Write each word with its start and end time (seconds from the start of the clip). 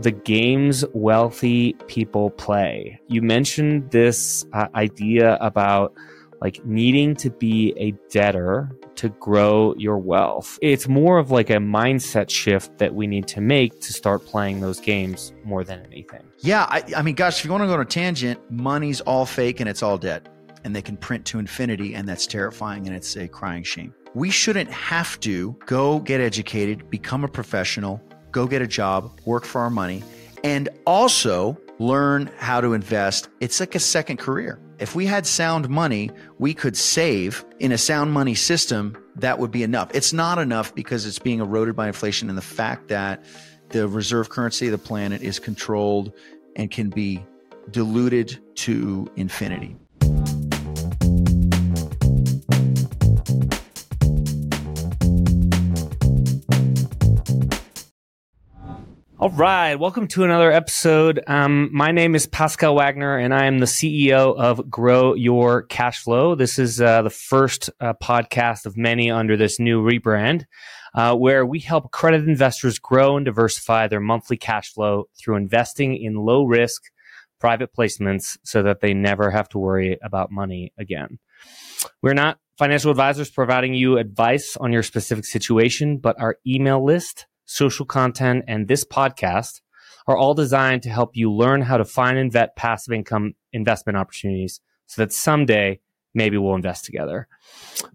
the 0.00 0.12
games 0.12 0.84
wealthy 0.92 1.74
people 1.86 2.30
play. 2.30 3.00
You 3.08 3.22
mentioned 3.22 3.90
this 3.90 4.46
uh, 4.52 4.68
idea 4.74 5.36
about 5.40 5.94
like 6.40 6.64
needing 6.64 7.16
to 7.16 7.30
be 7.30 7.74
a 7.76 7.92
debtor 8.10 8.70
to 8.94 9.08
grow 9.08 9.74
your 9.76 9.98
wealth. 9.98 10.58
It's 10.62 10.88
more 10.88 11.18
of 11.18 11.30
like 11.30 11.50
a 11.50 11.54
mindset 11.54 12.30
shift 12.30 12.78
that 12.78 12.94
we 12.94 13.06
need 13.06 13.26
to 13.28 13.40
make 13.40 13.80
to 13.80 13.92
start 13.92 14.24
playing 14.24 14.60
those 14.60 14.80
games 14.80 15.32
more 15.44 15.64
than 15.64 15.84
anything. 15.86 16.22
Yeah. 16.38 16.64
I, 16.68 16.84
I 16.96 17.02
mean, 17.02 17.14
gosh, 17.14 17.40
if 17.40 17.44
you 17.44 17.50
want 17.50 17.62
to 17.62 17.66
go 17.66 17.74
on 17.74 17.80
a 17.80 17.84
tangent, 17.84 18.40
money's 18.50 19.00
all 19.00 19.26
fake 19.26 19.60
and 19.60 19.68
it's 19.68 19.82
all 19.82 19.98
debt. 19.98 20.28
And 20.64 20.74
they 20.74 20.82
can 20.82 20.96
print 20.96 21.24
to 21.26 21.38
infinity, 21.38 21.94
and 21.94 22.06
that's 22.06 22.26
terrifying 22.26 22.88
and 22.88 22.94
it's 22.94 23.16
a 23.16 23.28
crying 23.28 23.62
shame. 23.62 23.94
We 24.14 24.28
shouldn't 24.30 24.70
have 24.70 25.18
to 25.20 25.56
go 25.66 26.00
get 26.00 26.20
educated, 26.20 26.90
become 26.90 27.22
a 27.22 27.28
professional, 27.28 28.02
go 28.32 28.46
get 28.46 28.62
a 28.62 28.66
job, 28.66 29.18
work 29.24 29.44
for 29.44 29.60
our 29.60 29.70
money, 29.70 30.02
and 30.44 30.68
also 30.86 31.58
learn 31.78 32.30
how 32.38 32.60
to 32.60 32.72
invest. 32.72 33.28
It's 33.40 33.60
like 33.60 33.74
a 33.74 33.80
second 33.80 34.18
career. 34.18 34.58
If 34.78 34.94
we 34.94 35.06
had 35.06 35.26
sound 35.26 35.68
money, 35.68 36.10
we 36.38 36.54
could 36.54 36.76
save 36.76 37.44
in 37.58 37.72
a 37.72 37.78
sound 37.78 38.12
money 38.12 38.34
system. 38.34 38.96
That 39.16 39.38
would 39.38 39.50
be 39.50 39.62
enough. 39.62 39.90
It's 39.92 40.12
not 40.12 40.38
enough 40.38 40.74
because 40.74 41.04
it's 41.04 41.18
being 41.18 41.40
eroded 41.40 41.74
by 41.74 41.88
inflation 41.88 42.28
and 42.28 42.38
the 42.38 42.42
fact 42.42 42.88
that 42.88 43.24
the 43.70 43.88
reserve 43.88 44.30
currency 44.30 44.66
of 44.66 44.72
the 44.72 44.78
planet 44.78 45.22
is 45.22 45.38
controlled 45.38 46.12
and 46.56 46.70
can 46.70 46.90
be 46.90 47.24
diluted 47.70 48.38
to 48.56 49.10
infinity. 49.16 49.76
All 59.20 59.30
right, 59.30 59.74
welcome 59.74 60.06
to 60.08 60.22
another 60.22 60.52
episode. 60.52 61.24
Um, 61.26 61.70
my 61.72 61.90
name 61.90 62.14
is 62.14 62.28
Pascal 62.28 62.76
Wagner, 62.76 63.18
and 63.18 63.34
I 63.34 63.46
am 63.46 63.58
the 63.58 63.66
CEO 63.66 64.38
of 64.38 64.70
Grow 64.70 65.14
Your 65.14 65.62
Cash 65.62 66.04
Flow. 66.04 66.36
This 66.36 66.56
is 66.56 66.80
uh, 66.80 67.02
the 67.02 67.10
first 67.10 67.68
uh, 67.80 67.94
podcast 68.00 68.64
of 68.64 68.76
many 68.76 69.10
under 69.10 69.36
this 69.36 69.58
new 69.58 69.82
rebrand, 69.82 70.44
uh, 70.94 71.16
where 71.16 71.44
we 71.44 71.58
help 71.58 71.90
credit 71.90 72.28
investors 72.28 72.78
grow 72.78 73.16
and 73.16 73.26
diversify 73.26 73.88
their 73.88 73.98
monthly 73.98 74.36
cash 74.36 74.72
flow 74.72 75.08
through 75.18 75.34
investing 75.34 75.96
in 75.96 76.14
low 76.14 76.44
risk 76.44 76.80
private 77.40 77.74
placements 77.76 78.38
so 78.44 78.62
that 78.62 78.78
they 78.78 78.94
never 78.94 79.32
have 79.32 79.48
to 79.48 79.58
worry 79.58 79.98
about 80.00 80.30
money 80.30 80.72
again. 80.78 81.18
We're 82.02 82.14
not 82.14 82.38
financial 82.56 82.92
advisors 82.92 83.30
providing 83.30 83.74
you 83.74 83.98
advice 83.98 84.56
on 84.56 84.72
your 84.72 84.84
specific 84.84 85.24
situation, 85.24 85.98
but 85.98 86.20
our 86.20 86.36
email 86.46 86.84
list 86.84 87.26
social 87.48 87.86
content, 87.86 88.44
and 88.46 88.68
this 88.68 88.84
podcast 88.84 89.62
are 90.06 90.16
all 90.16 90.34
designed 90.34 90.82
to 90.82 90.90
help 90.90 91.16
you 91.16 91.32
learn 91.32 91.62
how 91.62 91.78
to 91.78 91.84
find 91.84 92.18
and 92.18 92.30
vet 92.30 92.54
passive 92.56 92.92
income 92.92 93.34
investment 93.52 93.96
opportunities 93.96 94.60
so 94.86 95.02
that 95.02 95.12
someday 95.12 95.80
maybe 96.14 96.36
we'll 96.36 96.54
invest 96.54 96.84
together. 96.84 97.26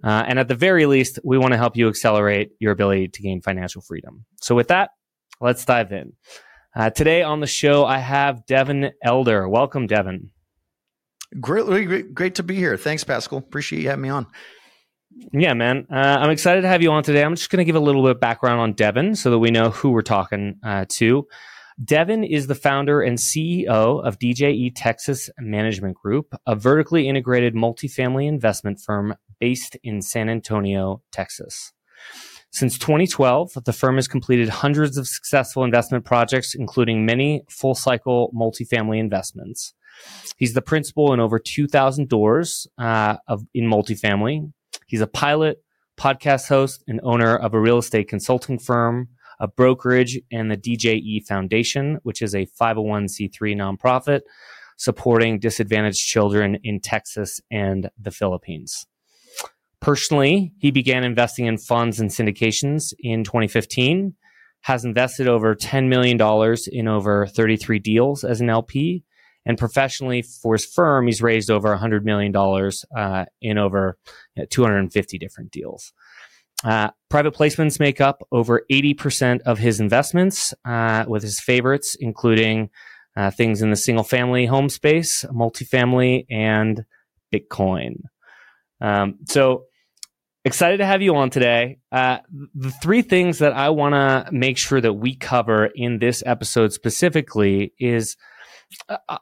Uh, 0.03 0.23
and 0.27 0.39
at 0.39 0.47
the 0.47 0.55
very 0.55 0.85
least, 0.85 1.19
we 1.23 1.37
want 1.37 1.53
to 1.53 1.57
help 1.57 1.77
you 1.77 1.87
accelerate 1.87 2.51
your 2.59 2.71
ability 2.71 3.07
to 3.07 3.21
gain 3.21 3.41
financial 3.41 3.81
freedom. 3.81 4.25
So 4.41 4.55
with 4.55 4.67
that, 4.69 4.91
let's 5.39 5.65
dive 5.65 5.91
in. 5.91 6.13
Uh, 6.75 6.89
today 6.89 7.21
on 7.21 7.39
the 7.39 7.47
show, 7.47 7.85
I 7.85 7.99
have 7.99 8.45
Devin 8.47 8.91
Elder. 9.03 9.47
Welcome, 9.47 9.85
Devin. 9.85 10.31
Great, 11.39 11.65
great, 11.65 12.13
great 12.13 12.35
to 12.35 12.43
be 12.43 12.55
here. 12.55 12.77
Thanks, 12.77 13.03
Pascal. 13.03 13.39
Appreciate 13.39 13.81
you 13.81 13.89
having 13.89 14.03
me 14.03 14.09
on. 14.09 14.27
Yeah, 15.31 15.53
man. 15.53 15.87
Uh, 15.91 15.95
I'm 15.95 16.29
excited 16.29 16.61
to 16.61 16.67
have 16.67 16.81
you 16.81 16.91
on 16.91 17.03
today. 17.03 17.23
I'm 17.23 17.35
just 17.35 17.49
going 17.49 17.59
to 17.59 17.65
give 17.65 17.75
a 17.75 17.79
little 17.79 18.01
bit 18.01 18.11
of 18.11 18.19
background 18.19 18.59
on 18.59 18.73
Devin 18.73 19.15
so 19.15 19.31
that 19.31 19.39
we 19.39 19.51
know 19.51 19.69
who 19.69 19.91
we're 19.91 20.01
talking 20.01 20.59
uh, 20.63 20.85
to. 20.89 21.27
Devin 21.83 22.23
is 22.23 22.47
the 22.47 22.55
founder 22.55 23.01
and 23.01 23.17
CEO 23.17 23.67
of 23.67 24.19
DJE 24.19 24.73
Texas 24.75 25.29
Management 25.39 25.95
Group, 25.95 26.35
a 26.45 26.55
vertically 26.55 27.07
integrated 27.07 27.55
multifamily 27.55 28.27
investment 28.27 28.79
firm 28.79 29.15
based 29.39 29.75
in 29.83 30.01
San 30.01 30.29
Antonio, 30.29 31.01
Texas. 31.11 31.73
Since 32.51 32.77
2012, 32.77 33.53
the 33.65 33.73
firm 33.73 33.95
has 33.95 34.07
completed 34.07 34.49
hundreds 34.49 34.97
of 34.97 35.07
successful 35.07 35.63
investment 35.63 36.05
projects, 36.05 36.53
including 36.53 37.05
many 37.05 37.43
full 37.49 37.73
cycle 37.73 38.31
multifamily 38.35 38.99
investments. 38.99 39.73
He's 40.37 40.53
the 40.53 40.61
principal 40.61 41.13
in 41.13 41.19
over 41.19 41.39
2,000 41.39 42.07
doors 42.07 42.67
uh, 42.77 43.17
of, 43.27 43.45
in 43.55 43.65
multifamily, 43.65 44.51
He's 44.87 45.01
a 45.01 45.07
pilot, 45.07 45.63
podcast 45.97 46.47
host, 46.47 46.83
and 46.87 46.99
owner 47.03 47.35
of 47.35 47.53
a 47.53 47.59
real 47.59 47.77
estate 47.77 48.07
consulting 48.07 48.59
firm, 48.59 49.09
a 49.39 49.47
brokerage, 49.47 50.19
and 50.31 50.49
the 50.49 50.57
DJE 50.57 51.25
Foundation, 51.25 51.99
which 52.03 52.21
is 52.21 52.33
a 52.33 52.47
501c3 52.59 53.31
nonprofit 53.55 54.21
supporting 54.77 55.39
disadvantaged 55.39 56.05
children 56.05 56.57
in 56.63 56.79
Texas 56.79 57.39
and 57.51 57.89
the 57.99 58.11
Philippines. 58.11 58.85
Personally, 59.79 60.53
he 60.59 60.71
began 60.71 61.03
investing 61.03 61.45
in 61.45 61.57
funds 61.57 61.99
and 61.99 62.09
syndications 62.09 62.93
in 62.99 63.23
2015, 63.23 64.15
has 64.61 64.85
invested 64.85 65.27
over 65.27 65.55
$10 65.55 65.89
million 65.89 66.17
in 66.71 66.87
over 66.87 67.27
33 67.27 67.79
deals 67.79 68.23
as 68.23 68.39
an 68.39 68.49
LP, 68.49 69.03
and 69.45 69.57
professionally 69.57 70.21
for 70.21 70.53
his 70.53 70.65
firm, 70.65 71.07
he's 71.07 71.21
raised 71.21 71.51
over 71.51 71.75
$100 71.75 72.03
million 72.03 72.35
uh, 72.95 73.25
in 73.41 73.57
over 73.57 73.97
250 74.49 75.17
different 75.17 75.51
deals. 75.51 75.93
Uh, 76.63 76.89
private 77.09 77.33
placements 77.33 77.79
make 77.79 77.99
up 77.99 78.25
over 78.31 78.65
80% 78.71 79.41
of 79.41 79.59
his 79.59 79.79
investments, 79.79 80.53
uh, 80.63 81.03
with 81.07 81.23
his 81.23 81.39
favorites 81.39 81.97
including 81.99 82.69
uh, 83.15 83.31
things 83.31 83.61
in 83.61 83.69
the 83.69 83.75
single 83.75 84.03
family 84.03 84.45
home 84.45 84.69
space, 84.69 85.25
multifamily, 85.25 86.25
and 86.29 86.85
Bitcoin. 87.33 88.01
Um, 88.81 89.19
so, 89.27 89.65
excited 90.45 90.77
to 90.77 90.85
have 90.85 91.01
you 91.01 91.15
on 91.15 91.29
today. 91.29 91.79
Uh, 91.91 92.19
the 92.55 92.71
three 92.71 93.01
things 93.01 93.39
that 93.39 93.53
I 93.53 93.69
want 93.69 93.93
to 93.93 94.31
make 94.31 94.57
sure 94.57 94.81
that 94.81 94.93
we 94.93 95.15
cover 95.15 95.65
in 95.65 95.99
this 95.99 96.23
episode 96.25 96.73
specifically 96.73 97.73
is 97.79 98.17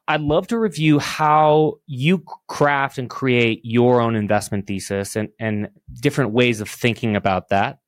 I'd 0.07 0.21
love 0.21 0.47
to 0.47 0.57
review 0.57 0.99
how 0.99 1.75
you 1.87 2.23
craft 2.47 2.97
and 2.97 3.09
create 3.09 3.61
your 3.63 4.01
own 4.01 4.15
investment 4.15 4.67
thesis 4.67 5.15
and, 5.15 5.29
and 5.39 5.69
different 5.99 6.31
ways 6.31 6.61
of 6.61 6.69
thinking 6.69 7.15
about 7.15 7.49
that. 7.49 7.79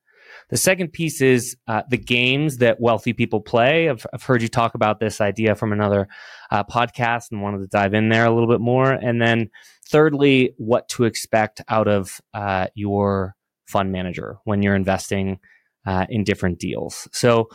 The 0.49 0.57
second 0.57 0.93
piece 0.93 1.21
is 1.21 1.55
uh, 1.67 1.83
the 1.89 1.97
games 1.97 2.57
that 2.57 2.79
wealthy 2.79 3.13
people 3.13 3.41
play. 3.41 3.89
I've, 3.89 4.05
I've, 4.13 4.23
heard 4.23 4.41
you 4.41 4.47
talk 4.47 4.75
about 4.75 4.99
this 4.99 5.21
idea 5.21 5.55
from 5.55 5.71
another 5.71 6.07
uh, 6.51 6.63
podcast 6.63 7.31
and 7.31 7.41
wanted 7.41 7.59
to 7.59 7.67
dive 7.67 7.93
in 7.93 8.09
there 8.09 8.25
a 8.25 8.31
little 8.31 8.49
bit 8.49 8.61
more. 8.61 8.91
And 8.91 9.21
then, 9.21 9.49
thirdly, 9.87 10.53
what 10.57 10.87
to 10.89 11.05
expect 11.05 11.61
out 11.69 11.87
of 11.87 12.21
uh, 12.33 12.67
your 12.75 13.35
fund 13.67 13.91
manager 13.91 14.37
when 14.43 14.61
you're 14.61 14.75
investing 14.75 15.39
uh, 15.85 16.05
in 16.09 16.23
different 16.23 16.59
deals. 16.59 17.07
So, 17.11 17.49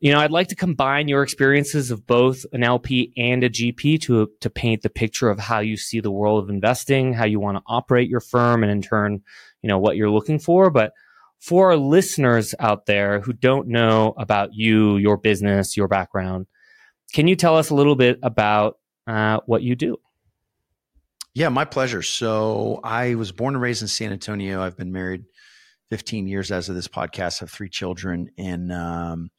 you 0.00 0.12
know, 0.12 0.20
I'd 0.20 0.30
like 0.30 0.48
to 0.48 0.56
combine 0.56 1.08
your 1.08 1.22
experiences 1.22 1.90
of 1.90 2.06
both 2.06 2.44
an 2.52 2.62
LP 2.62 3.12
and 3.16 3.42
a 3.42 3.50
GP 3.50 4.00
to 4.02 4.30
to 4.40 4.50
paint 4.50 4.82
the 4.82 4.90
picture 4.90 5.30
of 5.30 5.38
how 5.38 5.60
you 5.60 5.76
see 5.76 6.00
the 6.00 6.10
world 6.10 6.42
of 6.42 6.50
investing, 6.50 7.12
how 7.12 7.24
you 7.24 7.40
want 7.40 7.56
to 7.56 7.62
operate 7.66 8.08
your 8.08 8.20
firm, 8.20 8.62
and 8.62 8.70
in 8.70 8.82
turn, 8.82 9.22
you 9.62 9.68
know, 9.68 9.78
what 9.78 9.96
you're 9.96 10.10
looking 10.10 10.38
for. 10.38 10.70
But 10.70 10.92
for 11.40 11.70
our 11.70 11.76
listeners 11.76 12.54
out 12.58 12.86
there 12.86 13.20
who 13.20 13.32
don't 13.32 13.68
know 13.68 14.14
about 14.16 14.54
you, 14.54 14.96
your 14.96 15.16
business, 15.16 15.76
your 15.76 15.88
background, 15.88 16.46
can 17.12 17.28
you 17.28 17.36
tell 17.36 17.56
us 17.56 17.70
a 17.70 17.74
little 17.74 17.96
bit 17.96 18.18
about 18.22 18.78
uh, 19.06 19.40
what 19.46 19.62
you 19.62 19.76
do? 19.76 19.98
Yeah, 21.34 21.48
my 21.48 21.64
pleasure. 21.64 22.02
So 22.02 22.80
I 22.84 23.16
was 23.16 23.32
born 23.32 23.54
and 23.54 23.62
raised 23.62 23.82
in 23.82 23.88
San 23.88 24.12
Antonio. 24.12 24.62
I've 24.62 24.76
been 24.76 24.92
married 24.92 25.24
15 25.94 26.26
years 26.26 26.50
as 26.50 26.68
of 26.68 26.74
this 26.74 26.88
podcast. 26.88 27.38
Have 27.38 27.52
three 27.52 27.68
children, 27.68 28.28
and 28.36 28.72
um, 28.72 29.30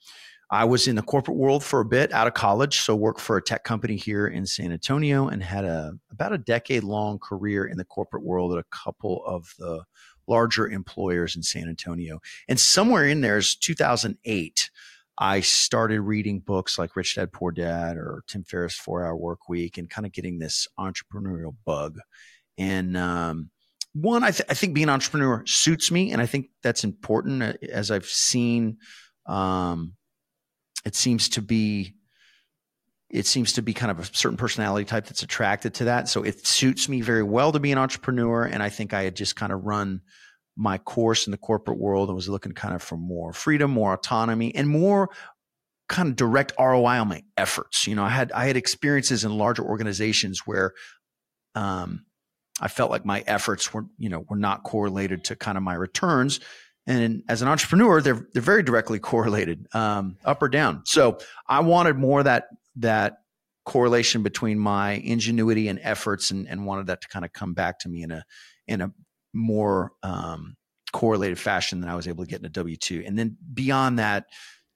I 0.49 0.63
was 0.63 0.87
in 0.87 0.95
the 0.95 1.01
corporate 1.01 1.35
world 1.35 1.65
for 1.65 1.81
a 1.81 1.85
bit 1.85 2.13
out 2.13 2.27
of 2.27 2.33
college, 2.33 2.79
so 2.79 2.95
worked 2.95 3.19
for 3.19 3.35
a 3.35 3.43
tech 3.43 3.65
company 3.65 3.97
here 3.97 4.25
in 4.25 4.45
San 4.45 4.71
Antonio, 4.71 5.27
and 5.27 5.43
had 5.43 5.65
a 5.65 5.95
about 6.09 6.31
a 6.31 6.37
decade 6.37 6.85
long 6.85 7.19
career 7.19 7.65
in 7.65 7.75
the 7.75 7.83
corporate 7.83 8.23
world 8.23 8.53
at 8.53 8.59
a 8.59 8.63
couple 8.71 9.21
of 9.25 9.53
the 9.59 9.83
larger 10.27 10.69
employers 10.69 11.35
in 11.35 11.43
San 11.43 11.67
Antonio. 11.67 12.21
And 12.47 12.57
somewhere 12.57 13.05
in 13.05 13.19
there 13.19 13.35
is 13.35 13.53
2008. 13.57 14.69
I 15.17 15.41
started 15.41 15.99
reading 15.99 16.39
books 16.39 16.79
like 16.79 16.95
Rich 16.95 17.15
Dad 17.15 17.33
Poor 17.33 17.51
Dad 17.51 17.97
or 17.97 18.23
Tim 18.27 18.45
Ferriss 18.45 18.77
Four 18.77 19.05
Hour 19.05 19.17
Work 19.17 19.49
Week, 19.49 19.77
and 19.77 19.89
kind 19.89 20.05
of 20.05 20.13
getting 20.13 20.39
this 20.39 20.69
entrepreneurial 20.79 21.53
bug. 21.65 21.97
And 22.57 22.95
um, 22.95 23.49
one, 23.95 24.25
I, 24.25 24.31
th- 24.31 24.49
I, 24.49 24.53
think 24.53 24.73
being 24.73 24.85
an 24.85 24.89
entrepreneur 24.89 25.41
suits 25.45 25.89
me, 25.89 26.11
and 26.11 26.21
I 26.21 26.25
think 26.25 26.47
that's 26.61 26.83
important. 26.83 27.41
Uh, 27.41 27.53
as 27.71 27.91
I've 27.91 28.05
seen, 28.05 28.77
um, 29.25 29.93
it 30.83 30.95
seems 30.95 31.29
to 31.29 31.41
be 31.41 31.95
it 33.09 33.25
seems 33.25 33.53
to 33.53 33.61
be 33.61 33.73
kind 33.73 33.91
of 33.91 33.99
a 33.99 34.05
certain 34.05 34.35
personality 34.35 34.83
type 34.83 35.05
that's 35.05 35.23
attracted 35.23 35.75
to 35.75 35.85
that. 35.85 36.09
So 36.09 36.23
it 36.23 36.45
suits 36.45 36.89
me 36.89 36.99
very 36.99 37.23
well 37.23 37.53
to 37.53 37.59
be 37.59 37.71
an 37.71 37.77
entrepreneur, 37.77 38.43
and 38.43 38.61
I 38.61 38.67
think 38.67 38.93
I 38.93 39.03
had 39.03 39.15
just 39.15 39.37
kind 39.37 39.53
of 39.53 39.63
run 39.63 40.01
my 40.57 40.77
course 40.77 41.25
in 41.25 41.31
the 41.31 41.37
corporate 41.37 41.79
world 41.79 42.09
and 42.09 42.15
was 42.17 42.27
looking 42.27 42.51
kind 42.51 42.75
of 42.75 42.83
for 42.83 42.97
more 42.97 43.31
freedom, 43.31 43.71
more 43.71 43.93
autonomy, 43.93 44.53
and 44.53 44.67
more 44.67 45.09
kind 45.87 46.09
of 46.09 46.17
direct 46.17 46.51
ROI 46.59 46.99
on 46.99 47.07
my 47.07 47.23
efforts. 47.37 47.87
You 47.87 47.95
know, 47.95 48.03
I 48.03 48.09
had 48.09 48.33
I 48.33 48.47
had 48.47 48.57
experiences 48.57 49.23
in 49.23 49.37
larger 49.37 49.63
organizations 49.63 50.41
where 50.45 50.73
um, 51.53 52.05
I 52.61 52.67
felt 52.67 52.91
like 52.91 53.05
my 53.05 53.23
efforts 53.27 53.73
were, 53.73 53.85
you 53.97 54.09
know, 54.09 54.25
were 54.29 54.37
not 54.37 54.63
correlated 54.63 55.25
to 55.25 55.35
kind 55.35 55.57
of 55.57 55.63
my 55.63 55.73
returns. 55.73 56.39
And 56.87 57.23
as 57.27 57.41
an 57.41 57.47
entrepreneur, 57.47 58.01
they're 58.01 58.27
they're 58.33 58.41
very 58.41 58.63
directly 58.63 58.99
correlated, 58.99 59.67
um, 59.73 60.17
up 60.23 60.41
or 60.41 60.49
down. 60.49 60.83
So 60.85 61.17
I 61.47 61.61
wanted 61.61 61.97
more 61.97 62.21
that 62.23 62.45
that 62.77 63.17
correlation 63.65 64.21
between 64.21 64.59
my 64.59 64.91
ingenuity 64.91 65.67
and 65.67 65.79
efforts, 65.81 66.29
and, 66.29 66.47
and 66.47 66.65
wanted 66.65 66.87
that 66.87 67.01
to 67.01 67.07
kind 67.07 67.25
of 67.25 67.33
come 67.33 67.53
back 67.53 67.79
to 67.79 67.89
me 67.89 68.03
in 68.03 68.11
a 68.11 68.23
in 68.67 68.81
a 68.81 68.91
more 69.33 69.91
um, 70.03 70.55
correlated 70.93 71.39
fashion 71.39 71.81
than 71.81 71.89
I 71.89 71.95
was 71.95 72.07
able 72.07 72.23
to 72.23 72.29
get 72.29 72.39
in 72.39 72.45
a 72.45 72.49
W 72.49 72.77
two. 72.77 73.03
And 73.05 73.17
then 73.17 73.35
beyond 73.53 73.97
that, 73.99 74.25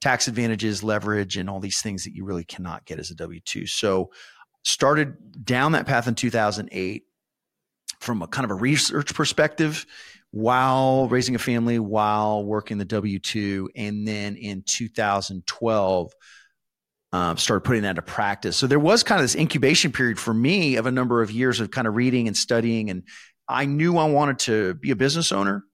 tax 0.00 0.26
advantages, 0.26 0.82
leverage, 0.82 1.36
and 1.36 1.48
all 1.48 1.60
these 1.60 1.80
things 1.80 2.04
that 2.04 2.14
you 2.14 2.24
really 2.24 2.44
cannot 2.44 2.84
get 2.84 2.98
as 2.98 3.10
a 3.10 3.14
W 3.14 3.40
two. 3.40 3.66
So 3.66 4.10
started 4.64 5.44
down 5.44 5.72
that 5.72 5.86
path 5.86 6.08
in 6.08 6.14
2008 6.14 7.04
from 8.00 8.22
a 8.22 8.26
kind 8.26 8.44
of 8.44 8.50
a 8.50 8.54
research 8.54 9.14
perspective 9.14 9.86
while 10.32 11.08
raising 11.08 11.34
a 11.34 11.38
family, 11.38 11.78
while 11.78 12.44
working 12.44 12.78
the 12.78 12.84
W 12.84 13.18
2. 13.18 13.70
And 13.76 14.06
then 14.06 14.36
in 14.36 14.62
2012, 14.66 16.12
um, 17.12 17.36
started 17.36 17.62
putting 17.62 17.82
that 17.82 17.90
into 17.90 18.02
practice. 18.02 18.56
So 18.56 18.66
there 18.66 18.78
was 18.78 19.02
kind 19.02 19.20
of 19.20 19.24
this 19.24 19.34
incubation 19.34 19.90
period 19.90 20.18
for 20.18 20.32
me 20.32 20.76
of 20.76 20.86
a 20.86 20.92
number 20.92 21.22
of 21.22 21.30
years 21.30 21.58
of 21.58 21.70
kind 21.70 21.88
of 21.88 21.96
reading 21.96 22.28
and 22.28 22.36
studying. 22.36 22.88
And 22.88 23.02
I 23.48 23.64
knew 23.66 23.98
I 23.98 24.04
wanted 24.04 24.38
to 24.40 24.74
be 24.74 24.92
a 24.92 24.96
business 24.96 25.32
owner. 25.32 25.64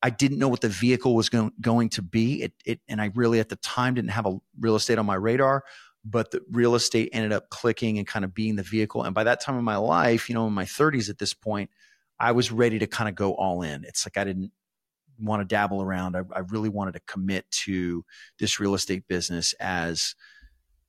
I 0.00 0.10
didn't 0.10 0.38
know 0.38 0.48
what 0.48 0.60
the 0.60 0.68
vehicle 0.68 1.16
was 1.16 1.28
going, 1.28 1.88
to 1.90 2.02
be. 2.02 2.42
It, 2.42 2.52
it, 2.64 2.80
and 2.88 3.00
I 3.00 3.10
really 3.16 3.40
at 3.40 3.48
the 3.48 3.56
time 3.56 3.94
didn't 3.94 4.12
have 4.12 4.26
a 4.26 4.38
real 4.60 4.76
estate 4.76 4.98
on 4.98 5.06
my 5.06 5.16
radar 5.16 5.64
but 6.04 6.30
the 6.30 6.40
real 6.50 6.74
estate 6.74 7.10
ended 7.12 7.32
up 7.32 7.50
clicking 7.50 7.98
and 7.98 8.06
kind 8.06 8.24
of 8.24 8.34
being 8.34 8.56
the 8.56 8.62
vehicle. 8.62 9.02
And 9.02 9.14
by 9.14 9.24
that 9.24 9.40
time 9.40 9.58
in 9.58 9.64
my 9.64 9.76
life, 9.76 10.28
you 10.28 10.34
know, 10.34 10.46
in 10.46 10.52
my 10.52 10.64
30s 10.64 11.10
at 11.10 11.18
this 11.18 11.34
point, 11.34 11.70
I 12.18 12.32
was 12.32 12.50
ready 12.50 12.78
to 12.78 12.86
kind 12.86 13.08
of 13.08 13.14
go 13.14 13.34
all 13.34 13.62
in. 13.62 13.84
It's 13.84 14.06
like 14.06 14.16
I 14.16 14.24
didn't 14.24 14.52
want 15.18 15.40
to 15.40 15.44
dabble 15.44 15.82
around. 15.82 16.16
I, 16.16 16.22
I 16.32 16.40
really 16.40 16.68
wanted 16.68 16.92
to 16.94 17.00
commit 17.06 17.50
to 17.50 18.04
this 18.38 18.60
real 18.60 18.74
estate 18.74 19.06
business 19.08 19.52
as 19.54 20.14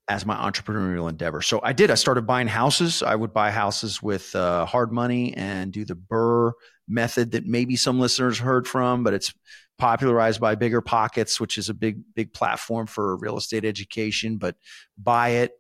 as 0.07 0.25
my 0.25 0.35
entrepreneurial 0.35 1.07
endeavor. 1.07 1.43
So 1.43 1.59
I 1.61 1.71
did. 1.71 1.91
I 1.91 1.93
started 1.93 2.25
buying 2.25 2.47
houses. 2.47 3.03
I 3.03 3.13
would 3.13 3.31
buy 3.31 3.51
houses 3.51 4.01
with 4.01 4.35
uh, 4.35 4.65
hard 4.65 4.91
money 4.91 5.35
and 5.35 5.71
do 5.71 5.85
the 5.85 5.93
BRRRR 5.93 6.53
method 6.87 7.31
that 7.31 7.45
maybe 7.45 7.75
some 7.75 7.99
listeners 7.99 8.39
heard 8.39 8.67
from, 8.67 9.03
but 9.03 9.13
it's 9.13 9.31
popularized 9.79 10.39
by 10.39 10.55
BiggerPockets, 10.55 11.39
which 11.39 11.57
is 11.57 11.69
a 11.69 11.73
big, 11.73 12.01
big 12.13 12.33
platform 12.33 12.85
for 12.85 13.17
real 13.17 13.37
estate 13.37 13.65
education. 13.65 14.37
But 14.37 14.55
buy 14.97 15.29
it, 15.29 15.53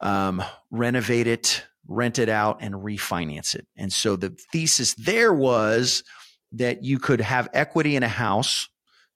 um, 0.00 0.42
renovate 0.70 1.26
it, 1.26 1.64
rent 1.88 2.18
it 2.18 2.28
out, 2.28 2.58
and 2.60 2.74
refinance 2.74 3.54
it. 3.54 3.66
And 3.76 3.92
so 3.92 4.14
the 4.14 4.36
thesis 4.52 4.94
there 4.94 5.32
was 5.32 6.04
that 6.52 6.84
you 6.84 6.98
could 6.98 7.20
have 7.20 7.48
equity 7.52 7.96
in 7.96 8.02
a 8.02 8.08
house, 8.08 8.68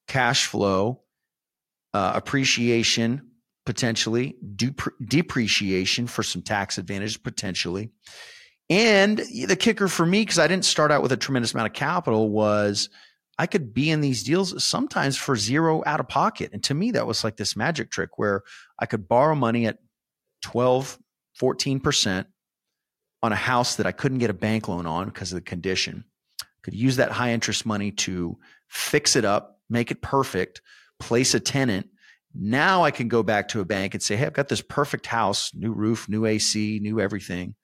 cash 0.08 0.46
flow, 0.46 1.02
uh, 1.92 2.12
appreciation, 2.14 3.30
potentially, 3.66 4.36
depreciation 5.06 6.06
for 6.06 6.22
some 6.22 6.42
tax 6.42 6.78
advantage, 6.78 7.22
potentially. 7.22 7.90
And 8.70 9.18
the 9.18 9.56
kicker 9.56 9.88
for 9.88 10.06
me, 10.06 10.22
because 10.22 10.38
I 10.38 10.48
didn't 10.48 10.64
start 10.64 10.90
out 10.90 11.02
with 11.02 11.12
a 11.12 11.16
tremendous 11.16 11.52
amount 11.52 11.68
of 11.68 11.74
capital, 11.74 12.30
was 12.30 12.88
I 13.38 13.46
could 13.46 13.74
be 13.74 13.90
in 13.90 14.00
these 14.00 14.22
deals 14.22 14.62
sometimes 14.62 15.16
for 15.16 15.36
zero 15.36 15.82
out 15.86 16.00
of 16.00 16.08
pocket. 16.08 16.50
And 16.52 16.62
to 16.64 16.74
me, 16.74 16.92
that 16.92 17.06
was 17.06 17.24
like 17.24 17.36
this 17.36 17.56
magic 17.56 17.90
trick 17.90 18.16
where 18.16 18.42
I 18.78 18.86
could 18.86 19.08
borrow 19.08 19.34
money 19.34 19.66
at 19.66 19.78
12, 20.42 20.98
14% 21.40 22.26
on 23.22 23.32
a 23.32 23.36
house 23.36 23.76
that 23.76 23.86
I 23.86 23.92
couldn't 23.92 24.18
get 24.18 24.30
a 24.30 24.34
bank 24.34 24.68
loan 24.68 24.86
on 24.86 25.06
because 25.06 25.32
of 25.32 25.36
the 25.36 25.42
condition. 25.42 26.04
Could 26.62 26.74
use 26.74 26.96
that 26.96 27.10
high 27.10 27.32
interest 27.32 27.66
money 27.66 27.90
to 27.90 28.38
fix 28.68 29.16
it 29.16 29.24
up, 29.24 29.58
make 29.68 29.90
it 29.90 30.00
perfect, 30.00 30.62
place 31.00 31.34
a 31.34 31.40
tenant. 31.40 31.88
Now 32.34 32.84
I 32.84 32.90
can 32.90 33.08
go 33.08 33.22
back 33.22 33.48
to 33.48 33.60
a 33.60 33.64
bank 33.64 33.94
and 33.94 34.02
say, 34.02 34.16
Hey, 34.16 34.26
I've 34.26 34.32
got 34.32 34.48
this 34.48 34.62
perfect 34.62 35.06
house, 35.06 35.52
new 35.54 35.72
roof, 35.72 36.08
new 36.08 36.24
AC, 36.24 36.78
new 36.80 37.00
everything. 37.00 37.54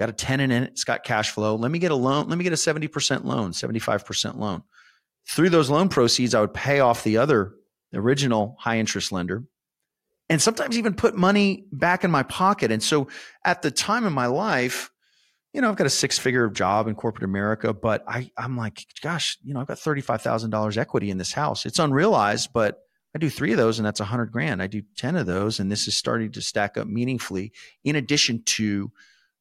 Got 0.00 0.10
a 0.10 0.12
tenant 0.12 0.52
in 0.52 0.64
it. 0.64 0.70
It's 0.72 0.84
got 0.84 1.04
cash 1.04 1.30
flow. 1.30 1.56
Let 1.56 1.70
me 1.70 1.78
get 1.78 1.90
a 1.90 1.96
loan. 1.96 2.28
Let 2.28 2.38
me 2.38 2.44
get 2.44 2.52
a 2.52 2.56
70% 2.56 3.24
loan, 3.24 3.52
75% 3.52 4.36
loan 4.36 4.62
through 5.28 5.50
those 5.50 5.70
loan 5.70 5.88
proceeds, 5.88 6.34
I 6.34 6.40
would 6.40 6.54
pay 6.54 6.80
off 6.80 7.04
the 7.04 7.18
other 7.18 7.54
original 7.94 8.56
high 8.58 8.78
interest 8.78 9.12
lender 9.12 9.44
and 10.28 10.40
sometimes 10.40 10.76
even 10.76 10.94
put 10.94 11.16
money 11.16 11.64
back 11.72 12.04
in 12.04 12.10
my 12.10 12.22
pocket. 12.22 12.70
And 12.70 12.82
so 12.82 13.08
at 13.44 13.62
the 13.62 13.70
time 13.70 14.06
in 14.06 14.12
my 14.12 14.26
life, 14.26 14.90
you 15.52 15.60
know, 15.60 15.70
I've 15.70 15.76
got 15.76 15.86
a 15.86 15.90
six 15.90 16.18
figure 16.18 16.48
job 16.50 16.86
in 16.86 16.94
corporate 16.94 17.24
America, 17.24 17.72
but 17.72 18.04
I, 18.06 18.30
I'm 18.36 18.56
like, 18.56 18.86
gosh, 19.00 19.38
you 19.42 19.54
know, 19.54 19.60
I've 19.60 19.66
got 19.66 19.78
$35,000 19.78 20.76
equity 20.76 21.10
in 21.10 21.18
this 21.18 21.32
house. 21.32 21.64
It's 21.64 21.78
unrealized, 21.78 22.50
but 22.52 22.80
I 23.14 23.18
do 23.18 23.30
three 23.30 23.52
of 23.52 23.58
those 23.58 23.78
and 23.78 23.86
that's 23.86 24.00
a 24.00 24.04
hundred 24.04 24.32
grand. 24.32 24.62
I 24.62 24.66
do 24.66 24.82
10 24.96 25.16
of 25.16 25.26
those 25.26 25.60
and 25.60 25.72
this 25.72 25.88
is 25.88 25.96
starting 25.96 26.30
to 26.32 26.42
stack 26.42 26.76
up 26.76 26.86
meaningfully 26.86 27.52
in 27.84 27.96
addition 27.96 28.42
to 28.44 28.92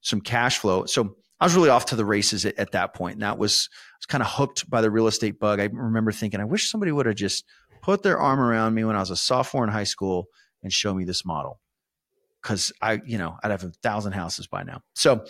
some 0.02 0.22
cash 0.22 0.58
flow. 0.60 0.86
So 0.86 1.18
I 1.40 1.46
was 1.46 1.56
really 1.56 1.70
off 1.70 1.86
to 1.88 1.96
the 1.96 2.06
races 2.06 2.46
at, 2.46 2.58
at 2.58 2.72
that 2.72 2.94
point. 2.94 3.14
And 3.14 3.22
that 3.22 3.38
was, 3.38 3.70
was 4.00 4.06
kind 4.08 4.24
of 4.24 4.30
hooked 4.30 4.70
by 4.70 4.82
the 4.82 4.90
real 4.90 5.08
estate 5.08 5.40
bug. 5.40 5.60
I 5.60 5.70
remember 5.72 6.12
thinking, 6.12 6.40
I 6.40 6.46
wish 6.46 6.70
somebody 6.70 6.92
would 6.92 7.06
have 7.06 7.16
just 7.16 7.46
put 7.82 8.04
their 8.04 8.18
arm 8.18 8.40
around 8.40 8.74
me 8.74 8.84
when 8.84 8.96
I 8.96 9.00
was 9.00 9.12
a 9.12 9.16
sophomore 9.16 9.64
in 9.64 9.70
high 9.70 9.84
school 9.84 10.28
and 10.64 10.74
show 10.74 10.94
me 10.94 11.04
this 11.04 11.26
model. 11.26 11.60
Cause 12.42 12.72
I, 12.82 13.02
you 13.06 13.18
know, 13.18 13.38
I'd 13.44 13.52
have 13.52 13.64
a 13.64 13.72
thousand 13.84 14.14
houses 14.14 14.48
by 14.48 14.64
now. 14.64 14.82
So 14.94 15.26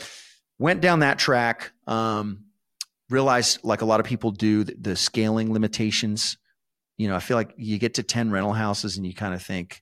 went 0.59 0.81
down 0.81 0.99
that 0.99 1.19
track. 1.19 1.71
Um, 1.87 2.45
realized 3.09 3.59
like 3.63 3.81
a 3.81 3.85
lot 3.85 3.99
of 3.99 4.05
people 4.05 4.31
do 4.31 4.63
the, 4.63 4.75
the 4.79 4.95
scaling 4.95 5.53
limitations. 5.53 6.37
You 6.97 7.07
know, 7.07 7.15
I 7.15 7.19
feel 7.19 7.37
like 7.37 7.53
you 7.57 7.77
get 7.77 7.95
to 7.95 8.03
10 8.03 8.31
rental 8.31 8.53
houses 8.53 8.97
and 8.97 9.05
you 9.05 9.13
kind 9.13 9.33
of 9.33 9.41
think, 9.41 9.81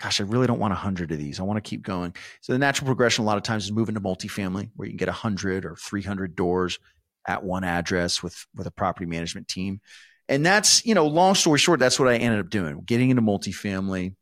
gosh, 0.00 0.20
I 0.20 0.24
really 0.24 0.46
don't 0.46 0.58
want 0.58 0.72
a 0.72 0.76
hundred 0.76 1.12
of 1.12 1.18
these. 1.18 1.40
I 1.40 1.44
want 1.44 1.62
to 1.62 1.68
keep 1.68 1.82
going. 1.82 2.14
So 2.40 2.52
the 2.52 2.58
natural 2.58 2.86
progression 2.86 3.24
a 3.24 3.26
lot 3.26 3.36
of 3.36 3.42
times 3.42 3.64
is 3.64 3.72
moving 3.72 3.94
to 3.94 4.00
multifamily 4.00 4.70
where 4.76 4.86
you 4.86 4.92
can 4.92 4.98
get 4.98 5.08
a 5.08 5.12
hundred 5.12 5.64
or 5.64 5.76
300 5.76 6.34
doors 6.34 6.78
at 7.26 7.42
one 7.42 7.64
address 7.64 8.22
with, 8.22 8.46
with 8.54 8.66
a 8.66 8.70
property 8.70 9.06
management 9.06 9.48
team. 9.48 9.80
And 10.28 10.44
that's, 10.44 10.84
you 10.84 10.94
know, 10.94 11.06
long 11.06 11.34
story 11.34 11.58
short, 11.58 11.80
that's 11.80 11.98
what 11.98 12.08
I 12.08 12.16
ended 12.16 12.40
up 12.40 12.50
doing, 12.50 12.82
getting 12.84 13.10
into 13.10 13.22
multifamily, 13.22 14.14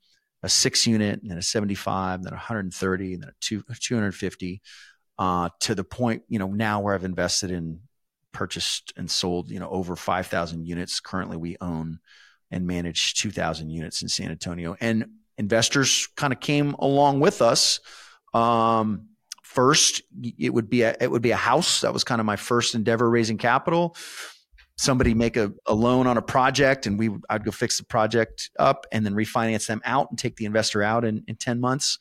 a 0.42 0.48
six 0.48 0.86
unit 0.86 1.22
and 1.22 1.30
then 1.30 1.38
a 1.38 1.42
75, 1.42 2.24
then 2.24 2.32
a 2.32 2.36
130, 2.36 3.14
and 3.14 3.22
then 3.22 3.28
a 3.30 3.32
two, 3.40 3.62
250, 3.62 4.60
uh, 5.18 5.48
to 5.60 5.74
the 5.74 5.84
point, 5.84 6.22
you 6.28 6.38
know, 6.38 6.48
now 6.48 6.80
where 6.80 6.94
I've 6.94 7.04
invested 7.04 7.50
in 7.50 7.80
purchased 8.32 8.92
and 8.96 9.10
sold, 9.10 9.50
you 9.50 9.60
know, 9.60 9.68
over 9.68 9.94
5,000 9.94 10.66
units. 10.66 11.00
Currently 11.00 11.36
we 11.36 11.56
own 11.60 12.00
and 12.50 12.66
manage 12.66 13.14
2,000 13.14 13.70
units 13.70 14.02
in 14.02 14.08
San 14.08 14.30
Antonio. 14.30 14.76
And 14.80 15.06
investors 15.38 16.08
kind 16.16 16.32
of 16.32 16.40
came 16.40 16.74
along 16.74 17.20
with 17.20 17.42
us. 17.42 17.80
Um, 18.34 19.08
first, 19.42 20.02
it 20.38 20.52
would 20.54 20.70
be 20.70 20.82
a, 20.82 20.96
it 21.00 21.10
would 21.10 21.22
be 21.22 21.30
a 21.30 21.36
house. 21.36 21.80
That 21.82 21.92
was 21.92 22.04
kind 22.04 22.20
of 22.20 22.26
my 22.26 22.36
first 22.36 22.74
endeavor 22.74 23.08
raising 23.08 23.38
capital. 23.38 23.96
Somebody 24.76 25.14
make 25.14 25.36
a, 25.36 25.52
a 25.66 25.74
loan 25.74 26.06
on 26.06 26.16
a 26.16 26.22
project, 26.22 26.86
and 26.86 26.98
we 26.98 27.10
I'd 27.28 27.44
go 27.44 27.50
fix 27.50 27.78
the 27.78 27.84
project 27.84 28.50
up, 28.58 28.86
and 28.90 29.04
then 29.04 29.14
refinance 29.14 29.66
them 29.66 29.82
out 29.84 30.08
and 30.10 30.18
take 30.18 30.36
the 30.36 30.46
investor 30.46 30.82
out 30.82 31.04
in, 31.04 31.22
in 31.28 31.36
ten 31.36 31.60
months. 31.60 31.98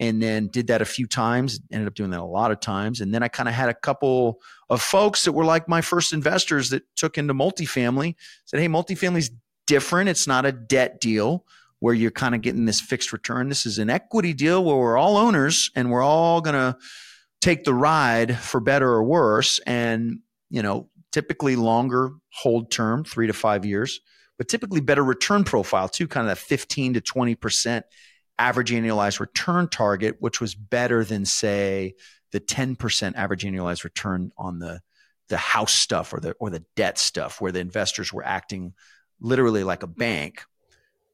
And 0.00 0.20
then 0.20 0.48
did 0.48 0.66
that 0.68 0.82
a 0.82 0.84
few 0.84 1.06
times. 1.06 1.60
Ended 1.70 1.86
up 1.86 1.94
doing 1.94 2.10
that 2.10 2.20
a 2.20 2.24
lot 2.24 2.50
of 2.50 2.58
times. 2.58 3.00
And 3.00 3.14
then 3.14 3.22
I 3.22 3.28
kind 3.28 3.48
of 3.48 3.54
had 3.54 3.68
a 3.68 3.74
couple 3.74 4.40
of 4.68 4.82
folks 4.82 5.24
that 5.24 5.32
were 5.32 5.44
like 5.44 5.68
my 5.68 5.82
first 5.82 6.12
investors 6.12 6.70
that 6.70 6.82
took 6.96 7.16
into 7.16 7.34
multifamily. 7.34 8.16
Said, 8.44 8.58
"Hey, 8.58 8.68
multifamily's 8.68 9.30
different. 9.66 10.08
It's 10.08 10.26
not 10.26 10.46
a 10.46 10.52
debt 10.52 11.00
deal." 11.00 11.44
Where 11.84 11.92
you're 11.92 12.10
kind 12.10 12.34
of 12.34 12.40
getting 12.40 12.64
this 12.64 12.80
fixed 12.80 13.12
return. 13.12 13.50
This 13.50 13.66
is 13.66 13.78
an 13.78 13.90
equity 13.90 14.32
deal 14.32 14.64
where 14.64 14.74
we're 14.74 14.96
all 14.96 15.18
owners 15.18 15.70
and 15.76 15.90
we're 15.90 16.02
all 16.02 16.40
going 16.40 16.54
to 16.54 16.78
take 17.42 17.64
the 17.64 17.74
ride 17.74 18.38
for 18.38 18.58
better 18.58 18.88
or 18.88 19.04
worse. 19.04 19.60
And, 19.66 20.20
you 20.48 20.62
know, 20.62 20.88
typically 21.12 21.56
longer 21.56 22.12
hold 22.32 22.70
term, 22.70 23.04
three 23.04 23.26
to 23.26 23.34
five 23.34 23.66
years, 23.66 24.00
but 24.38 24.48
typically 24.48 24.80
better 24.80 25.04
return 25.04 25.44
profile 25.44 25.90
too, 25.90 26.08
kind 26.08 26.26
of 26.26 26.34
that 26.34 26.42
15 26.42 26.94
to 26.94 27.02
20% 27.02 27.82
average 28.38 28.70
annualized 28.70 29.20
return 29.20 29.68
target, 29.68 30.16
which 30.20 30.40
was 30.40 30.54
better 30.54 31.04
than 31.04 31.26
say 31.26 31.96
the 32.32 32.40
10% 32.40 33.14
average 33.14 33.44
annualized 33.44 33.84
return 33.84 34.32
on 34.38 34.58
the, 34.58 34.80
the 35.28 35.36
house 35.36 35.74
stuff 35.74 36.14
or 36.14 36.20
the, 36.20 36.34
or 36.40 36.48
the 36.48 36.64
debt 36.76 36.96
stuff 36.96 37.42
where 37.42 37.52
the 37.52 37.60
investors 37.60 38.10
were 38.10 38.24
acting 38.24 38.72
literally 39.20 39.64
like 39.64 39.82
a 39.82 39.86
bank 39.86 40.46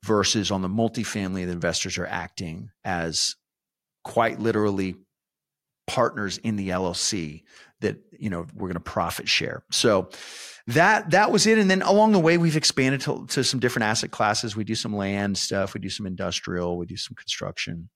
versus 0.05 0.51
on 0.51 0.63
the 0.63 0.69
multifamily, 0.69 1.47
the 1.47 1.53
investors 1.53 1.99
are 1.99 2.07
acting 2.07 2.71
as 2.85 3.37
quite 4.05 4.41
literally 4.41 4.97
partners 5.87 6.39
in 6.39 6.57
the 6.57 6.71
LLC 6.71 7.43
that 7.81 7.99
you 8.19 8.31
know 8.31 8.47
we're 8.55 8.69
going 8.69 8.75
to 8.75 8.81
profit 8.81 9.29
share. 9.29 9.65
So 9.71 10.11
that 10.69 11.11
that 11.11 11.33
was 11.33 11.47
it. 11.47 11.59
And 11.59 11.71
then 11.71 11.83
along 11.83 12.13
the 12.13 12.21
way, 12.21 12.39
we've 12.39 12.57
expanded 12.57 13.01
to, 13.03 13.27
to 13.29 13.45
some 13.45 13.61
different 13.61 13.85
asset 13.85 14.11
classes. 14.11 14.57
We 14.57 14.65
do 14.65 14.75
some 14.75 14.95
land 14.95 15.37
stuff, 15.37 15.75
we 15.75 15.81
do 15.81 15.91
some 15.91 16.07
industrial, 16.07 16.79
we 16.79 16.87
do 16.87 16.97
some 16.97 17.15
construction, 17.15 17.89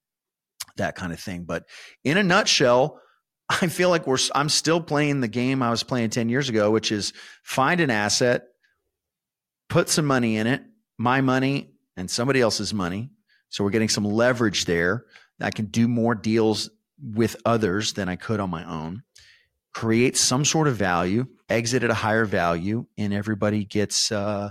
that 0.76 0.96
kind 0.96 1.12
of 1.12 1.20
thing. 1.20 1.44
But 1.44 1.64
in 2.02 2.16
a 2.16 2.22
nutshell, 2.22 3.00
I 3.48 3.68
feel 3.68 3.90
like 3.90 4.06
we're 4.06 4.18
I'm 4.34 4.48
still 4.48 4.80
playing 4.80 5.20
the 5.20 5.28
game 5.28 5.62
I 5.62 5.70
was 5.70 5.82
playing 5.82 6.10
10 6.10 6.28
years 6.28 6.48
ago, 6.48 6.70
which 6.70 6.90
is 6.90 7.12
find 7.42 7.80
an 7.80 7.90
asset, 7.90 8.44
put 9.68 9.88
some 9.88 10.06
money 10.06 10.36
in 10.36 10.46
it, 10.46 10.62
my 10.98 11.20
money 11.20 11.73
and 11.96 12.10
somebody 12.10 12.40
else's 12.40 12.74
money. 12.74 13.10
So 13.48 13.64
we're 13.64 13.70
getting 13.70 13.88
some 13.88 14.04
leverage 14.04 14.64
there. 14.64 15.04
I 15.40 15.50
can 15.50 15.66
do 15.66 15.88
more 15.88 16.14
deals 16.14 16.70
with 17.02 17.36
others 17.44 17.92
than 17.92 18.08
I 18.08 18.16
could 18.16 18.40
on 18.40 18.50
my 18.50 18.64
own. 18.64 19.02
Create 19.72 20.16
some 20.16 20.44
sort 20.44 20.68
of 20.68 20.76
value, 20.76 21.26
exit 21.48 21.82
at 21.82 21.90
a 21.90 21.94
higher 21.94 22.24
value, 22.24 22.86
and 22.96 23.12
everybody 23.12 23.64
gets 23.64 24.12
uh, 24.12 24.50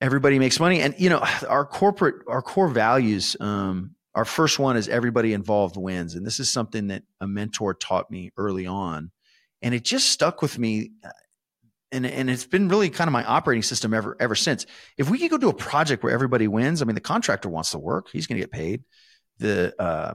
everybody 0.00 0.38
makes 0.38 0.58
money. 0.58 0.80
And 0.80 0.94
you 0.98 1.10
know, 1.10 1.22
our 1.48 1.66
corporate 1.66 2.16
our 2.26 2.40
core 2.40 2.68
values 2.68 3.36
um, 3.40 3.94
our 4.14 4.24
first 4.24 4.58
one 4.58 4.76
is 4.76 4.88
everybody 4.88 5.32
involved 5.32 5.76
wins. 5.76 6.14
And 6.14 6.24
this 6.24 6.38
is 6.38 6.50
something 6.50 6.88
that 6.88 7.02
a 7.20 7.26
mentor 7.26 7.74
taught 7.74 8.10
me 8.10 8.30
early 8.36 8.66
on. 8.66 9.10
And 9.60 9.74
it 9.74 9.84
just 9.84 10.10
stuck 10.10 10.40
with 10.40 10.58
me. 10.58 10.92
And, 11.94 12.04
and 12.04 12.28
it's 12.28 12.46
been 12.46 12.68
really 12.68 12.90
kind 12.90 13.08
of 13.08 13.12
my 13.12 13.24
operating 13.24 13.62
system 13.62 13.94
ever 13.94 14.16
ever 14.18 14.34
since. 14.34 14.66
If 14.98 15.08
we 15.08 15.18
could 15.18 15.30
go 15.30 15.38
to 15.38 15.48
a 15.48 15.54
project 15.54 16.02
where 16.02 16.12
everybody 16.12 16.48
wins, 16.48 16.82
I 16.82 16.84
mean, 16.84 16.94
the 16.94 17.00
contractor 17.00 17.48
wants 17.48 17.70
to 17.70 17.78
work; 17.78 18.08
he's 18.12 18.26
going 18.26 18.36
to 18.36 18.42
get 18.42 18.50
paid. 18.50 18.82
The 19.38 19.74
uh, 19.80 20.14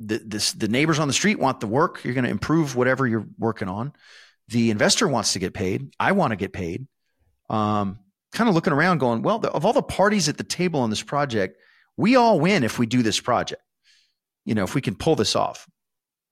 the 0.00 0.18
this, 0.24 0.52
the 0.52 0.68
neighbors 0.68 0.98
on 0.98 1.08
the 1.08 1.14
street 1.14 1.38
want 1.38 1.60
the 1.60 1.66
work. 1.66 2.04
You're 2.04 2.14
going 2.14 2.24
to 2.24 2.30
improve 2.30 2.76
whatever 2.76 3.06
you're 3.06 3.26
working 3.38 3.68
on. 3.68 3.92
The 4.48 4.70
investor 4.70 5.08
wants 5.08 5.34
to 5.34 5.38
get 5.38 5.52
paid. 5.52 5.94
I 5.98 6.12
want 6.12 6.30
to 6.30 6.36
get 6.36 6.52
paid. 6.52 6.86
Um, 7.50 7.98
kind 8.32 8.48
of 8.48 8.54
looking 8.54 8.72
around, 8.72 8.98
going, 8.98 9.22
well, 9.22 9.38
the, 9.38 9.50
of 9.50 9.64
all 9.64 9.72
the 9.72 9.82
parties 9.82 10.28
at 10.28 10.36
the 10.36 10.44
table 10.44 10.80
on 10.80 10.90
this 10.90 11.02
project, 11.02 11.58
we 11.96 12.16
all 12.16 12.38
win 12.38 12.62
if 12.62 12.78
we 12.78 12.86
do 12.86 13.02
this 13.02 13.20
project. 13.20 13.62
You 14.44 14.54
know, 14.54 14.64
if 14.64 14.74
we 14.74 14.80
can 14.80 14.94
pull 14.94 15.16
this 15.16 15.34
off. 15.34 15.66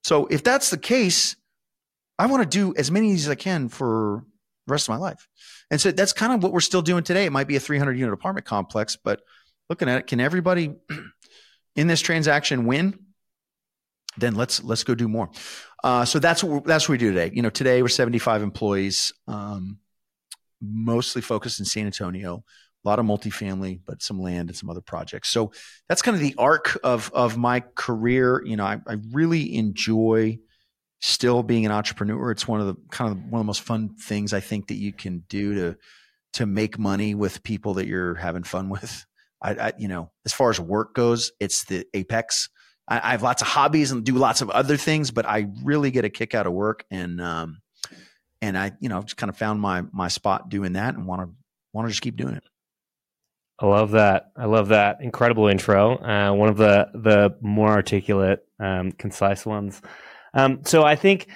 So 0.05 0.27
if 0.27 0.43
that's 0.43 0.71
the 0.71 0.79
case, 0.79 1.37
I 2.19 2.27
want 2.27 2.43
to 2.43 2.49
do 2.49 2.75
as 2.79 2.91
many 2.91 3.13
as 3.13 3.29
I 3.29 3.35
can 3.35 3.69
for 3.69 4.25
rest 4.67 4.89
of 4.89 4.95
my 4.95 4.99
life. 4.99 5.27
And 5.71 5.81
so 5.81 5.93
that's 5.93 6.13
kind 6.13 6.33
of 6.33 6.43
what 6.43 6.53
we're 6.53 6.61
still 6.61 6.83
doing 6.83 7.03
today. 7.03 7.25
It 7.25 7.33
might 7.33 7.49
be 7.49 7.57
a 7.57 7.61
300 7.61 7.99
unit 7.99 8.13
apartment 8.13 8.47
complex, 8.47 8.97
but 8.97 9.21
looking 9.69 9.89
at 9.89 9.99
it, 9.99 10.07
can 10.07 10.21
everybody 10.21 10.75
in 11.77 11.87
this 11.87 12.01
transaction 12.01 12.67
win? 12.67 12.99
Then 14.19 14.35
let's 14.35 14.63
let's 14.65 14.83
go 14.83 14.95
do 14.95 15.09
more. 15.09 15.31
Uh, 15.85 16.05
so 16.05 16.19
that's 16.19 16.43
what 16.43 16.65
that's 16.65 16.89
what 16.89 16.95
we 16.95 16.99
do 16.99 17.13
today. 17.13 17.31
You 17.35 17.43
know, 17.43 17.51
today 17.51 17.83
we're 17.83 17.89
75 17.89 18.43
employees, 18.43 19.13
um, 19.29 19.79
mostly 20.63 21.21
focused 21.21 21.59
in 21.59 21.67
San 21.67 21.85
Antonio 21.87 22.43
a 22.87 22.89
lot 22.89 22.99
of 23.01 23.07
multifamily, 23.07 23.81
but 23.85 24.01
some 24.01 24.21
land 24.21 24.49
and 24.49 24.57
some 24.57 24.71
other 24.71 24.81
projects. 24.81 25.29
So 25.29 25.51
that's 25.89 26.03
kind 26.03 26.15
of 26.15 26.21
the 26.21 26.37
arc 26.39 26.79
of 26.85 27.11
of 27.13 27.37
my 27.37 27.65
career. 27.75 28.43
You 28.45 28.57
know, 28.57 28.65
I, 28.65 28.81
I 28.87 28.99
really 29.13 29.57
enjoy 29.57 30.39
still 31.01 31.43
being 31.43 31.67
an 31.67 31.73
entrepreneur. 31.73 32.31
It's 32.31 32.49
one 32.49 32.61
of 32.61 32.67
the 32.67 32.77
kind 32.91 33.13
of 33.13 33.19
one 33.25 33.41
of 33.41 33.45
the 33.45 33.49
most 33.49 33.63
fun 33.63 33.97
things 33.97 34.33
I 34.33 34.41
think 34.41 34.69
that 34.69 34.77
you 34.77 34.93
can 34.93 35.25
do 35.29 35.55
to 35.55 35.77
to 36.35 36.47
make 36.47 36.79
money 36.79 37.15
with 37.15 37.43
people 37.43 37.75
that 37.75 37.87
you're 37.87 38.15
having 38.15 38.43
fun 38.43 38.69
with. 38.69 39.07
I, 39.43 39.51
I 39.53 39.73
you 39.79 39.89
know, 39.89 40.11
as 40.25 40.33
far 40.33 40.51
as 40.51 40.61
work 40.61 40.95
goes, 40.95 41.33
it's 41.41 41.65
the 41.65 41.87
apex. 41.95 42.49
I, 42.89 43.01
I, 43.03 43.11
have 43.13 43.23
lots 43.23 43.43
of 43.43 43.49
hobbies 43.49 43.91
and 43.91 44.05
do 44.05 44.13
lots 44.13 44.43
of 44.43 44.51
other 44.51 44.77
things, 44.77 45.11
but 45.11 45.27
I 45.27 45.49
really 45.65 45.91
get 45.91 46.05
a 46.05 46.11
kick 46.11 46.35
out 46.35 46.47
of 46.47 46.53
work 46.53 46.85
and 46.91 47.21
um 47.21 47.61
and 48.43 48.57
I 48.57 48.73
you 48.81 48.89
know 48.89 48.99
I've 48.99 49.07
just 49.07 49.17
kind 49.17 49.31
of 49.31 49.37
found 49.37 49.61
my 49.61 49.83
my 49.93 50.09
spot 50.09 50.49
doing 50.49 50.75
that 50.75 50.95
and 50.95 51.07
want 51.07 51.23
to 51.23 51.35
want 51.73 51.87
to 51.87 51.91
just 51.91 52.03
keep 52.03 52.17
doing 52.17 52.35
it. 52.35 52.45
I 53.59 53.67
love 53.67 53.93
that. 53.93 54.33
I 54.37 54.45
love 54.45 54.69
that 54.69 54.99
incredible 55.01 55.47
intro. 55.47 55.97
Uh, 55.97 56.33
one 56.33 56.49
of 56.49 56.57
the 56.57 56.89
the 56.95 57.37
more 57.41 57.71
articulate, 57.71 58.45
um, 58.61 58.93
concise 58.93 59.47
ones. 59.47 59.81
Um, 60.37 60.61
so 60.65 60.85
I 60.85 60.95
think 60.95 61.29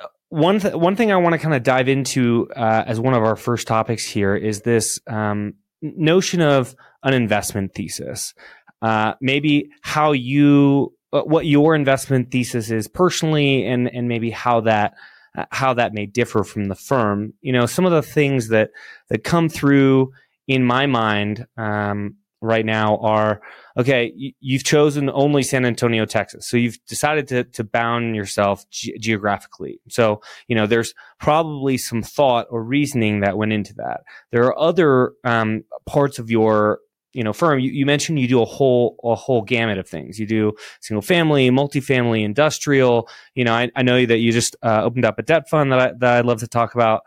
uh, 0.00 0.06
one 0.30 0.60
th- 0.60 0.74
one 0.74 0.96
thing 0.96 1.12
I 1.12 1.16
want 1.16 1.34
to 1.34 1.38
kind 1.38 1.54
of 1.54 1.62
dive 1.62 1.88
into 1.88 2.48
uh, 2.56 2.84
as 2.86 3.00
one 3.00 3.14
of 3.14 3.22
our 3.22 3.36
first 3.36 3.66
topics 3.66 4.06
here 4.06 4.34
is 4.36 4.62
this 4.62 5.00
um, 5.08 5.54
notion 5.82 6.40
of 6.40 6.74
an 7.02 7.12
investment 7.12 7.74
thesis. 7.74 8.32
Uh, 8.80 9.14
maybe 9.20 9.70
how 9.82 10.12
you 10.12 10.94
uh, 11.12 11.22
what 11.22 11.46
your 11.46 11.74
investment 11.74 12.30
thesis 12.30 12.70
is 12.70 12.86
personally, 12.86 13.66
and 13.66 13.92
and 13.92 14.08
maybe 14.08 14.30
how 14.30 14.60
that 14.60 14.94
uh, 15.36 15.44
how 15.50 15.74
that 15.74 15.92
may 15.92 16.06
differ 16.06 16.44
from 16.44 16.66
the 16.66 16.76
firm. 16.76 17.34
You 17.40 17.52
know, 17.52 17.66
some 17.66 17.84
of 17.84 17.92
the 17.92 18.02
things 18.02 18.48
that 18.48 18.70
that 19.08 19.24
come 19.24 19.48
through 19.48 20.12
in 20.46 20.64
my 20.64 20.86
mind 20.86 21.44
um, 21.56 22.16
right 22.40 22.64
now 22.64 22.96
are 22.98 23.40
okay. 23.76 24.12
You've 24.40 24.64
chosen 24.64 25.10
only 25.10 25.42
San 25.42 25.64
Antonio, 25.64 26.04
Texas, 26.04 26.48
so 26.48 26.56
you've 26.56 26.78
decided 26.86 27.28
to 27.28 27.44
to 27.44 27.64
bound 27.64 28.14
yourself 28.14 28.68
ge- 28.70 28.92
geographically. 29.00 29.80
So 29.88 30.20
you 30.46 30.56
know 30.56 30.66
there's 30.66 30.94
probably 31.18 31.78
some 31.78 32.02
thought 32.02 32.46
or 32.50 32.62
reasoning 32.62 33.20
that 33.20 33.36
went 33.36 33.52
into 33.52 33.74
that. 33.74 34.02
There 34.30 34.44
are 34.44 34.58
other 34.58 35.12
um, 35.24 35.64
parts 35.86 36.18
of 36.18 36.30
your 36.30 36.80
you 37.12 37.24
know 37.24 37.32
firm 37.32 37.58
you, 37.58 37.70
you, 37.70 37.86
mentioned 37.86 38.20
you 38.20 38.28
do 38.28 38.42
a 38.42 38.44
whole 38.44 38.96
a 39.02 39.14
whole 39.14 39.42
gamut 39.42 39.78
of 39.78 39.88
things 39.88 40.18
you 40.18 40.26
do 40.26 40.52
single 40.80 41.00
family 41.00 41.50
multifamily 41.50 42.22
industrial 42.22 43.08
you 43.34 43.44
know 43.44 43.54
i, 43.54 43.70
I 43.74 43.82
know 43.82 44.04
that 44.04 44.18
you 44.18 44.30
just 44.30 44.56
uh, 44.62 44.82
opened 44.84 45.06
up 45.06 45.18
a 45.18 45.22
debt 45.22 45.48
fund 45.48 45.72
that, 45.72 45.80
I, 45.80 45.92
that 46.00 46.18
i'd 46.18 46.26
love 46.26 46.40
to 46.40 46.46
talk 46.46 46.74
about 46.74 47.02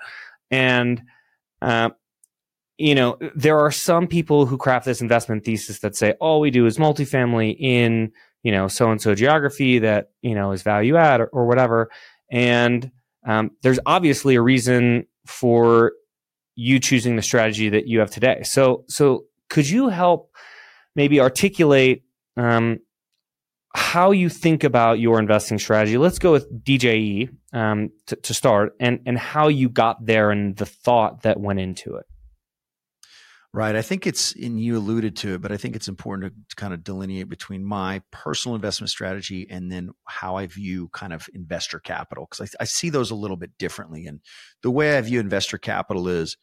and 0.49 1.01
uh, 1.61 1.91
you 2.81 2.95
know, 2.95 3.15
there 3.35 3.59
are 3.59 3.71
some 3.71 4.07
people 4.07 4.47
who 4.47 4.57
craft 4.57 4.85
this 4.85 5.01
investment 5.01 5.45
thesis 5.45 5.79
that 5.79 5.95
say 5.95 6.13
all 6.13 6.39
we 6.39 6.49
do 6.49 6.65
is 6.65 6.79
multifamily 6.79 7.55
in, 7.59 8.11
you 8.41 8.51
know, 8.51 8.67
so 8.67 8.89
and 8.89 8.99
so 8.99 9.13
geography 9.13 9.77
that, 9.79 10.09
you 10.23 10.33
know, 10.33 10.51
is 10.51 10.63
value 10.63 10.95
add 10.95 11.21
or, 11.21 11.27
or 11.27 11.45
whatever. 11.45 11.91
And 12.31 12.91
um, 13.27 13.51
there's 13.61 13.79
obviously 13.85 14.33
a 14.33 14.41
reason 14.41 15.05
for 15.27 15.91
you 16.55 16.79
choosing 16.79 17.15
the 17.15 17.21
strategy 17.21 17.69
that 17.69 17.85
you 17.87 17.99
have 17.99 18.09
today. 18.09 18.41
So, 18.43 18.83
so 18.87 19.25
could 19.47 19.69
you 19.69 19.89
help 19.89 20.35
maybe 20.95 21.19
articulate 21.19 22.03
um, 22.35 22.79
how 23.75 24.09
you 24.09 24.27
think 24.27 24.63
about 24.63 24.99
your 24.99 25.19
investing 25.19 25.59
strategy? 25.59 25.99
Let's 25.99 26.17
go 26.17 26.31
with 26.31 26.63
DJE 26.63 27.29
um, 27.53 27.91
to, 28.07 28.15
to 28.15 28.33
start, 28.33 28.73
and 28.79 29.01
and 29.05 29.17
how 29.17 29.49
you 29.49 29.69
got 29.69 30.05
there 30.05 30.31
and 30.31 30.57
the 30.57 30.65
thought 30.65 31.21
that 31.21 31.39
went 31.39 31.59
into 31.59 31.95
it. 31.95 32.05
Right. 33.53 33.75
I 33.75 33.81
think 33.81 34.07
it's, 34.07 34.33
and 34.33 34.61
you 34.61 34.77
alluded 34.77 35.17
to 35.17 35.33
it, 35.33 35.41
but 35.41 35.51
I 35.51 35.57
think 35.57 35.75
it's 35.75 35.89
important 35.89 36.31
to, 36.31 36.39
to, 36.47 36.55
kind 36.55 36.73
of 36.73 36.85
delineate 36.85 37.27
between 37.27 37.65
my 37.65 38.01
personal 38.09 38.55
investment 38.55 38.89
strategy 38.89 39.45
and 39.49 39.69
then 39.69 39.91
how 40.05 40.37
I 40.37 40.47
view 40.47 40.87
kind 40.93 41.11
of 41.11 41.27
investor 41.33 41.77
capital, 41.77 42.25
because 42.29 42.55
I, 42.57 42.61
I, 42.61 42.65
see 42.65 42.89
those 42.89 43.11
a 43.11 43.15
little 43.15 43.35
bit 43.35 43.57
differently. 43.57 44.05
And 44.05 44.21
the 44.63 44.71
way 44.71 44.97
I 44.97 45.01
view 45.01 45.19
investor 45.19 45.57
capital 45.57 46.07
is 46.07 46.37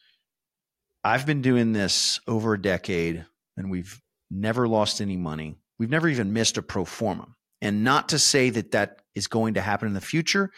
I've 1.02 1.24
been 1.24 1.40
doing 1.40 1.72
this 1.72 2.20
over 2.28 2.52
a 2.52 2.60
decade 2.60 3.24
and 3.56 3.70
we've 3.70 4.02
never 4.30 4.68
lost 4.68 5.00
any 5.00 5.16
money. 5.16 5.56
We've 5.78 5.88
never 5.88 6.08
even 6.08 6.34
missed 6.34 6.58
a 6.58 6.62
pro 6.62 6.84
forma. 6.84 7.28
And 7.62 7.84
not 7.84 8.10
to 8.10 8.18
say 8.18 8.50
that 8.50 8.72
that 8.72 9.00
is 9.14 9.28
going 9.28 9.54
to 9.54 9.62
happen 9.62 9.88
in 9.88 9.94
the 9.94 10.02
future, 10.02 10.50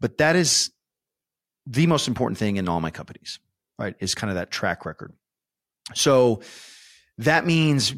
but 0.00 0.16
that 0.16 0.34
is 0.34 0.70
the 1.66 1.86
most 1.86 2.08
important 2.08 2.38
thing 2.38 2.56
in 2.56 2.70
all 2.70 2.80
my 2.80 2.90
companies, 2.90 3.38
right? 3.78 3.94
Is 4.00 4.14
kind 4.14 4.30
of 4.30 4.36
that 4.36 4.50
track 4.50 4.86
record. 4.86 5.12
So 5.94 6.42
that 7.18 7.46
means, 7.46 7.94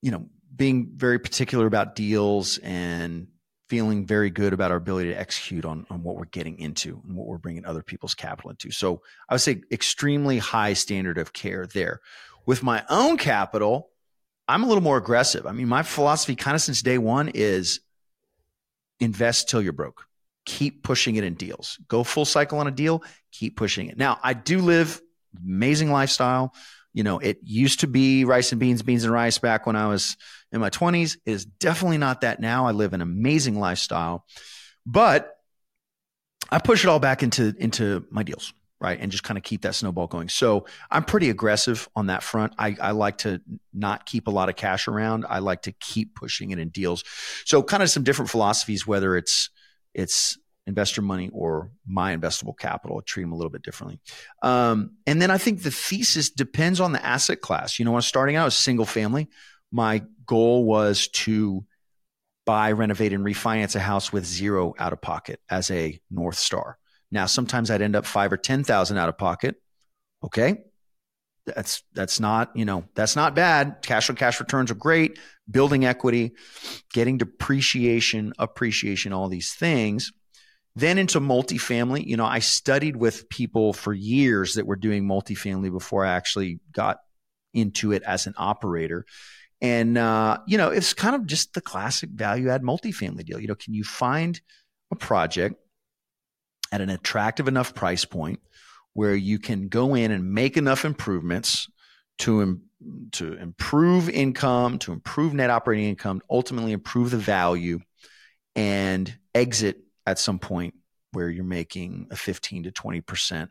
you 0.00 0.10
know, 0.10 0.26
being 0.54 0.92
very 0.94 1.18
particular 1.18 1.66
about 1.66 1.94
deals 1.94 2.58
and 2.58 3.28
feeling 3.68 4.04
very 4.04 4.28
good 4.28 4.52
about 4.52 4.70
our 4.70 4.76
ability 4.76 5.08
to 5.08 5.18
execute 5.18 5.64
on, 5.64 5.86
on 5.88 6.02
what 6.02 6.16
we're 6.16 6.26
getting 6.26 6.58
into 6.58 7.00
and 7.06 7.16
what 7.16 7.26
we're 7.26 7.38
bringing 7.38 7.64
other 7.64 7.82
people's 7.82 8.14
capital 8.14 8.50
into. 8.50 8.70
So 8.70 9.00
I 9.28 9.34
would 9.34 9.40
say 9.40 9.62
extremely 9.70 10.36
high 10.38 10.74
standard 10.74 11.16
of 11.16 11.32
care 11.32 11.66
there. 11.66 12.00
With 12.44 12.62
my 12.62 12.84
own 12.90 13.16
capital, 13.16 13.88
I'm 14.46 14.62
a 14.62 14.66
little 14.66 14.82
more 14.82 14.98
aggressive. 14.98 15.46
I 15.46 15.52
mean, 15.52 15.68
my 15.68 15.82
philosophy 15.82 16.36
kind 16.36 16.54
of 16.54 16.60
since 16.60 16.82
day 16.82 16.98
one 16.98 17.30
is 17.32 17.80
invest 19.00 19.48
till 19.48 19.62
you're 19.62 19.72
broke. 19.72 20.04
Keep 20.44 20.82
pushing 20.82 21.16
it 21.16 21.24
in 21.24 21.34
deals. 21.34 21.78
Go 21.88 22.04
full 22.04 22.24
cycle 22.24 22.58
on 22.58 22.66
a 22.66 22.72
deal, 22.72 23.02
keep 23.30 23.56
pushing 23.56 23.86
it. 23.88 23.96
Now, 23.96 24.18
I 24.22 24.34
do 24.34 24.60
live 24.60 25.00
amazing 25.42 25.90
lifestyle 25.90 26.52
you 26.92 27.02
know, 27.02 27.18
it 27.18 27.38
used 27.42 27.80
to 27.80 27.86
be 27.86 28.24
rice 28.24 28.52
and 28.52 28.60
beans, 28.60 28.82
beans 28.82 29.04
and 29.04 29.12
rice 29.12 29.38
back 29.38 29.66
when 29.66 29.76
I 29.76 29.88
was 29.88 30.16
in 30.50 30.60
my 30.60 30.70
20s. 30.70 31.16
It 31.24 31.32
is 31.32 31.44
definitely 31.44 31.98
not 31.98 32.20
that 32.20 32.40
now. 32.40 32.66
I 32.66 32.72
live 32.72 32.92
an 32.92 33.00
amazing 33.00 33.58
lifestyle, 33.58 34.26
but 34.84 35.34
I 36.50 36.58
push 36.58 36.84
it 36.84 36.88
all 36.88 37.00
back 37.00 37.22
into 37.22 37.54
into 37.58 38.04
my 38.10 38.22
deals, 38.22 38.52
right? 38.78 38.98
And 39.00 39.10
just 39.10 39.24
kind 39.24 39.38
of 39.38 39.44
keep 39.44 39.62
that 39.62 39.74
snowball 39.74 40.06
going. 40.06 40.28
So 40.28 40.66
I'm 40.90 41.04
pretty 41.04 41.30
aggressive 41.30 41.88
on 41.96 42.08
that 42.08 42.22
front. 42.22 42.52
I, 42.58 42.76
I 42.78 42.90
like 42.90 43.18
to 43.18 43.40
not 43.72 44.04
keep 44.04 44.26
a 44.26 44.30
lot 44.30 44.50
of 44.50 44.56
cash 44.56 44.86
around. 44.86 45.24
I 45.28 45.38
like 45.38 45.62
to 45.62 45.72
keep 45.72 46.14
pushing 46.14 46.50
it 46.50 46.58
in 46.58 46.68
deals. 46.68 47.04
So 47.46 47.62
kind 47.62 47.82
of 47.82 47.88
some 47.88 48.02
different 48.02 48.30
philosophies, 48.30 48.86
whether 48.86 49.16
it's 49.16 49.48
it's 49.94 50.38
investor 50.66 51.02
money 51.02 51.30
or 51.32 51.70
my 51.86 52.16
investable 52.16 52.56
capital. 52.56 52.98
I 52.98 53.00
treat 53.04 53.24
them 53.24 53.32
a 53.32 53.36
little 53.36 53.50
bit 53.50 53.62
differently. 53.62 54.00
Um, 54.42 54.92
and 55.06 55.20
then 55.20 55.30
I 55.30 55.38
think 55.38 55.62
the 55.62 55.70
thesis 55.70 56.30
depends 56.30 56.80
on 56.80 56.92
the 56.92 57.04
asset 57.04 57.40
class. 57.40 57.78
You 57.78 57.84
know, 57.84 57.90
when 57.90 57.96
I 57.96 57.98
was 57.98 58.06
starting 58.06 58.36
out 58.36 58.46
as 58.46 58.54
single 58.54 58.86
family, 58.86 59.28
my 59.70 60.02
goal 60.26 60.64
was 60.64 61.08
to 61.08 61.64
buy, 62.44 62.72
renovate, 62.72 63.12
and 63.12 63.24
refinance 63.24 63.76
a 63.76 63.80
house 63.80 64.12
with 64.12 64.24
zero 64.24 64.74
out 64.78 64.92
of 64.92 65.00
pocket 65.00 65.40
as 65.48 65.70
a 65.70 66.00
North 66.10 66.38
Star. 66.38 66.78
Now, 67.10 67.26
sometimes 67.26 67.70
I'd 67.70 67.82
end 67.82 67.96
up 67.96 68.06
five 68.06 68.32
or 68.32 68.36
10,000 68.36 68.96
out 68.96 69.08
of 69.08 69.18
pocket. 69.18 69.56
Okay. 70.24 70.64
That's, 71.44 71.82
that's 71.92 72.20
not, 72.20 72.56
you 72.56 72.64
know, 72.64 72.84
that's 72.94 73.16
not 73.16 73.34
bad. 73.34 73.78
Cash 73.82 74.08
on 74.08 74.16
cash 74.16 74.38
returns 74.38 74.70
are 74.70 74.76
great. 74.76 75.18
Building 75.50 75.84
equity, 75.84 76.32
getting 76.92 77.18
depreciation, 77.18 78.32
appreciation, 78.38 79.12
all 79.12 79.28
these 79.28 79.52
things 79.52 80.12
then 80.74 80.98
into 80.98 81.20
multifamily, 81.20 82.06
you 82.06 82.16
know, 82.16 82.24
I 82.24 82.38
studied 82.38 82.96
with 82.96 83.28
people 83.28 83.72
for 83.72 83.92
years 83.92 84.54
that 84.54 84.66
were 84.66 84.76
doing 84.76 85.04
multifamily 85.04 85.70
before 85.70 86.04
I 86.04 86.12
actually 86.12 86.60
got 86.72 86.98
into 87.52 87.92
it 87.92 88.02
as 88.04 88.26
an 88.26 88.34
operator. 88.38 89.04
And, 89.60 89.98
uh, 89.98 90.38
you 90.46 90.58
know, 90.58 90.70
it's 90.70 90.94
kind 90.94 91.14
of 91.14 91.26
just 91.26 91.54
the 91.54 91.60
classic 91.60 92.10
value 92.10 92.48
add 92.48 92.62
multifamily 92.62 93.24
deal. 93.24 93.38
You 93.38 93.48
know, 93.48 93.54
can 93.54 93.74
you 93.74 93.84
find 93.84 94.40
a 94.90 94.96
project 94.96 95.56
at 96.72 96.80
an 96.80 96.88
attractive 96.88 97.48
enough 97.48 97.74
price 97.74 98.04
point 98.04 98.40
where 98.94 99.14
you 99.14 99.38
can 99.38 99.68
go 99.68 99.94
in 99.94 100.10
and 100.10 100.32
make 100.32 100.56
enough 100.56 100.84
improvements 100.84 101.68
to, 102.18 102.60
to 103.12 103.34
improve 103.34 104.08
income, 104.08 104.78
to 104.78 104.92
improve 104.92 105.34
net 105.34 105.50
operating 105.50 105.88
income, 105.88 106.22
ultimately 106.30 106.72
improve 106.72 107.10
the 107.10 107.18
value 107.18 107.78
and 108.56 109.14
exit 109.34 109.78
at 110.06 110.18
some 110.18 110.38
point 110.38 110.74
where 111.12 111.28
you're 111.28 111.44
making 111.44 112.08
a 112.10 112.16
15 112.16 112.64
to 112.64 112.72
20% 112.72 113.48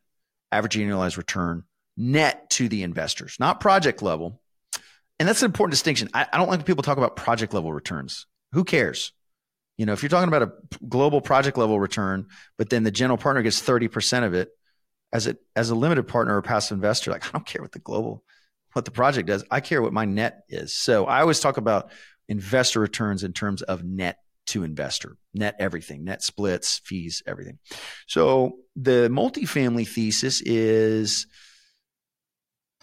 average 0.51 0.75
annualized 0.75 1.17
return 1.17 1.63
net 1.98 2.50
to 2.50 2.67
the 2.67 2.84
investors, 2.84 3.38
not 3.39 3.60
project 3.60 4.01
level. 4.01 4.41
And 5.20 5.27
that's 5.27 5.41
an 5.43 5.48
important 5.48 5.72
distinction. 5.72 6.10
I, 6.13 6.25
I 6.31 6.38
don't 6.38 6.50
like 6.50 6.65
people 6.65 6.84
talk 6.84 6.98
about 6.98 7.15
project 7.15 7.53
level 7.53 7.72
returns. 7.72 8.25
Who 8.53 8.63
cares? 8.63 9.13
You 9.77 9.86
know, 9.86 9.93
if 9.93 10.01
you're 10.01 10.10
talking 10.10 10.27
about 10.27 10.41
a 10.43 10.51
global 10.88 11.22
project 11.22 11.58
level 11.58 11.79
return, 11.79 12.27
but 12.58 12.70
then 12.70 12.84
the 12.84 12.91
general 12.91 13.17
partner 13.17 13.41
gets 13.41 13.62
30% 13.62 14.25
of 14.25 14.34
it 14.34 14.50
as 15.13 15.27
a, 15.27 15.38
as 15.55 15.70
a 15.70 15.75
limited 15.75 16.08
partner 16.08 16.38
or 16.38 16.41
passive 16.41 16.75
investor, 16.75 17.12
like 17.12 17.25
I 17.25 17.31
don't 17.31 17.46
care 17.46 17.62
what 17.62 17.72
the 17.72 17.79
global, 17.79 18.24
what 18.74 18.86
the 18.86 18.91
project 18.91 19.27
does. 19.27 19.43
I 19.51 19.60
care 19.60 19.81
what 19.81 19.93
my 19.93 20.05
net 20.05 20.43
is. 20.50 20.74
So 20.74 21.05
I 21.05 21.22
always 21.22 21.39
talk 21.39 21.58
about 21.58 21.91
investor 22.27 22.79
returns 22.79 23.24
in 23.24 23.34
terms 23.34 23.62
of 23.62 23.84
net 23.84 24.17
to 24.51 24.63
investor, 24.63 25.17
net 25.34 25.55
everything, 25.60 26.03
net 26.03 26.24
splits, 26.24 26.79
fees, 26.84 27.22
everything. 27.25 27.60
So 28.08 28.58
the 28.75 29.10
multifamily 29.12 29.88
thesis 29.88 30.41
is 30.41 31.27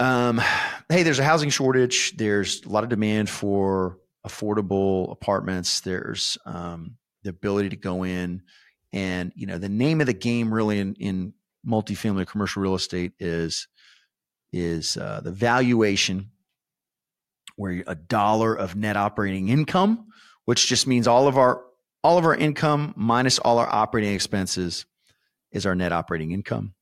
um, 0.01 0.41
hey, 0.89 1.03
there's 1.03 1.19
a 1.19 1.25
housing 1.25 1.51
shortage. 1.51 2.17
There's 2.17 2.63
a 2.65 2.69
lot 2.69 2.85
of 2.85 2.91
demand 2.91 3.29
for 3.29 3.99
affordable 4.27 5.11
apartments. 5.11 5.81
There's 5.81 6.39
um, 6.47 6.97
the 7.25 7.31
ability 7.31 7.71
to 7.71 7.77
go 7.77 8.05
in 8.05 8.43
and, 8.93 9.33
you 9.35 9.47
know, 9.47 9.59
the 9.59 9.69
name 9.69 10.01
of 10.01 10.07
the 10.07 10.13
game 10.13 10.55
really 10.55 10.79
in, 10.79 10.95
in 10.95 11.33
multifamily 11.67 12.27
commercial 12.27 12.63
real 12.63 12.75
estate 12.75 13.13
is 13.19 13.69
is 14.53 14.97
uh, 14.97 15.21
the 15.23 15.33
valuation 15.33 16.31
where 17.57 17.83
a 17.87 17.95
dollar 17.95 18.55
of 18.55 18.77
net 18.77 18.97
operating 18.97 19.49
income 19.49 20.07
which 20.49 20.67
just 20.67 20.87
means 20.87 21.07
all 21.07 21.29
of 21.29 21.37
our 21.37 21.63
all 22.03 22.17
of 22.17 22.25
our 22.25 22.35
income 22.35 22.95
minus 22.97 23.39
all 23.39 23.59
our 23.59 23.69
operating 23.71 24.15
expenses 24.15 24.87
is 25.53 25.67
our 25.67 25.75
net 25.75 25.93
operating 25.93 26.31
income. 26.31 26.73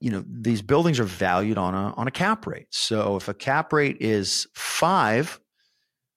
You 0.00 0.10
know, 0.10 0.24
these 0.28 0.60
buildings 0.60 1.00
are 1.00 1.04
valued 1.04 1.56
on 1.56 1.72
a 1.72 1.94
on 1.94 2.08
a 2.08 2.10
cap 2.10 2.46
rate. 2.46 2.66
So 2.68 3.16
if 3.16 3.28
a 3.28 3.32
cap 3.32 3.72
rate 3.72 3.96
is 4.00 4.48
5, 4.52 5.40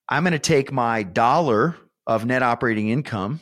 I'm 0.10 0.24
going 0.24 0.34
to 0.34 0.40
take 0.40 0.74
my 0.74 1.04
dollar 1.04 1.78
of 2.06 2.26
net 2.26 2.44
operating 2.44 2.90
income 2.90 3.40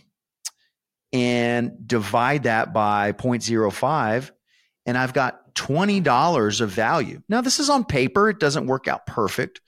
and 1.11 1.87
divide 1.87 2.43
that 2.43 2.73
by 2.73 3.11
0.05 3.13 4.29
and 4.85 4.95
I've 4.95 5.13
got 5.13 5.55
$20 5.55 6.61
of 6.61 6.69
value. 6.69 7.23
Now 7.27 7.41
this 7.41 7.59
is 7.59 7.71
on 7.71 7.85
paper, 7.85 8.29
it 8.29 8.39
doesn't 8.39 8.67
work 8.67 8.87
out 8.87 9.07
perfect, 9.07 9.61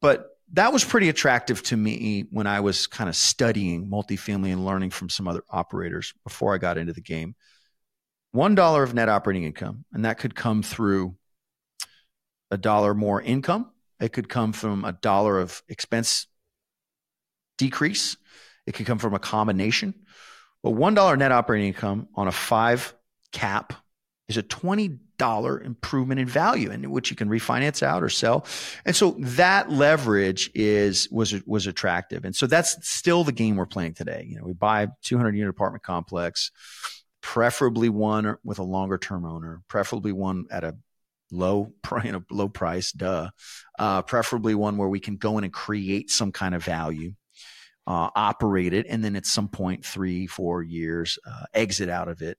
but 0.00 0.35
that 0.52 0.72
was 0.72 0.84
pretty 0.84 1.08
attractive 1.08 1.62
to 1.64 1.76
me 1.76 2.24
when 2.30 2.46
I 2.46 2.60
was 2.60 2.86
kind 2.86 3.08
of 3.08 3.16
studying 3.16 3.90
multifamily 3.90 4.52
and 4.52 4.64
learning 4.64 4.90
from 4.90 5.08
some 5.08 5.26
other 5.26 5.42
operators 5.50 6.14
before 6.24 6.54
I 6.54 6.58
got 6.58 6.78
into 6.78 6.92
the 6.92 7.00
game. 7.00 7.34
One 8.32 8.54
dollar 8.54 8.82
of 8.82 8.94
net 8.94 9.08
operating 9.08 9.44
income, 9.44 9.84
and 9.92 10.04
that 10.04 10.18
could 10.18 10.34
come 10.34 10.62
through 10.62 11.16
a 12.50 12.56
dollar 12.56 12.94
more 12.94 13.20
income. 13.20 13.70
It 13.98 14.12
could 14.12 14.28
come 14.28 14.52
from 14.52 14.84
a 14.84 14.92
dollar 14.92 15.40
of 15.40 15.62
expense 15.68 16.26
decrease. 17.58 18.16
It 18.66 18.74
could 18.74 18.86
come 18.86 18.98
from 18.98 19.14
a 19.14 19.18
combination. 19.18 19.94
But 20.62 20.72
one 20.72 20.94
dollar 20.94 21.16
net 21.16 21.32
operating 21.32 21.68
income 21.68 22.08
on 22.14 22.28
a 22.28 22.32
five 22.32 22.94
cap 23.32 23.72
is 24.28 24.36
a 24.36 24.42
twenty 24.42 24.98
dollar 25.18 25.60
improvement 25.60 26.20
in 26.20 26.26
value 26.26 26.70
in 26.70 26.90
which 26.90 27.10
you 27.10 27.16
can 27.16 27.28
refinance 27.28 27.82
out 27.82 28.02
or 28.02 28.08
sell. 28.08 28.46
And 28.84 28.94
so 28.94 29.16
that 29.18 29.70
leverage 29.70 30.50
is 30.54 31.08
was 31.10 31.34
was 31.46 31.66
attractive. 31.66 32.24
And 32.24 32.34
so 32.34 32.46
that's 32.46 32.76
still 32.88 33.24
the 33.24 33.32
game 33.32 33.56
we're 33.56 33.66
playing 33.66 33.94
today. 33.94 34.26
You 34.28 34.38
know, 34.38 34.44
we 34.44 34.52
buy 34.52 34.88
200 35.02 35.34
unit 35.36 35.50
apartment 35.50 35.82
complex, 35.82 36.50
preferably 37.20 37.88
one 37.88 38.36
with 38.44 38.58
a 38.58 38.64
longer 38.64 38.98
term 38.98 39.24
owner, 39.24 39.62
preferably 39.68 40.12
one 40.12 40.46
at 40.50 40.64
a 40.64 40.76
low 41.30 41.72
you 42.04 42.12
know, 42.12 42.22
low 42.30 42.48
price, 42.48 42.92
duh. 42.92 43.30
Uh, 43.78 44.02
preferably 44.02 44.54
one 44.54 44.76
where 44.76 44.88
we 44.88 45.00
can 45.00 45.16
go 45.16 45.38
in 45.38 45.44
and 45.44 45.52
create 45.52 46.10
some 46.10 46.32
kind 46.32 46.54
of 46.54 46.64
value. 46.64 47.14
Uh, 47.88 48.10
operate 48.16 48.74
it, 48.74 48.84
and 48.88 49.04
then 49.04 49.14
at 49.14 49.24
some 49.24 49.46
point, 49.46 49.84
three, 49.84 50.26
four 50.26 50.60
years, 50.60 51.20
uh, 51.24 51.44
exit 51.54 51.88
out 51.88 52.08
of 52.08 52.20
it 52.20 52.36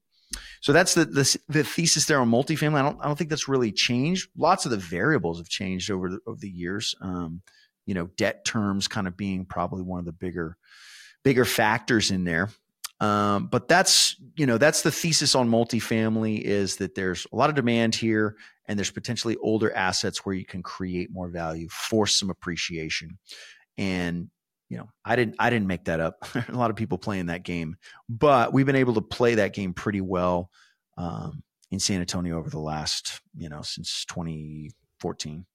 so 0.62 0.74
that's 0.74 0.94
the, 0.94 1.06
the, 1.06 1.38
the 1.50 1.64
thesis 1.64 2.06
there 2.06 2.20
on 2.20 2.30
multifamily. 2.30 2.80
I 2.80 2.84
don't 2.84 3.00
I 3.02 3.06
don't 3.06 3.18
think 3.18 3.30
that's 3.30 3.48
really 3.48 3.72
changed. 3.72 4.30
Lots 4.38 4.66
of 4.66 4.72
the 4.72 4.78
variables 4.78 5.40
have 5.40 5.50
changed 5.50 5.92
over 5.92 6.10
the, 6.10 6.20
over 6.26 6.38
the 6.40 6.50
years. 6.50 6.96
Um, 7.02 7.42
you 7.86 7.94
know, 7.94 8.08
debt 8.18 8.46
terms 8.46 8.88
kind 8.88 9.08
of 9.08 9.16
being 9.16 9.46
probably 9.46 9.82
one 9.82 10.00
of 10.00 10.06
the 10.06 10.12
bigger 10.12 10.58
bigger 11.24 11.46
factors 11.46 12.12
in 12.12 12.24
there. 12.24 12.50
Um, 13.00 13.48
but 13.48 13.68
that's 13.68 14.16
you 14.36 14.46
know 14.46 14.58
that's 14.58 14.82
the 14.82 14.92
thesis 14.92 15.36
on 15.36 15.50
multifamily 15.50 16.42
is 16.42 16.78
that 16.78 16.96
there's 16.96 17.28
a 17.32 17.36
lot 17.36 17.50
of 17.50 17.56
demand 17.56 17.96
here 17.96 18.36
and 18.68 18.78
there's 18.78 18.92
potentially 18.92 19.38
older 19.38 19.72
assets 19.74 20.26
where 20.26 20.36
you 20.36 20.46
can 20.46 20.64
create 20.64 21.12
more 21.12 21.30
value, 21.30 21.70
force 21.70 22.20
some 22.20 22.30
appreciation, 22.30 23.18
and 23.78 24.30
you 24.70 24.78
know, 24.78 24.90
I 25.06 25.16
didn't 25.16 25.36
I 25.40 25.50
didn't 25.50 25.68
make 25.68 25.86
that 25.86 26.00
up. 26.00 26.26
a 26.50 26.52
lot 26.52 26.70
of 26.70 26.76
people 26.76 26.98
playing 26.98 27.28
that 27.28 27.44
game, 27.44 27.78
but 28.10 28.54
we've 28.54 28.66
been 28.66 28.76
able 28.76 28.96
to 28.96 29.02
play 29.02 29.36
that 29.36 29.54
game 29.54 29.74
pretty 29.74 30.02
well 30.02 30.50
um, 30.98 31.44
in 31.72 31.80
San 31.80 32.02
Antonio 32.02 32.38
over 32.38 32.50
the 32.50 32.60
last 32.60 33.22
you 33.36 33.50
know 33.50 33.62
since 33.62 34.06
2014. 34.06 35.46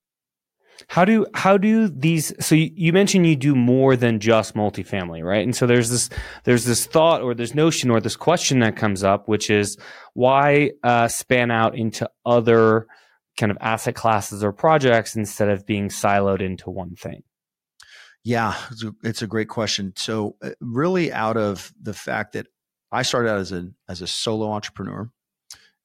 How 0.89 1.05
do 1.05 1.27
how 1.35 1.59
do 1.59 1.89
these? 1.89 2.33
So 2.45 2.55
you, 2.55 2.93
mentioned 2.93 3.27
you 3.27 3.37
do 3.37 3.55
more 3.55 3.95
than 3.95 4.21
just 4.21 4.55
multifamily, 4.55 5.23
right? 5.23 5.45
And 5.45 5.55
so 5.55 5.67
there's 5.67 5.91
this 5.91 6.09
there's 6.45 6.65
this 6.65 6.87
thought 6.87 7.23
or 7.23 7.35
this 7.35 7.55
notion 7.55 7.91
or 7.91 8.01
this 8.01 8.17
question 8.17 8.61
that 8.61 8.77
comes 8.77 9.05
up, 9.05 9.29
which 9.29 9.51
is 9.51 9.77
why 10.15 10.73
uh, 10.83 11.09
span 11.09 11.51
out 11.51 11.77
into 11.77 12.11
other 12.25 12.87
kind 13.39 13.53
of 13.53 13.59
asset 13.61 13.95
classes 13.95 14.43
or 14.43 14.53
projects 14.53 15.15
instead 15.15 15.49
of 15.49 15.67
being 15.67 15.89
siloed 15.89 16.41
into 16.41 16.71
one 16.71 16.95
thing? 16.95 17.23
Yeah, 18.25 18.55
it's 18.71 18.85
a, 18.85 18.95
it's 19.03 19.23
a 19.23 19.27
great 19.27 19.49
question. 19.49 19.93
So, 19.97 20.37
uh, 20.43 20.51
really, 20.61 21.13
out 21.13 21.37
of 21.37 21.73
the 21.81 21.95
fact 21.95 22.35
that 22.35 22.47
I 22.93 23.03
started 23.03 23.31
out 23.31 23.39
as 23.39 23.53
a 23.53 23.69
as 23.89 24.01
a 24.03 24.07
solo 24.07 24.53
entrepreneur, 24.53 25.11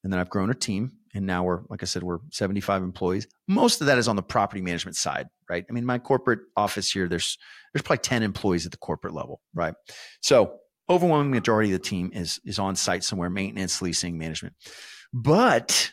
and 0.04 0.12
then 0.12 0.20
I've 0.20 0.30
grown 0.30 0.50
a 0.50 0.54
team, 0.54 0.92
and 1.14 1.26
now 1.26 1.42
we're 1.42 1.62
like 1.68 1.82
I 1.82 1.86
said, 1.86 2.04
we're 2.04 2.18
seventy 2.30 2.60
five 2.60 2.82
employees. 2.82 3.26
Most 3.48 3.80
of 3.80 3.88
that 3.88 3.98
is 3.98 4.06
on 4.06 4.14
the 4.16 4.22
property 4.22 4.60
management 4.60 4.96
side, 4.96 5.26
right? 5.50 5.64
I 5.68 5.72
mean, 5.72 5.84
my 5.84 5.98
corporate 5.98 6.40
office 6.56 6.92
here, 6.92 7.08
there's 7.08 7.38
there's 7.72 7.82
probably 7.82 8.02
ten 8.02 8.22
employees 8.22 8.66
at 8.66 8.72
the 8.72 8.78
corporate 8.78 9.14
level, 9.14 9.40
right? 9.52 9.74
So, 10.20 10.58
overwhelming 10.88 11.32
majority 11.32 11.72
of 11.72 11.80
the 11.80 11.88
team 11.88 12.10
is 12.14 12.38
is 12.44 12.60
on 12.60 12.76
site 12.76 13.02
somewhere, 13.02 13.30
maintenance, 13.30 13.82
leasing, 13.82 14.16
management. 14.16 14.54
But 15.12 15.92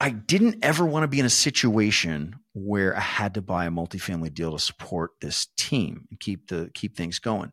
I 0.00 0.10
didn't 0.10 0.58
ever 0.62 0.86
want 0.86 1.04
to 1.04 1.08
be 1.08 1.18
in 1.18 1.26
a 1.26 1.30
situation 1.30 2.36
where 2.54 2.96
I 2.96 3.00
had 3.00 3.34
to 3.34 3.42
buy 3.42 3.66
a 3.66 3.70
multifamily 3.70 4.32
deal 4.32 4.52
to 4.52 4.58
support 4.58 5.12
this 5.20 5.48
team 5.56 6.06
and 6.10 6.20
keep 6.20 6.48
the 6.48 6.70
keep 6.74 6.96
things 6.96 7.18
going. 7.18 7.52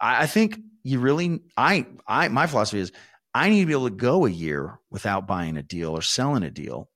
I, 0.00 0.24
I 0.24 0.26
think 0.26 0.58
you 0.82 1.00
really 1.00 1.40
I 1.56 1.86
I 2.06 2.28
my 2.28 2.46
philosophy 2.46 2.80
is 2.80 2.92
I 3.34 3.48
need 3.48 3.60
to 3.60 3.66
be 3.66 3.72
able 3.72 3.88
to 3.88 3.94
go 3.94 4.26
a 4.26 4.30
year 4.30 4.78
without 4.90 5.26
buying 5.26 5.56
a 5.56 5.62
deal 5.62 5.96
or 5.96 6.02
selling 6.02 6.42
a 6.42 6.50
deal. 6.50 6.90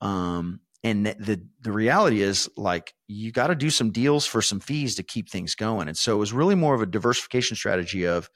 Um, 0.00 0.60
and 0.84 1.06
the 1.06 1.44
the 1.60 1.72
reality 1.72 2.22
is 2.22 2.48
like 2.56 2.94
you 3.08 3.32
got 3.32 3.48
to 3.48 3.56
do 3.56 3.70
some 3.70 3.90
deals 3.90 4.24
for 4.24 4.40
some 4.40 4.60
fees 4.60 4.94
to 4.96 5.02
keep 5.02 5.28
things 5.28 5.56
going. 5.56 5.88
And 5.88 5.96
so 5.96 6.14
it 6.14 6.18
was 6.18 6.32
really 6.32 6.54
more 6.54 6.74
of 6.74 6.82
a 6.82 6.86
diversification 6.86 7.56
strategy 7.56 8.06
of 8.06 8.30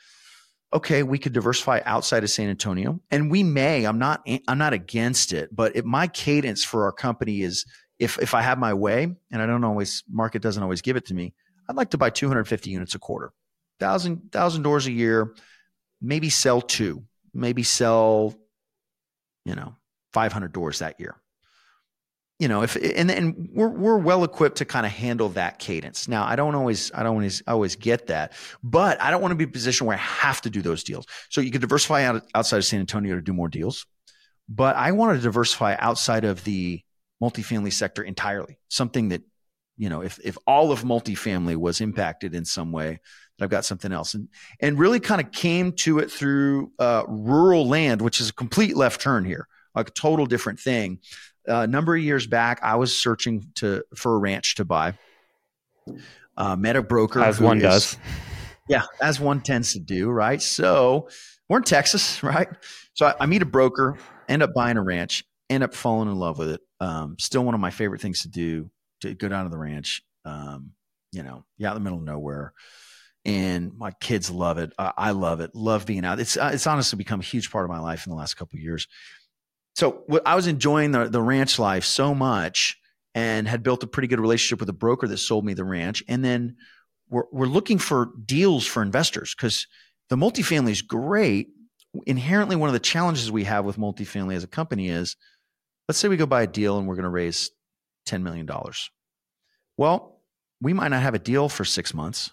okay, 0.72 1.02
we 1.02 1.18
could 1.18 1.32
diversify 1.32 1.80
outside 1.84 2.24
of 2.24 2.30
San 2.30 2.48
Antonio, 2.48 3.00
and 3.10 3.30
we 3.30 3.42
may. 3.42 3.84
I'm 3.84 3.98
not. 3.98 4.26
I'm 4.48 4.58
not 4.58 4.72
against 4.72 5.32
it, 5.32 5.54
but 5.54 5.76
it, 5.76 5.84
my 5.84 6.06
cadence 6.06 6.64
for 6.64 6.84
our 6.84 6.92
company 6.92 7.42
is 7.42 7.64
if 7.98 8.18
if 8.18 8.34
I 8.34 8.42
have 8.42 8.58
my 8.58 8.74
way, 8.74 9.14
and 9.30 9.42
I 9.42 9.46
don't 9.46 9.64
always 9.64 10.04
market 10.10 10.42
doesn't 10.42 10.62
always 10.62 10.82
give 10.82 10.96
it 10.96 11.06
to 11.06 11.14
me. 11.14 11.34
I'd 11.68 11.76
like 11.76 11.90
to 11.90 11.98
buy 11.98 12.10
250 12.10 12.70
units 12.70 12.94
a 12.94 12.98
quarter, 12.98 13.32
thousand 13.78 14.32
thousand 14.32 14.62
doors 14.62 14.86
a 14.86 14.92
year, 14.92 15.34
maybe 16.00 16.30
sell 16.30 16.60
two, 16.60 17.04
maybe 17.32 17.62
sell, 17.62 18.34
you 19.44 19.54
know, 19.54 19.76
500 20.12 20.52
doors 20.52 20.80
that 20.80 20.98
year 20.98 21.21
you 22.42 22.48
know, 22.48 22.62
if 22.62 22.74
and 22.74 23.08
and 23.08 23.50
we're 23.52 23.68
we're 23.68 23.98
well 23.98 24.24
equipped 24.24 24.56
to 24.56 24.64
kind 24.64 24.84
of 24.84 24.90
handle 24.90 25.28
that 25.28 25.60
cadence. 25.60 26.08
Now, 26.08 26.24
I 26.24 26.34
don't 26.34 26.56
always 26.56 26.90
I 26.92 27.04
don't 27.04 27.12
always 27.12 27.40
always 27.46 27.76
get 27.76 28.08
that, 28.08 28.32
but 28.64 29.00
I 29.00 29.12
don't 29.12 29.22
want 29.22 29.30
to 29.30 29.36
be 29.36 29.44
a 29.44 29.46
position 29.46 29.86
where 29.86 29.94
I 29.94 30.00
have 30.00 30.40
to 30.40 30.50
do 30.50 30.60
those 30.60 30.82
deals. 30.82 31.06
So 31.30 31.40
you 31.40 31.52
could 31.52 31.60
diversify 31.60 32.02
out, 32.02 32.24
outside 32.34 32.56
of 32.56 32.64
San 32.64 32.80
Antonio 32.80 33.14
to 33.14 33.22
do 33.22 33.32
more 33.32 33.46
deals, 33.46 33.86
but 34.48 34.74
I 34.74 34.90
want 34.90 35.16
to 35.16 35.22
diversify 35.22 35.76
outside 35.78 36.24
of 36.24 36.42
the 36.42 36.82
multifamily 37.22 37.72
sector 37.72 38.02
entirely. 38.02 38.58
Something 38.68 39.10
that 39.10 39.22
you 39.76 39.88
know, 39.88 40.02
if 40.02 40.18
if 40.24 40.36
all 40.44 40.72
of 40.72 40.82
multifamily 40.82 41.54
was 41.54 41.80
impacted 41.80 42.34
in 42.34 42.44
some 42.44 42.72
way, 42.72 42.98
that 43.38 43.44
I've 43.44 43.50
got 43.50 43.64
something 43.64 43.92
else, 43.92 44.14
and 44.14 44.28
and 44.58 44.80
really 44.80 44.98
kind 44.98 45.20
of 45.20 45.30
came 45.30 45.74
to 45.74 46.00
it 46.00 46.10
through 46.10 46.72
uh, 46.80 47.04
rural 47.06 47.68
land, 47.68 48.02
which 48.02 48.20
is 48.20 48.30
a 48.30 48.34
complete 48.34 48.76
left 48.76 49.00
turn 49.00 49.24
here, 49.24 49.46
like 49.76 49.90
a 49.90 49.92
total 49.92 50.26
different 50.26 50.58
thing 50.58 50.98
a 51.46 51.66
number 51.66 51.94
of 51.94 52.02
years 52.02 52.26
back, 52.26 52.60
I 52.62 52.76
was 52.76 52.96
searching 52.96 53.46
to 53.56 53.84
for 53.94 54.14
a 54.14 54.18
ranch 54.18 54.56
to 54.56 54.64
buy. 54.64 54.94
Uh, 56.36 56.56
met 56.56 56.76
a 56.76 56.82
broker, 56.82 57.20
as 57.20 57.40
one 57.40 57.58
is, 57.58 57.62
does. 57.62 57.98
Yeah, 58.68 58.84
as 59.00 59.20
one 59.20 59.40
tends 59.40 59.72
to 59.74 59.80
do, 59.80 60.08
right? 60.08 60.40
So 60.40 61.08
we're 61.48 61.58
in 61.58 61.64
Texas, 61.64 62.22
right? 62.22 62.48
So 62.94 63.06
I, 63.06 63.14
I, 63.20 63.26
meet 63.26 63.42
a 63.42 63.46
broker, 63.46 63.98
end 64.28 64.42
up 64.42 64.54
buying 64.54 64.76
a 64.76 64.82
ranch, 64.82 65.24
end 65.50 65.62
up 65.62 65.74
falling 65.74 66.08
in 66.08 66.16
love 66.16 66.38
with 66.38 66.50
it. 66.50 66.60
Um, 66.80 67.16
still 67.18 67.44
one 67.44 67.54
of 67.54 67.60
my 67.60 67.70
favorite 67.70 68.00
things 68.00 68.22
to 68.22 68.28
do 68.28 68.70
to 69.00 69.14
go 69.14 69.28
down 69.28 69.44
to 69.44 69.50
the 69.50 69.58
ranch. 69.58 70.02
Um, 70.24 70.72
you 71.10 71.22
know, 71.22 71.44
yeah, 71.58 71.68
in 71.68 71.74
the 71.74 71.80
middle 71.80 71.98
of 71.98 72.04
nowhere. 72.04 72.54
And 73.24 73.76
my 73.76 73.92
kids 74.00 74.30
love 74.30 74.58
it. 74.58 74.72
I, 74.78 74.92
I 74.96 75.10
love 75.10 75.40
it. 75.40 75.54
Love 75.54 75.86
being 75.86 76.04
out. 76.04 76.18
It's 76.18 76.36
uh, 76.36 76.50
it's 76.52 76.66
honestly 76.66 76.96
become 76.96 77.20
a 77.20 77.24
huge 77.24 77.50
part 77.52 77.64
of 77.64 77.70
my 77.70 77.78
life 77.78 78.06
in 78.06 78.10
the 78.10 78.16
last 78.16 78.34
couple 78.34 78.56
of 78.56 78.62
years 78.62 78.88
so 79.74 80.04
I 80.26 80.34
was 80.34 80.46
enjoying 80.46 80.92
the, 80.92 81.08
the 81.08 81.22
ranch 81.22 81.58
life 81.58 81.84
so 81.84 82.14
much 82.14 82.78
and 83.14 83.46
had 83.46 83.62
built 83.62 83.82
a 83.82 83.86
pretty 83.86 84.08
good 84.08 84.20
relationship 84.20 84.60
with 84.60 84.68
a 84.68 84.74
broker 84.74 85.06
that 85.06 85.18
sold 85.18 85.44
me 85.44 85.54
the 85.54 85.64
ranch. 85.64 86.02
And 86.08 86.24
then 86.24 86.56
we're, 87.08 87.24
we're 87.30 87.46
looking 87.46 87.78
for 87.78 88.10
deals 88.24 88.66
for 88.66 88.82
investors 88.82 89.34
because 89.34 89.66
the 90.08 90.16
multifamily 90.16 90.70
is 90.70 90.82
great. 90.82 91.48
Inherently, 92.06 92.56
one 92.56 92.68
of 92.68 92.74
the 92.74 92.80
challenges 92.80 93.30
we 93.30 93.44
have 93.44 93.64
with 93.64 93.76
multifamily 93.76 94.34
as 94.34 94.44
a 94.44 94.48
company 94.48 94.88
is 94.88 95.16
let's 95.88 95.98
say 95.98 96.08
we 96.08 96.16
go 96.16 96.26
buy 96.26 96.42
a 96.42 96.46
deal 96.46 96.78
and 96.78 96.86
we're 96.86 96.94
going 96.94 97.04
to 97.04 97.10
raise 97.10 97.50
$10 98.06 98.22
million. 98.22 98.48
Well, 99.76 100.20
we 100.60 100.72
might 100.72 100.88
not 100.88 101.02
have 101.02 101.14
a 101.14 101.18
deal 101.18 101.48
for 101.48 101.64
six 101.64 101.92
months. 101.92 102.30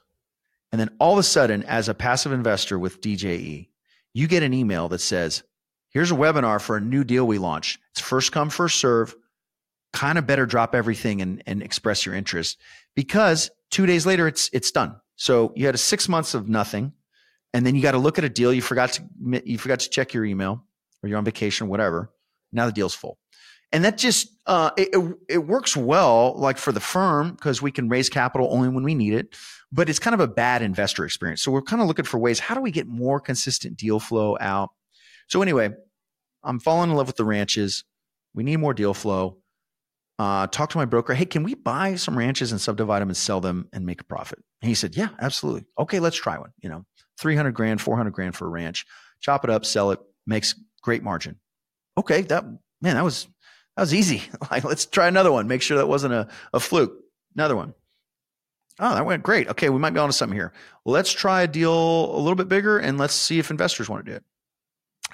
And 0.71 0.79
then 0.79 0.91
all 0.99 1.13
of 1.13 1.19
a 1.19 1.23
sudden, 1.23 1.63
as 1.63 1.89
a 1.89 1.93
passive 1.93 2.31
investor 2.31 2.77
with 2.77 3.01
DJE, 3.01 3.69
you 4.13 4.27
get 4.27 4.43
an 4.43 4.53
email 4.53 4.87
that 4.89 4.99
says, 4.99 5.43
Here's 5.89 6.11
a 6.11 6.15
webinar 6.15 6.61
for 6.61 6.77
a 6.77 6.81
new 6.81 7.03
deal 7.03 7.25
we 7.25 7.37
launched. 7.37 7.79
It's 7.91 7.99
first 7.99 8.31
come, 8.31 8.49
first 8.49 8.79
serve. 8.79 9.15
Kind 9.91 10.19
of 10.19 10.27
better 10.27 10.45
drop 10.45 10.75
everything 10.75 11.21
and, 11.21 11.41
and 11.47 11.63
express 11.63 12.05
your 12.05 12.13
interest 12.13 12.59
because 12.95 13.49
two 13.71 13.87
days 13.87 14.05
later 14.05 14.27
it's 14.27 14.49
it's 14.53 14.69
done. 14.69 14.95
So 15.15 15.51
you 15.55 15.65
had 15.65 15.73
a 15.73 15.79
six 15.79 16.07
months 16.07 16.35
of 16.35 16.47
nothing, 16.47 16.93
and 17.53 17.65
then 17.65 17.75
you 17.75 17.81
got 17.81 17.93
to 17.93 17.97
look 17.97 18.19
at 18.19 18.23
a 18.23 18.29
deal. 18.29 18.53
You 18.53 18.61
forgot 18.61 18.93
to 18.93 19.03
you 19.43 19.57
forgot 19.57 19.79
to 19.79 19.89
check 19.89 20.13
your 20.13 20.25
email, 20.25 20.63
or 21.01 21.09
you're 21.09 21.17
on 21.17 21.25
vacation, 21.25 21.65
or 21.65 21.69
whatever. 21.71 22.11
Now 22.51 22.67
the 22.67 22.71
deal's 22.71 22.93
full, 22.93 23.17
and 23.71 23.83
that 23.83 23.97
just 23.97 24.29
uh, 24.45 24.69
it, 24.77 24.89
it, 24.93 25.15
it 25.27 25.37
works 25.39 25.75
well, 25.75 26.35
like 26.37 26.59
for 26.59 26.71
the 26.71 26.79
firm 26.79 27.31
because 27.31 27.61
we 27.61 27.71
can 27.71 27.89
raise 27.89 28.09
capital 28.09 28.47
only 28.51 28.69
when 28.69 28.83
we 28.83 28.93
need 28.93 29.13
it. 29.13 29.35
But 29.71 29.89
it's 29.89 29.99
kind 29.99 30.13
of 30.13 30.19
a 30.19 30.27
bad 30.27 30.61
investor 30.61 31.03
experience. 31.03 31.41
So 31.41 31.51
we're 31.51 31.63
kind 31.63 31.81
of 31.81 31.87
looking 31.87 32.05
for 32.05 32.19
ways. 32.19 32.39
How 32.39 32.53
do 32.53 32.61
we 32.61 32.71
get 32.71 32.87
more 32.87 33.19
consistent 33.19 33.75
deal 33.75 33.99
flow 33.99 34.37
out? 34.39 34.69
So 35.29 35.41
anyway, 35.41 35.69
I'm 36.43 36.59
falling 36.59 36.89
in 36.89 36.95
love 36.95 37.07
with 37.07 37.17
the 37.17 37.25
ranches. 37.25 37.83
We 38.33 38.43
need 38.43 38.57
more 38.57 38.73
deal 38.73 38.93
flow. 38.93 39.37
Uh, 40.17 40.47
talk 40.47 40.71
to 40.71 40.77
my 40.77 40.85
broker. 40.85 41.13
Hey, 41.13 41.25
can 41.25 41.43
we 41.43 41.53
buy 41.53 41.95
some 41.95 42.17
ranches 42.17 42.51
and 42.51 42.59
subdivide 42.59 43.01
them 43.01 43.09
and 43.09 43.15
sell 43.17 43.39
them 43.39 43.69
and 43.71 43.85
make 43.85 44.01
a 44.01 44.05
profit? 44.05 44.39
And 44.61 44.67
he 44.67 44.75
said, 44.75 44.97
Yeah, 44.97 45.09
absolutely. 45.21 45.65
Okay, 45.77 45.99
let's 45.99 46.17
try 46.17 46.37
one. 46.37 46.51
You 46.61 46.69
know, 46.69 46.85
300 47.21 47.53
grand, 47.53 47.79
400 47.79 48.11
grand 48.11 48.35
for 48.35 48.45
a 48.45 48.49
ranch. 48.49 48.85
Chop 49.21 49.43
it 49.43 49.49
up, 49.49 49.65
sell 49.65 49.91
it, 49.91 49.99
makes 50.27 50.55
great 50.81 51.03
margin. 51.03 51.39
Okay, 51.97 52.21
that 52.23 52.43
man, 52.81 52.95
that 52.95 53.03
was 53.03 53.27
that 53.77 53.83
was 53.83 53.93
easy. 53.93 54.23
like, 54.51 54.63
let's 54.65 54.85
try 54.85 55.07
another 55.07 55.31
one. 55.31 55.47
Make 55.47 55.61
sure 55.61 55.77
that 55.77 55.87
wasn't 55.87 56.13
a, 56.13 56.27
a 56.53 56.59
fluke. 56.59 56.93
Another 57.35 57.55
one. 57.55 57.73
Oh, 58.79 58.95
that 58.95 59.05
went 59.05 59.23
great. 59.23 59.47
Okay, 59.49 59.69
we 59.69 59.79
might 59.79 59.93
be 59.93 59.99
onto 59.99 60.13
something 60.13 60.37
here. 60.37 60.53
Let's 60.85 61.11
try 61.11 61.43
a 61.43 61.47
deal 61.47 62.15
a 62.15 62.19
little 62.19 62.35
bit 62.35 62.47
bigger 62.47 62.77
and 62.79 62.97
let's 62.97 63.13
see 63.13 63.39
if 63.39 63.51
investors 63.51 63.89
want 63.89 64.05
to 64.05 64.11
do 64.11 64.15
it 64.15 64.23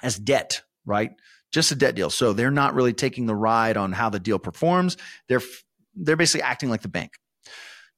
as 0.06 0.16
debt, 0.16 0.62
right? 0.86 1.10
Just 1.52 1.72
a 1.72 1.74
debt 1.74 1.96
deal. 1.96 2.10
So 2.10 2.32
they're 2.32 2.50
not 2.50 2.74
really 2.74 2.92
taking 2.92 3.26
the 3.26 3.34
ride 3.34 3.76
on 3.76 3.92
how 3.92 4.08
the 4.08 4.20
deal 4.20 4.38
performs. 4.38 4.96
They're 5.28 5.42
they're 5.94 6.16
basically 6.16 6.42
acting 6.42 6.70
like 6.70 6.82
the 6.82 6.88
bank. 6.88 7.12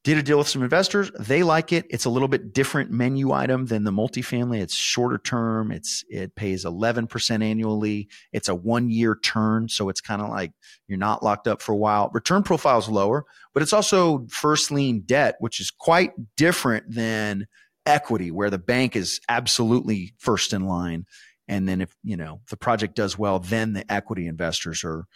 Did 0.05 0.17
a 0.17 0.23
deal 0.23 0.39
with 0.39 0.49
some 0.49 0.63
investors. 0.63 1.11
They 1.19 1.43
like 1.43 1.73
it. 1.73 1.85
It's 1.91 2.05
a 2.05 2.11
little 2.11 2.29
bit 2.29 2.55
different 2.55 2.91
menu 2.91 3.33
item 3.33 3.67
than 3.67 3.85
the 3.85 3.91
multifamily. 3.91 4.61
It's 4.61 4.75
shorter 4.75 5.19
term. 5.19 5.71
It's 5.71 6.05
it 6.09 6.35
pays 6.35 6.65
11% 6.65 7.43
annually. 7.43 8.09
It's 8.33 8.49
a 8.49 8.55
one 8.55 8.91
year 8.91 9.19
turn. 9.23 9.69
So 9.69 9.89
it's 9.89 10.01
kind 10.01 10.23
of 10.23 10.31
like 10.31 10.53
you're 10.87 10.99
not 10.99 11.23
locked 11.23 11.47
up 11.47 11.61
for 11.61 11.73
a 11.73 11.77
while. 11.77 12.11
Return 12.15 12.43
profile 12.43 12.79
is 12.79 12.89
lower, 12.89 13.27
but 13.53 13.63
it's 13.63 13.73
also 13.73 14.25
first 14.31 14.71
lien 14.71 15.01
debt, 15.01 15.37
which 15.41 15.61
is 15.61 15.71
quite 15.71 16.13
different 16.37 16.95
than 16.95 17.47
equity, 17.85 18.31
where 18.31 18.51
the 18.51 18.59
bank 18.59 18.95
is 18.95 19.21
absolutely 19.29 20.15
first 20.19 20.53
in 20.53 20.67
line 20.67 21.07
and 21.49 21.69
then 21.69 21.81
if 21.81 21.95
you 22.03 22.17
know 22.17 22.41
the 22.51 22.57
project 22.57 22.95
does 22.95 23.19
well 23.19 23.39
then 23.39 23.73
the 23.73 23.91
equity 23.93 24.27
investors 24.27 24.85
are 24.85 25.07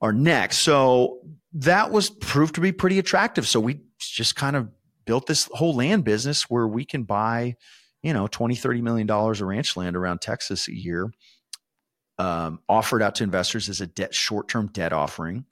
are 0.00 0.12
next. 0.12 0.58
So 0.58 1.20
that 1.54 1.90
was 1.90 2.08
proved 2.08 2.54
to 2.54 2.60
be 2.60 2.72
pretty 2.72 2.98
attractive. 2.98 3.48
So 3.48 3.58
we 3.58 3.80
just 3.98 4.36
kind 4.36 4.54
of 4.54 4.68
built 5.04 5.26
this 5.26 5.48
whole 5.52 5.74
land 5.74 6.04
business 6.04 6.48
where 6.48 6.68
we 6.68 6.84
can 6.84 7.02
buy 7.02 7.56
you 8.02 8.12
know 8.12 8.26
20 8.26 8.54
30 8.54 8.82
million 8.82 9.06
dollars 9.06 9.40
of 9.40 9.48
ranch 9.48 9.76
land 9.76 9.96
around 9.96 10.20
texas 10.20 10.68
a 10.68 10.74
year 10.74 11.10
um, 12.18 12.60
offered 12.68 13.02
out 13.02 13.16
to 13.16 13.24
investors 13.24 13.68
as 13.68 13.80
a 13.80 13.86
debt 13.86 14.14
short-term 14.14 14.68
debt 14.72 14.92
offering. 14.92 15.44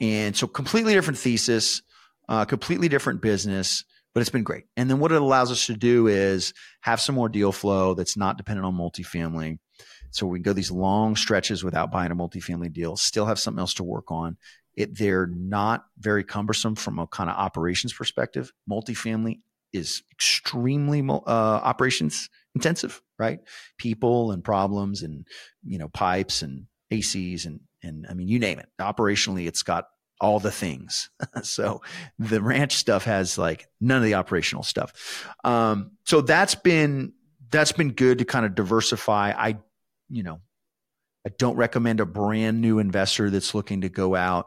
And 0.00 0.36
so 0.36 0.46
completely 0.46 0.92
different 0.92 1.18
thesis 1.18 1.82
uh, 2.30 2.44
completely 2.44 2.88
different 2.88 3.20
business 3.20 3.84
but 4.14 4.20
it's 4.20 4.30
been 4.30 4.42
great. 4.42 4.64
And 4.76 4.90
then 4.90 4.98
what 4.98 5.12
it 5.12 5.20
allows 5.20 5.50
us 5.50 5.66
to 5.66 5.76
do 5.76 6.06
is 6.06 6.52
have 6.80 7.00
some 7.00 7.14
more 7.14 7.28
deal 7.28 7.52
flow 7.52 7.94
that's 7.94 8.16
not 8.16 8.36
dependent 8.36 8.66
on 8.66 8.74
multifamily. 8.74 9.58
So 10.10 10.26
we 10.26 10.38
can 10.38 10.42
go 10.42 10.52
these 10.52 10.70
long 10.72 11.14
stretches 11.16 11.62
without 11.62 11.92
buying 11.92 12.10
a 12.10 12.16
multifamily 12.16 12.72
deal, 12.72 12.96
still 12.96 13.26
have 13.26 13.38
something 13.38 13.60
else 13.60 13.74
to 13.74 13.84
work 13.84 14.10
on. 14.10 14.36
It, 14.74 14.98
they're 14.98 15.26
not 15.26 15.84
very 15.98 16.24
cumbersome 16.24 16.74
from 16.74 16.98
a 16.98 17.06
kind 17.06 17.30
of 17.30 17.36
operations 17.36 17.92
perspective. 17.92 18.52
Multifamily 18.68 19.40
is 19.72 20.02
extremely 20.12 21.06
uh, 21.08 21.20
operations 21.26 22.28
intensive, 22.54 23.00
right? 23.18 23.40
People 23.78 24.32
and 24.32 24.42
problems 24.42 25.02
and, 25.02 25.26
you 25.64 25.78
know, 25.78 25.88
pipes 25.88 26.42
and 26.42 26.66
ACs 26.92 27.46
and, 27.46 27.60
and 27.82 28.06
I 28.08 28.14
mean, 28.14 28.28
you 28.28 28.38
name 28.38 28.58
it. 28.58 28.68
Operationally, 28.80 29.46
it's 29.46 29.62
got 29.62 29.86
all 30.20 30.38
the 30.38 30.50
things. 30.50 31.10
so 31.42 31.80
the 32.18 32.42
ranch 32.42 32.76
stuff 32.76 33.04
has 33.04 33.38
like 33.38 33.66
none 33.80 33.98
of 33.98 34.04
the 34.04 34.14
operational 34.14 34.62
stuff. 34.62 35.26
Um, 35.44 35.92
so 36.04 36.20
that's 36.20 36.54
been 36.54 37.12
that's 37.50 37.72
been 37.72 37.92
good 37.92 38.18
to 38.18 38.24
kind 38.24 38.46
of 38.46 38.54
diversify. 38.54 39.32
I, 39.36 39.58
you 40.08 40.22
know, 40.22 40.40
I 41.26 41.30
don't 41.36 41.56
recommend 41.56 42.00
a 42.00 42.06
brand 42.06 42.60
new 42.60 42.78
investor 42.78 43.28
that's 43.30 43.54
looking 43.54 43.82
to 43.82 43.88
go 43.88 44.14
out 44.14 44.46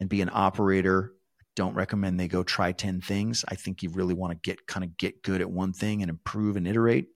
and 0.00 0.08
be 0.08 0.20
an 0.20 0.30
operator. 0.32 1.12
I 1.40 1.44
don't 1.56 1.74
recommend 1.74 2.20
they 2.20 2.28
go 2.28 2.42
try 2.42 2.72
10 2.72 3.00
things. 3.00 3.44
I 3.48 3.54
think 3.54 3.82
you 3.82 3.90
really 3.90 4.14
want 4.14 4.32
to 4.32 4.38
get 4.42 4.66
kind 4.66 4.84
of 4.84 4.96
get 4.96 5.22
good 5.22 5.40
at 5.40 5.50
one 5.50 5.72
thing 5.72 6.02
and 6.02 6.10
improve 6.10 6.56
and 6.56 6.68
iterate. 6.68 7.08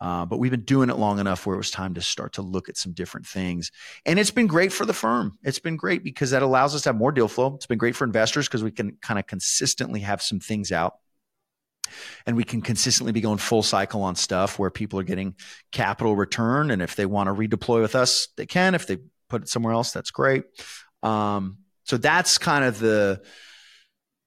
Uh, 0.00 0.26
but 0.26 0.38
we've 0.38 0.50
been 0.50 0.64
doing 0.64 0.90
it 0.90 0.96
long 0.98 1.18
enough 1.18 1.46
where 1.46 1.54
it 1.54 1.58
was 1.58 1.70
time 1.70 1.94
to 1.94 2.00
start 2.02 2.34
to 2.34 2.42
look 2.42 2.68
at 2.68 2.76
some 2.76 2.92
different 2.92 3.26
things. 3.26 3.70
And 4.04 4.18
it's 4.18 4.32
been 4.32 4.46
great 4.46 4.72
for 4.72 4.84
the 4.84 4.92
firm. 4.92 5.38
It's 5.42 5.60
been 5.60 5.76
great 5.76 6.04
because 6.04 6.32
that 6.32 6.42
allows 6.42 6.74
us 6.74 6.82
to 6.82 6.90
have 6.90 6.96
more 6.96 7.12
deal 7.12 7.28
flow. 7.28 7.54
It's 7.54 7.66
been 7.66 7.78
great 7.78 7.96
for 7.96 8.04
investors 8.04 8.46
because 8.46 8.62
we 8.62 8.72
can 8.72 8.98
kind 9.00 9.18
of 9.18 9.26
consistently 9.26 10.00
have 10.00 10.20
some 10.20 10.40
things 10.40 10.72
out. 10.72 10.94
and 12.26 12.36
we 12.36 12.44
can 12.44 12.62
consistently 12.62 13.12
be 13.12 13.20
going 13.20 13.38
full 13.38 13.62
cycle 13.62 14.02
on 14.02 14.14
stuff 14.16 14.58
where 14.58 14.70
people 14.70 14.98
are 14.98 15.04
getting 15.04 15.34
capital 15.72 16.16
return. 16.16 16.70
And 16.70 16.82
if 16.82 16.96
they 16.96 17.06
want 17.06 17.28
to 17.28 17.34
redeploy 17.34 17.80
with 17.80 17.94
us, 17.94 18.28
they 18.36 18.46
can. 18.46 18.74
If 18.74 18.86
they 18.86 18.98
put 19.28 19.42
it 19.42 19.48
somewhere 19.48 19.72
else, 19.74 19.92
that's 19.92 20.10
great. 20.10 20.44
Um, 21.02 21.58
so 21.84 21.96
that's 21.96 22.38
kind 22.38 22.64
of 22.64 22.78
the 22.78 23.22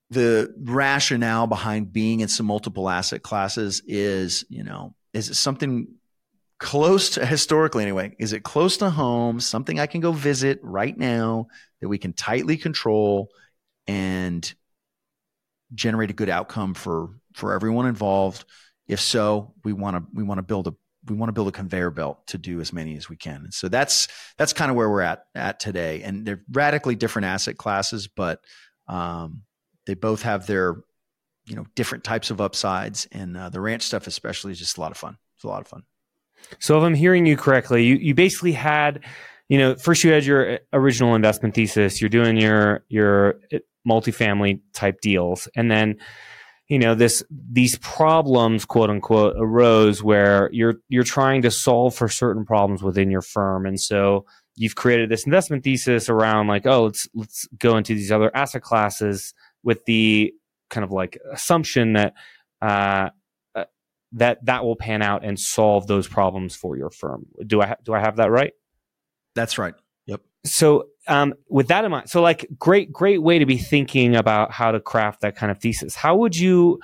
the 0.10 0.54
rationale 0.58 1.48
behind 1.48 1.92
being 1.92 2.22
in 2.22 2.30
some 2.30 2.46
multiple 2.46 2.90
asset 2.90 3.22
classes 3.24 3.82
is, 3.86 4.46
you 4.48 4.64
know, 4.64 4.96
is 5.14 5.30
it 5.30 5.36
something 5.36 5.88
close 6.60 7.12
to 7.12 7.26
historically 7.26 7.84
anyway? 7.84 8.16
Is 8.20 8.34
it 8.34 8.44
close 8.44 8.78
to 8.78 8.90
home, 8.90 9.40
something 9.40 9.80
I 9.80 9.88
can 9.88 10.02
go 10.02 10.12
visit 10.12 10.60
right 10.64 10.98
now 10.98 11.48
that 11.82 11.88
we 11.88 11.98
can 11.98 12.14
tightly 12.14 12.58
control 12.58 13.30
and 13.86 14.54
generate 15.74 16.10
a 16.10 16.14
good 16.14 16.30
outcome 16.30 16.74
for 16.74 17.10
for 17.34 17.54
everyone 17.54 17.88
involved? 17.88 18.46
If 18.88 19.00
so, 19.00 19.54
we 19.64 19.74
want 19.74 19.98
to 19.98 20.04
we 20.14 20.24
want 20.24 20.40
to 20.40 20.44
build 20.44 20.68
a 20.68 20.74
we 21.10 21.16
want 21.16 21.30
to 21.30 21.34
build 21.34 21.48
a 21.48 21.52
conveyor 21.52 21.92
belt 21.92 22.26
to 22.28 22.38
do 22.38 22.60
as 22.60 22.74
many 22.74 22.98
as 22.98 23.10
we 23.10 23.16
can. 23.16 23.44
And 23.44 23.54
so 23.54 23.68
that's 23.68 24.08
that's 24.38 24.54
kind 24.54 24.70
of 24.70 24.78
where 24.78 24.90
we're 24.90 25.02
at 25.02 25.26
at 25.36 25.60
today. 25.60 26.02
And 26.04 26.26
they're 26.26 26.44
radically 26.52 26.96
different 26.96 27.28
asset 27.28 27.58
classes, 27.58 28.08
but 28.08 28.40
um, 28.88 29.44
they 29.86 29.94
both 29.94 30.24
have 30.24 30.48
their 30.48 30.78
you 31.48 31.56
know 31.56 31.66
different 31.76 32.04
types 32.04 32.30
of 32.30 32.42
upsides. 32.42 33.08
And 33.12 33.36
uh, 33.36 33.50
the 33.50 33.62
ranch 33.62 33.84
stuff, 33.84 34.08
especially, 34.08 34.52
is 34.52 34.60
just 34.60 34.78
a 34.78 34.82
lot 34.82 34.92
of 34.92 34.98
fun. 34.98 35.18
It's 35.36 35.44
a 35.44 35.48
lot 35.48 35.62
of 35.62 35.68
fun. 35.68 35.84
So 36.60 36.78
if 36.78 36.84
I'm 36.84 36.94
hearing 36.94 37.26
you 37.26 37.38
correctly, 37.38 37.86
you 37.86 37.96
you 37.96 38.14
basically 38.14 38.52
had 38.52 39.04
you 39.50 39.58
know 39.58 39.76
first 39.76 40.04
you 40.04 40.12
had 40.12 40.26
your 40.26 40.60
original 40.74 41.16
investment 41.16 41.56
thesis. 41.56 42.02
You're 42.02 42.10
doing 42.10 42.38
your 42.38 42.86
your 42.90 43.40
multifamily 43.88 44.62
type 44.74 45.02
deals, 45.02 45.48
and 45.56 45.72
then 45.72 45.98
you 46.68 46.80
know 46.80 46.96
this 46.96 47.24
these 47.30 47.78
problems 47.80 48.66
quote 48.66 48.90
unquote 48.90 49.36
arose 49.38 50.04
where 50.04 50.50
you're 50.52 50.76
you're 50.90 51.04
trying 51.04 51.42
to 51.44 51.52
solve 51.52 51.96
for 51.96 52.10
certain 52.10 52.46
problems 52.46 52.84
within 52.84 53.10
your 53.10 53.22
firm 53.22 53.66
and 53.66 53.80
so 53.80 54.26
you've 54.56 54.76
created 54.76 55.10
this 55.10 55.26
investment 55.26 55.64
thesis 55.64 56.10
around 56.10 56.48
like 56.48 56.66
oh 56.66 56.86
let's 56.86 57.08
let's 57.14 57.48
go 57.58 57.78
into 57.78 57.94
these 57.94 58.12
other 58.12 58.36
asset 58.36 58.62
classes 58.62 59.34
with 59.64 59.84
the 59.86 60.34
kind 60.70 60.84
of 60.84 60.92
like 60.92 61.18
assumption 61.32 61.94
that 61.94 62.14
uh, 62.62 63.10
uh, 63.56 63.66
that 64.14 64.44
that 64.46 64.64
will 64.64 64.76
pan 64.76 65.02
out 65.02 65.24
and 65.24 65.40
solve 65.40 65.88
those 65.88 66.08
problems 66.08 66.56
for 66.56 66.78
your 66.78 66.90
firm 66.90 67.26
do 67.46 67.62
i 67.62 67.68
ha- 67.68 67.78
do 67.84 67.94
i 67.94 68.00
have 68.00 68.18
that 68.18 68.32
right 68.32 68.54
that's 69.36 69.58
right 69.58 69.76
yep 70.06 70.22
so 70.46 70.88
um, 71.08 71.34
with 71.50 71.70
that 71.70 71.86
in 71.86 71.92
mind, 71.92 72.10
so 72.10 72.22
like 72.22 72.46
great, 72.60 72.92
great 72.92 73.22
way 73.22 73.40
to 73.40 73.46
be 73.46 73.58
thinking 73.58 74.16
about 74.16 74.52
how 74.52 74.72
to 74.72 74.80
craft 74.80 75.22
that 75.22 75.36
kind 75.36 75.52
of 75.52 75.60
thesis. 75.60 75.96
How 75.96 76.16
would 76.18 76.36
you 76.36 76.80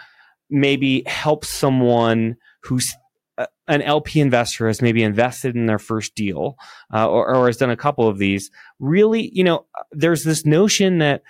maybe 0.50 1.04
help 1.06 1.46
someone 1.46 2.38
who's 2.62 2.96
uh, 3.38 3.48
an 3.67 3.82
LP 3.82 4.22
investor 4.22 4.67
has 4.67 4.82
maybe 4.82 5.04
invested 5.04 5.56
in 5.56 5.65
their 5.65 5.80
first 5.80 6.15
deal 6.15 6.56
uh, 6.93 7.08
or, 7.10 7.36
or 7.36 7.48
has 7.48 7.58
done 7.58 7.69
a 7.69 7.78
couple 7.78 8.08
of 8.08 8.17
these? 8.17 8.50
Really, 8.80 9.30
you 9.34 9.43
know, 9.43 9.65
there's 9.91 10.24
this 10.24 10.46
notion 10.46 11.00
that 11.00 11.24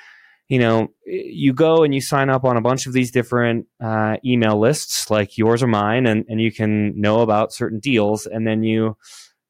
you 0.47 0.60
know 0.60 0.89
you 1.06 1.53
go 1.53 1.84
and 1.84 1.93
you 1.93 2.01
sign 2.01 2.29
up 2.29 2.43
on 2.43 2.58
a 2.58 2.62
bunch 2.62 2.86
of 2.86 2.93
these 2.93 3.12
different 3.12 3.67
uh, 3.84 4.17
email 4.25 4.60
lists 4.60 5.10
like 5.10 5.38
yours 5.38 5.63
or 5.63 5.67
mine, 5.67 6.06
and 6.06 6.25
and 6.27 6.41
you 6.41 6.51
can 6.51 6.99
know 6.99 7.21
about 7.21 7.53
certain 7.53 7.79
deals, 7.79 8.25
and 8.25 8.45
then 8.45 8.63
you 8.63 8.97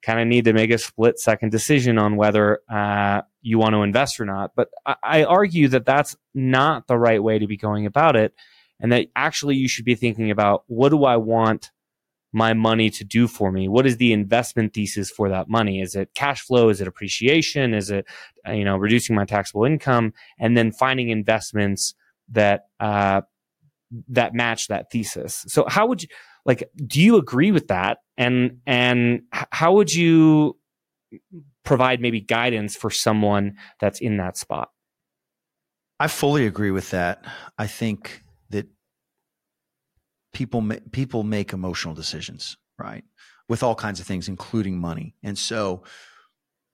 kind 0.04 0.20
of 0.20 0.28
need 0.28 0.46
to 0.46 0.54
make 0.54 0.70
a 0.70 0.78
split 0.78 1.18
second 1.18 1.50
decision 1.50 1.98
on 1.98 2.18
whether 2.18 2.60
uh, 2.70 3.22
you 3.42 3.58
want 3.58 3.74
to 3.74 3.82
invest 3.82 4.20
or 4.20 4.26
not. 4.26 4.52
But 4.56 4.70
I, 4.86 4.96
I 5.04 5.24
argue 5.24 5.70
that 5.70 5.86
that's 5.86 6.16
not 6.36 6.88
the 6.88 6.98
right 6.98 7.24
way 7.24 7.40
to 7.40 7.48
be 7.48 7.58
going 7.58 7.86
about 7.86 8.16
it. 8.16 8.34
And 8.80 8.92
that 8.92 9.08
actually 9.16 9.56
you 9.56 9.70
should 9.70 9.86
be 9.86 9.96
thinking 9.96 10.30
about 10.30 10.64
what 10.68 10.90
do 10.90 11.06
I 11.06 11.16
want 11.18 11.72
my 12.34 12.54
money 12.54 12.90
to 12.90 13.04
do 13.04 13.28
for 13.28 13.52
me? 13.52 13.68
What 13.68 13.86
is 13.86 13.98
the 13.98 14.12
investment 14.12 14.74
thesis 14.74 15.10
for 15.12 15.30
that 15.30 15.48
money? 15.48 15.82
Is 15.82 15.96
it 15.96 16.10
cash 16.16 16.42
flow? 16.42 16.70
Is 16.70 16.82
it 16.82 16.88
appreciation? 16.88 17.74
Is 17.74 17.92
it, 17.92 18.06
uh, 18.48 18.52
you 18.52 18.66
know, 18.66 18.76
reducing 18.76 19.16
my 19.16 19.26
taxable 19.26 19.66
income? 19.66 20.14
And 20.40 20.58
then 20.58 20.72
finding 20.72 21.10
investments 21.10 21.94
that, 22.30 22.66
uh, 22.80 23.22
that 24.10 24.34
match 24.34 24.68
that 24.68 24.92
thesis. 24.92 25.46
So 25.48 25.66
how 25.68 25.86
would 25.88 26.02
you, 26.02 26.10
like, 26.46 26.70
do 26.88 27.00
you 27.00 27.18
agree 27.18 27.52
with 27.52 27.68
that? 27.68 28.00
And, 28.18 28.60
and 28.66 29.22
how 29.32 29.74
would 29.74 29.94
you 29.94 30.58
provide 31.64 32.02
maybe 32.02 32.20
guidance 32.20 32.76
for 32.76 32.90
someone 32.90 33.56
that's 33.80 34.02
in 34.02 34.18
that 34.18 34.36
spot? 34.36 34.70
I 36.00 36.08
fully 36.08 36.46
agree 36.48 36.72
with 36.72 36.90
that. 36.90 37.24
I 37.58 37.68
think 37.68 38.24
that 38.50 38.68
people 40.34 40.68
people 40.92 41.24
make 41.24 41.54
emotional 41.54 41.94
decisions, 41.94 42.58
right? 42.78 43.04
With 43.48 43.64
all 43.64 43.76
kinds 43.76 44.00
of 44.00 44.08
things, 44.08 44.28
including 44.28 44.80
money. 44.80 45.16
And 45.24 45.38
so 45.38 45.84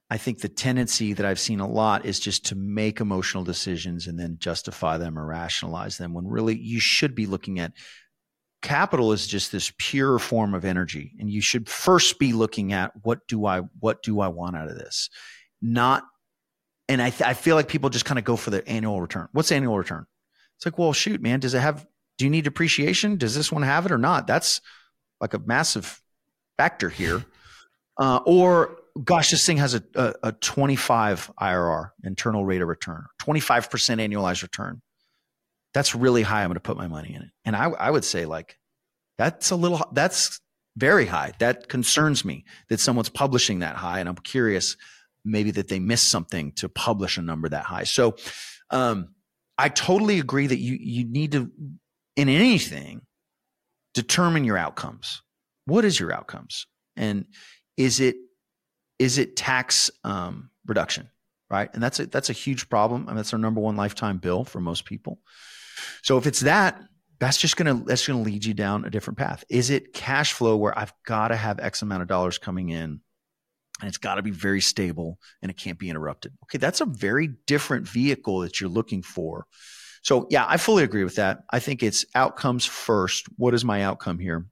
I 0.10 0.18
think 0.18 0.40
the 0.40 0.50
tendency 0.50 1.14
that 1.14 1.26
I've 1.26 1.40
seen 1.40 1.60
a 1.60 1.70
lot 1.70 2.06
is 2.06 2.20
just 2.20 2.48
to 2.48 2.56
make 2.56 3.00
emotional 3.00 3.44
decisions 3.44 4.08
and 4.08 4.20
then 4.20 4.38
justify 4.40 4.98
them 4.98 5.20
or 5.20 5.26
rationalize 5.26 5.98
them 5.98 6.14
when 6.14 6.28
really 6.28 6.58
you 6.58 6.80
should 6.80 7.14
be 7.14 7.28
looking 7.28 7.60
at 7.60 7.74
capital 8.62 9.12
is 9.12 9.28
just 9.28 9.52
this 9.52 9.72
pure 9.78 10.20
form 10.20 10.54
of 10.54 10.66
energy 10.66 11.14
and 11.20 11.30
you 11.30 11.42
should 11.42 11.70
first 11.70 12.20
be 12.20 12.34
looking 12.34 12.74
at 12.74 12.92
what 13.04 13.26
do 13.28 13.46
i 13.46 13.62
what 13.80 14.04
do 14.04 14.20
i 14.20 14.28
want 14.28 14.56
out 14.56 14.68
of 14.68 14.78
this 14.78 15.10
not 15.62 16.04
and 16.90 17.02
i, 17.02 17.10
th- 17.10 17.22
I 17.22 17.36
feel 17.36 17.56
like 17.56 17.70
people 17.70 17.90
just 17.90 18.04
kind 18.04 18.20
of 18.20 18.26
go 18.26 18.36
for 18.36 18.50
the 18.50 18.68
annual 18.68 19.00
return 19.00 19.30
what's 19.32 19.54
annual 19.54 19.78
return 19.78 20.06
it's 20.58 20.66
like 20.66 20.78
well 20.78 20.92
shoot 20.92 21.22
man 21.22 21.40
does 21.40 21.54
it 21.54 21.62
have 21.62 21.88
do 22.20 22.26
you 22.26 22.30
need 22.30 22.46
appreciation 22.46 23.18
does 23.18 23.34
this 23.34 23.52
one 23.52 23.64
have 23.64 23.88
it 23.88 23.92
or 23.92 23.98
not 23.98 24.28
that's 24.28 24.62
like 25.20 25.34
a 25.34 25.40
massive 25.40 26.00
factor 26.58 26.90
here 26.90 27.26
uh, 28.00 28.20
or 28.26 28.78
gosh 29.04 29.32
this 29.32 29.46
thing 29.46 29.58
has 29.58 29.74
a, 29.74 29.84
a, 29.96 30.14
a 30.24 30.32
25 30.34 31.32
irr 31.42 31.90
internal 32.04 32.46
rate 32.46 32.62
of 32.62 32.68
return 32.68 33.06
25% 33.20 33.64
annualized 34.00 34.44
return 34.44 34.82
that's 35.74 35.96
really 35.96 36.24
high. 36.24 36.42
I'm 36.42 36.50
going 36.50 36.56
to 36.56 36.62
put 36.62 36.78
my 36.78 36.88
money 36.88 37.14
in 37.14 37.22
it. 37.22 37.30
And 37.46 37.56
I, 37.56 37.66
I 37.66 37.92
would 37.92 38.06
say 38.06 38.26
like, 38.26 38.58
that's 39.18 39.52
a 39.52 39.56
little, 39.56 39.86
that's 39.92 40.40
very 40.76 41.06
high. 41.06 41.34
That 41.40 41.68
concerns 41.68 42.24
me 42.24 42.46
that 42.70 42.80
someone's 42.80 43.10
publishing 43.10 43.60
that 43.60 43.76
high. 43.76 44.00
And 44.00 44.10
I'm 44.10 44.16
curious 44.16 44.78
maybe 45.26 45.52
that 45.52 45.68
they 45.68 45.80
missed 45.80 46.10
something 46.10 46.54
to 46.54 46.70
publish 46.70 47.18
a 47.18 47.22
number 47.22 47.50
that 47.50 47.66
high. 47.66 47.84
So, 47.84 48.16
um, 48.72 49.10
I 49.58 49.68
totally 49.68 50.20
agree 50.20 50.48
that 50.48 50.60
you, 50.60 50.78
you 50.80 51.04
need 51.04 51.34
to, 51.34 51.52
in 52.20 52.30
anything, 52.30 53.02
determine 53.94 54.44
your 54.44 54.58
outcomes. 54.58 55.22
What 55.66 55.86
is 55.86 56.00
your 56.00 56.14
outcomes? 56.14 56.68
And 56.96 57.26
is 57.78 58.00
it, 58.00 58.16
is 58.98 59.18
it 59.18 59.36
tax, 59.36 59.90
um, 60.04 60.50
reduction? 60.66 61.10
Right. 61.50 61.70
And 61.74 61.82
that's 61.82 62.00
a, 62.00 62.06
that's 62.06 62.30
a 62.30 62.34
huge 62.34 62.70
problem. 62.70 63.06
I 63.06 63.08
mean, 63.08 63.16
that's 63.16 63.34
our 63.34 63.40
number 63.40 63.60
one 63.60 63.76
lifetime 63.76 64.20
bill 64.20 64.44
for 64.44 64.60
most 64.60 64.86
people. 64.86 65.20
So 66.04 66.18
if 66.18 66.28
it's 66.28 66.42
that, 66.42 66.80
that's 67.20 67.38
just 67.38 67.58
gonna 67.58 67.74
that's 67.86 68.08
gonna 68.08 68.22
lead 68.22 68.46
you 68.46 68.54
down 68.54 68.86
a 68.86 68.90
different 68.90 69.18
path. 69.18 69.44
Is 69.50 69.70
it 69.70 69.94
cash 69.94 70.34
flow 70.34 70.56
where 70.56 70.78
I've 70.78 70.94
got 71.06 71.30
to 71.30 71.36
have 71.36 71.60
X 71.60 71.82
amount 71.82 72.02
of 72.02 72.08
dollars 72.08 72.38
coming 72.38 72.70
in, 72.70 73.02
and 73.82 73.88
it's 73.88 73.98
got 73.98 74.16
to 74.16 74.22
be 74.22 74.32
very 74.32 74.62
stable 74.62 75.20
and 75.42 75.50
it 75.50 75.58
can't 75.58 75.80
be 75.80 75.90
interrupted? 75.90 76.34
Okay, 76.44 76.58
that's 76.58 76.82
a 76.82 76.86
very 76.86 77.30
different 77.46 77.88
vehicle 77.88 78.40
that 78.40 78.60
you're 78.62 78.70
looking 78.70 79.02
for. 79.02 79.46
So 80.02 80.28
yeah, 80.30 80.46
I 80.48 80.58
fully 80.58 80.84
agree 80.84 81.04
with 81.04 81.16
that. 81.16 81.44
I 81.50 81.60
think 81.60 81.84
it's 81.84 82.06
outcomes 82.16 82.66
first. 82.66 83.28
What 83.38 83.54
is 83.54 83.66
my 83.66 83.84
outcome 83.84 84.20
here? 84.20 84.46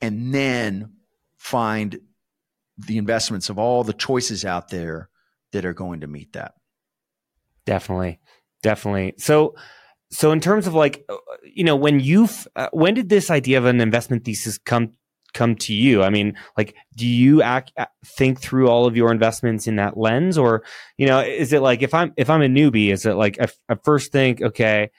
And 0.00 0.34
then 0.34 0.94
find 1.36 2.00
the 2.78 2.98
investments 2.98 3.50
of 3.50 3.58
all 3.58 3.84
the 3.84 3.92
choices 3.92 4.44
out 4.44 4.68
there 4.68 5.10
that 5.52 5.64
are 5.64 5.74
going 5.74 6.00
to 6.00 6.06
meet 6.06 6.32
that. 6.32 6.54
Definitely. 7.66 8.20
Definitely. 8.62 9.14
So 9.18 9.54
so 10.10 10.32
in 10.32 10.40
terms 10.40 10.66
of 10.66 10.74
like 10.74 11.04
uh, 11.08 11.16
you 11.44 11.64
know 11.64 11.76
when 11.76 12.00
you 12.00 12.28
uh, 12.56 12.68
when 12.72 12.94
did 12.94 13.08
this 13.08 13.30
idea 13.30 13.58
of 13.58 13.64
an 13.64 13.80
investment 13.80 14.24
thesis 14.24 14.58
come 14.58 14.92
come 15.32 15.56
to 15.56 15.74
you? 15.74 16.02
I 16.02 16.10
mean 16.10 16.36
like 16.56 16.74
do 16.96 17.06
you 17.06 17.42
act, 17.42 17.72
think 18.04 18.40
through 18.40 18.68
all 18.68 18.86
of 18.86 18.96
your 18.96 19.12
investments 19.12 19.66
in 19.66 19.76
that 19.76 19.96
lens? 19.96 20.36
Or 20.38 20.62
you 20.98 21.06
know 21.06 21.20
is 21.20 21.52
it 21.52 21.60
like 21.60 21.82
if 21.82 21.94
i'm 21.94 22.12
if 22.16 22.28
i'm 22.30 22.42
a 22.42 22.46
newbie 22.46 22.92
is 22.92 23.06
it 23.06 23.14
like 23.14 23.38
I, 23.68 23.74
first 23.84 24.12
think 24.12 24.42
okay 24.42 24.90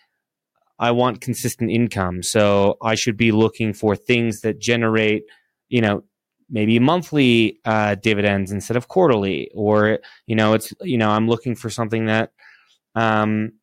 i 0.80 0.92
want 0.92 1.22
consistent 1.22 1.70
income 1.70 2.24
so 2.24 2.78
i 2.82 2.96
should 2.96 3.18
be 3.18 3.32
looking 3.32 3.74
for 3.74 3.96
things 3.96 4.42
that 4.42 4.60
generate 4.60 5.24
you 5.70 5.82
know 5.82 6.04
maybe 6.52 6.78
monthly 6.80 7.60
uh, 7.66 7.96
dividends 7.96 8.52
instead 8.52 8.76
of 8.78 8.90
quarterly? 8.90 9.50
Or 9.56 10.00
you 10.28 10.36
know 10.36 10.54
it's 10.54 10.74
you 10.82 10.98
know 10.98 11.10
i'm 11.10 11.28
looking 11.28 11.56
for 11.56 11.70
something 11.70 12.06
that 12.06 12.32
um 12.94 13.54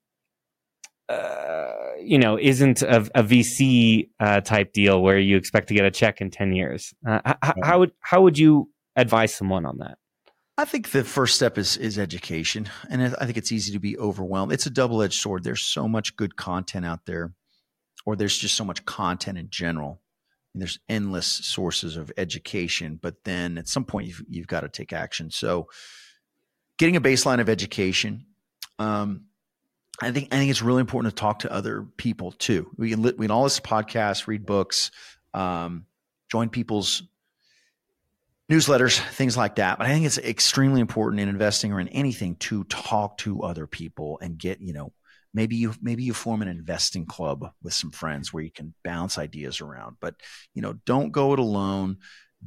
uh, 1.09 1.73
you 2.01 2.19
know, 2.19 2.39
isn't 2.39 2.83
a, 2.83 3.01
a 3.15 3.23
VC 3.23 4.09
uh, 4.21 4.41
type 4.41 4.73
deal 4.73 5.03
where 5.03 5.19
you 5.19 5.37
expect 5.37 5.69
to 5.69 5.75
get 5.75 5.85
a 5.85 5.91
check 5.91 6.21
in 6.21 6.31
ten 6.31 6.53
years. 6.53 6.95
Uh, 7.07 7.21
h- 7.27 7.55
how 7.63 7.79
would 7.81 7.93
how 8.01 8.23
would 8.23 8.39
you 8.39 8.71
advise 8.97 9.35
someone 9.35 9.65
on 9.67 9.79
that? 9.79 9.99
I 10.57 10.65
think 10.65 10.91
the 10.91 11.05
first 11.05 11.37
step 11.37 11.57
is 11.59 11.77
is 11.77 11.99
education, 11.99 12.69
and 12.91 13.15
I 13.21 13.25
think 13.27 13.37
it's 13.37 13.53
easy 13.53 13.73
to 13.73 13.79
be 13.79 13.97
overwhelmed. 13.99 14.53
It's 14.53 14.67
a 14.67 14.71
double 14.71 15.03
edged 15.03 15.21
sword. 15.21 15.45
There's 15.45 15.63
so 15.63 15.87
much 15.87 16.17
good 16.17 16.37
content 16.37 16.85
out 16.85 17.07
there. 17.07 17.33
or 18.07 18.17
there's 18.17 18.39
just 18.39 18.57
so 18.57 18.65
much 18.65 18.85
content 18.85 19.39
in 19.39 19.49
general. 19.51 20.01
And 20.55 20.63
there's 20.63 20.79
endless 20.89 21.27
sources 21.27 21.97
of 21.97 22.11
education, 22.17 22.99
but 23.01 23.23
then 23.25 23.59
at 23.59 23.69
some 23.69 23.85
point 23.85 24.09
you've, 24.09 24.23
you've 24.29 24.47
got 24.47 24.63
to 24.63 24.69
take 24.69 24.93
action. 24.93 25.31
So, 25.31 25.69
getting 26.79 26.97
a 26.97 27.01
baseline 27.01 27.41
of 27.41 27.49
education. 27.49 28.27
Um, 28.79 29.27
I 30.01 30.13
think 30.13 30.33
I 30.33 30.37
think 30.37 30.51
it's 30.51 30.63
really 30.63 30.81
important 30.81 31.15
to 31.15 31.21
talk 31.21 31.41
to 31.41 31.53
other 31.53 31.87
people 31.97 32.33
too. 32.33 32.71
We 32.77 32.91
can 32.91 33.03
we 33.03 33.13
can 33.13 33.31
all 33.31 33.43
listen 33.43 33.63
to 33.63 33.69
podcasts, 33.69 34.27
read 34.27 34.47
books, 34.47 34.91
um, 35.35 35.87
join 36.31 36.49
people's 36.51 37.03
newsletters, 38.51 38.99
things 38.99 39.37
like 39.37 39.57
that. 39.57 39.79
But 39.79 39.87
I 39.87 39.91
think 39.91 40.07
it's 40.07 40.19
extremely 40.19 40.81
important 40.81 41.21
in 41.21 41.29
investing 41.29 41.73
or 41.73 41.81
in 41.81 41.89
anything 41.89 42.37
to 42.37 42.65
talk 42.65 43.19
to 43.19 43.43
other 43.43 43.67
people 43.67 44.19
and 44.23 44.39
get, 44.39 44.61
you 44.61 44.73
know, 44.73 44.93
maybe 45.35 45.57
you 45.57 45.75
maybe 45.83 46.05
you 46.05 46.15
form 46.15 46.43
an 46.43 46.49
investing 46.49 47.05
club 47.05 47.51
with 47.63 47.75
some 47.75 47.91
friends 47.91 48.33
where 48.33 48.43
you 48.43 48.51
can 48.51 48.75
bounce 48.85 49.19
ideas 49.19 49.61
around. 49.61 49.97
But, 50.01 50.15
you 50.55 50.63
know, 50.63 50.75
don't 50.87 51.11
go 51.11 51.33
it 51.33 51.39
alone. 51.39 51.99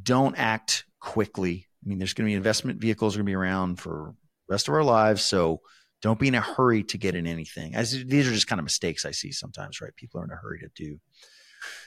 Don't 0.01 0.37
act 0.37 0.85
quickly. 0.99 1.67
I 1.83 1.89
mean, 1.89 1.99
there's 1.99 2.13
going 2.13 2.27
to 2.27 2.31
be 2.31 2.35
investment 2.35 2.79
vehicles 2.79 3.15
going 3.15 3.25
to 3.25 3.29
be 3.29 3.35
around 3.35 3.79
for 3.79 4.15
rest 4.47 4.67
of 4.67 4.73
our 4.73 4.83
lives, 4.83 5.23
so 5.23 5.61
don't 6.01 6.19
be 6.19 6.27
in 6.27 6.35
a 6.35 6.41
hurry 6.41 6.83
to 6.83 6.97
get 6.97 7.15
in 7.15 7.27
anything. 7.27 7.75
As 7.75 7.91
these 7.91 8.27
are 8.27 8.31
just 8.31 8.47
kind 8.47 8.59
of 8.59 8.63
mistakes 8.63 9.05
I 9.05 9.11
see 9.11 9.31
sometimes, 9.31 9.81
right? 9.81 9.95
People 9.95 10.21
are 10.21 10.25
in 10.25 10.31
a 10.31 10.35
hurry 10.35 10.59
to 10.59 10.69
do 10.75 10.99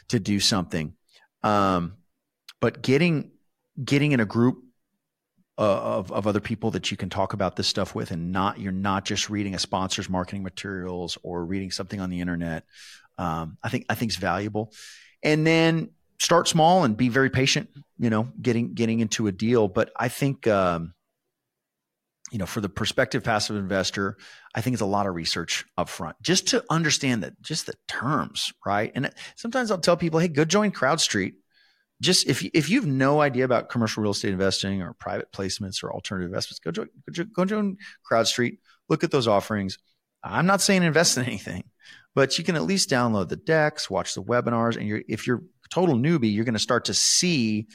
to 0.08 0.20
do 0.20 0.40
something. 0.40 0.94
Um, 1.42 1.96
but 2.60 2.82
getting 2.82 3.32
getting 3.82 4.12
in 4.12 4.20
a 4.20 4.24
group 4.24 4.62
uh, 5.58 5.98
of 5.98 6.12
of 6.12 6.26
other 6.26 6.40
people 6.40 6.70
that 6.72 6.90
you 6.90 6.96
can 6.96 7.10
talk 7.10 7.32
about 7.32 7.56
this 7.56 7.66
stuff 7.66 7.94
with, 7.94 8.10
and 8.10 8.32
not 8.32 8.58
you're 8.58 8.72
not 8.72 9.04
just 9.04 9.28
reading 9.28 9.54
a 9.54 9.58
sponsor's 9.58 10.08
marketing 10.08 10.42
materials 10.42 11.18
or 11.22 11.44
reading 11.44 11.70
something 11.70 12.00
on 12.00 12.10
the 12.10 12.20
internet. 12.20 12.64
Um, 13.18 13.58
I 13.62 13.68
think 13.68 13.86
I 13.88 13.94
think 13.94 14.12
is 14.12 14.16
valuable, 14.16 14.72
and 15.22 15.46
then 15.46 15.90
start 16.20 16.48
small 16.48 16.84
and 16.84 16.96
be 16.96 17.08
very 17.08 17.30
patient. 17.30 17.68
You 17.98 18.10
know, 18.10 18.28
getting 18.40 18.74
getting 18.74 19.00
into 19.00 19.26
a 19.26 19.32
deal. 19.32 19.68
But 19.68 19.92
I 19.96 20.08
think. 20.08 20.46
Um, 20.46 20.93
you 22.34 22.38
know, 22.38 22.46
for 22.46 22.60
the 22.60 22.68
prospective 22.68 23.22
passive 23.22 23.54
investor, 23.54 24.16
I 24.56 24.60
think 24.60 24.74
it's 24.74 24.80
a 24.80 24.86
lot 24.86 25.06
of 25.06 25.14
research 25.14 25.64
up 25.78 25.88
front 25.88 26.20
just 26.20 26.48
to 26.48 26.64
understand 26.68 27.22
that 27.22 27.40
just 27.40 27.66
the 27.66 27.74
terms, 27.86 28.52
right? 28.66 28.90
And 28.96 29.08
sometimes 29.36 29.70
I'll 29.70 29.78
tell 29.78 29.96
people, 29.96 30.18
hey, 30.18 30.26
go 30.26 30.44
join 30.44 30.72
CrowdStreet 30.72 31.34
just 32.02 32.26
if 32.26 32.42
you, 32.42 32.50
if 32.52 32.68
you 32.68 32.80
have 32.80 32.88
no 32.88 33.20
idea 33.20 33.44
about 33.44 33.68
commercial 33.68 34.02
real 34.02 34.10
estate 34.10 34.32
investing 34.32 34.82
or 34.82 34.94
private 34.94 35.30
placements 35.30 35.84
or 35.84 35.92
alternative 35.92 36.28
investments, 36.28 36.58
go 36.58 36.72
join, 36.72 36.88
go 37.32 37.44
join 37.44 37.76
CrowdStreet. 38.10 38.58
Look 38.88 39.04
at 39.04 39.12
those 39.12 39.28
offerings. 39.28 39.78
I'm 40.24 40.46
not 40.46 40.60
saying 40.60 40.82
invest 40.82 41.16
in 41.16 41.24
anything, 41.26 41.62
but 42.16 42.36
you 42.36 42.42
can 42.42 42.56
at 42.56 42.64
least 42.64 42.90
download 42.90 43.28
the 43.28 43.36
decks, 43.36 43.88
watch 43.88 44.12
the 44.14 44.24
webinars, 44.24 44.76
and 44.76 44.88
you're 44.88 45.02
if 45.08 45.28
you're 45.28 45.38
a 45.38 45.68
total 45.70 45.94
newbie, 45.94 46.34
you're 46.34 46.44
going 46.44 46.54
to 46.54 46.58
start 46.58 46.86
to 46.86 46.94
see 46.94 47.68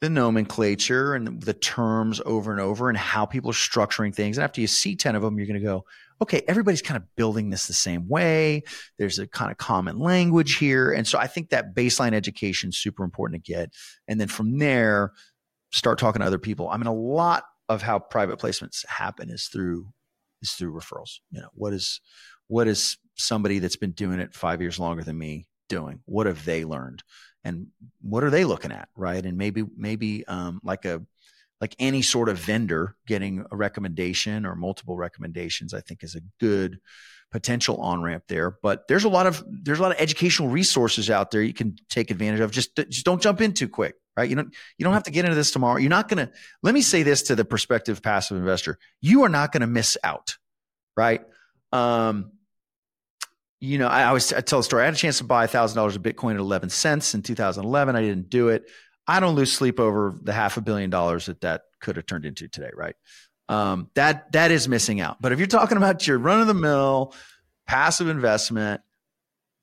the 0.00 0.08
nomenclature 0.08 1.14
and 1.14 1.40
the 1.42 1.54
terms 1.54 2.20
over 2.24 2.52
and 2.52 2.60
over 2.60 2.88
and 2.88 2.96
how 2.96 3.26
people 3.26 3.50
are 3.50 3.54
structuring 3.54 4.14
things. 4.14 4.38
And 4.38 4.44
after 4.44 4.60
you 4.60 4.66
see 4.66 4.94
10 4.94 5.16
of 5.16 5.22
them, 5.22 5.38
you're 5.38 5.46
going 5.46 5.58
to 5.58 5.64
go, 5.64 5.84
okay, 6.22 6.42
everybody's 6.46 6.82
kind 6.82 6.96
of 6.96 7.04
building 7.16 7.50
this 7.50 7.66
the 7.66 7.72
same 7.72 8.08
way. 8.08 8.62
There's 8.98 9.18
a 9.18 9.26
kind 9.26 9.50
of 9.50 9.56
common 9.56 9.98
language 9.98 10.56
here. 10.56 10.92
And 10.92 11.06
so 11.06 11.18
I 11.18 11.26
think 11.26 11.50
that 11.50 11.74
baseline 11.74 12.12
education 12.12 12.70
is 12.70 12.76
super 12.76 13.02
important 13.02 13.44
to 13.44 13.52
get. 13.52 13.72
And 14.06 14.20
then 14.20 14.28
from 14.28 14.58
there, 14.58 15.12
start 15.70 15.98
talking 15.98 16.20
to 16.20 16.26
other 16.26 16.38
people. 16.38 16.68
I 16.68 16.76
mean, 16.76 16.86
a 16.86 16.94
lot 16.94 17.44
of 17.68 17.82
how 17.82 17.98
private 17.98 18.38
placements 18.38 18.86
happen 18.86 19.30
is 19.30 19.46
through 19.46 19.88
is 20.40 20.52
through 20.52 20.72
referrals. 20.72 21.18
You 21.30 21.40
know, 21.40 21.48
what 21.54 21.72
is 21.72 22.00
what 22.46 22.68
is 22.68 22.96
somebody 23.16 23.58
that's 23.58 23.76
been 23.76 23.92
doing 23.92 24.20
it 24.20 24.32
five 24.32 24.60
years 24.60 24.78
longer 24.78 25.02
than 25.02 25.18
me 25.18 25.47
doing? 25.68 26.00
What 26.06 26.26
have 26.26 26.44
they 26.44 26.64
learned? 26.64 27.02
And 27.44 27.68
what 28.02 28.24
are 28.24 28.30
they 28.30 28.44
looking 28.44 28.72
at? 28.72 28.88
Right. 28.96 29.24
And 29.24 29.38
maybe 29.38 29.64
maybe 29.76 30.26
um, 30.26 30.60
like 30.62 30.84
a 30.84 31.02
like 31.60 31.74
any 31.78 32.02
sort 32.02 32.28
of 32.28 32.38
vendor 32.38 32.96
getting 33.06 33.44
a 33.50 33.56
recommendation 33.56 34.46
or 34.46 34.54
multiple 34.54 34.96
recommendations 34.96 35.74
i 35.74 35.80
think 35.80 36.02
is 36.02 36.14
a 36.14 36.20
good 36.40 36.78
potential 37.30 37.76
on 37.78 38.00
ramp 38.00 38.24
there 38.28 38.56
but 38.62 38.88
there's 38.88 39.04
a 39.04 39.08
lot 39.08 39.26
of 39.26 39.44
there's 39.48 39.78
a 39.78 39.82
lot 39.82 39.92
of 39.92 40.00
educational 40.00 40.48
resources 40.48 41.10
out 41.10 41.30
there 41.30 41.42
you 41.42 41.52
can 41.52 41.76
take 41.90 42.10
advantage 42.10 42.40
of 42.40 42.50
just 42.50 42.74
just 42.76 43.04
don't 43.04 43.20
jump 43.20 43.40
in 43.40 43.52
too 43.52 43.68
quick 43.68 43.96
right 44.16 44.30
you 44.30 44.36
don't 44.36 44.54
you 44.78 44.84
don't 44.84 44.94
have 44.94 45.02
to 45.02 45.10
get 45.10 45.24
into 45.24 45.34
this 45.34 45.50
tomorrow 45.50 45.76
you're 45.76 45.90
not 45.90 46.08
going 46.08 46.26
to 46.26 46.32
let 46.62 46.72
me 46.72 46.80
say 46.80 47.02
this 47.02 47.22
to 47.24 47.34
the 47.34 47.44
prospective 47.44 48.02
passive 48.02 48.38
investor 48.38 48.78
you 49.00 49.24
are 49.24 49.28
not 49.28 49.52
going 49.52 49.60
to 49.60 49.66
miss 49.66 49.96
out 50.02 50.36
right 50.96 51.22
um 51.72 52.32
you 53.60 53.78
know, 53.78 53.88
I 53.88 54.04
always 54.04 54.32
I 54.32 54.40
tell 54.40 54.60
a 54.60 54.64
story. 54.64 54.82
I 54.82 54.86
had 54.86 54.94
a 54.94 54.98
chance 54.98 55.18
to 55.18 55.24
buy 55.24 55.46
thousand 55.46 55.76
dollars 55.76 55.96
of 55.96 56.02
Bitcoin 56.02 56.34
at 56.34 56.40
eleven 56.40 56.70
cents 56.70 57.14
in 57.14 57.22
2011. 57.22 57.96
I 57.96 58.00
didn't 58.02 58.30
do 58.30 58.48
it. 58.48 58.70
I 59.06 59.20
don't 59.20 59.34
lose 59.34 59.52
sleep 59.52 59.80
over 59.80 60.14
the 60.22 60.32
half 60.32 60.56
a 60.56 60.60
billion 60.60 60.90
dollars 60.90 61.26
that 61.26 61.40
that 61.40 61.62
could 61.80 61.96
have 61.96 62.06
turned 62.06 62.24
into 62.24 62.48
today, 62.48 62.70
right? 62.74 62.94
Um, 63.48 63.90
that 63.94 64.32
that 64.32 64.50
is 64.50 64.68
missing 64.68 65.00
out. 65.00 65.20
But 65.20 65.32
if 65.32 65.38
you're 65.38 65.48
talking 65.48 65.76
about 65.76 66.06
your 66.06 66.18
run 66.18 66.40
of 66.40 66.46
the 66.46 66.54
mill 66.54 67.14
passive 67.66 68.08
investment, 68.08 68.80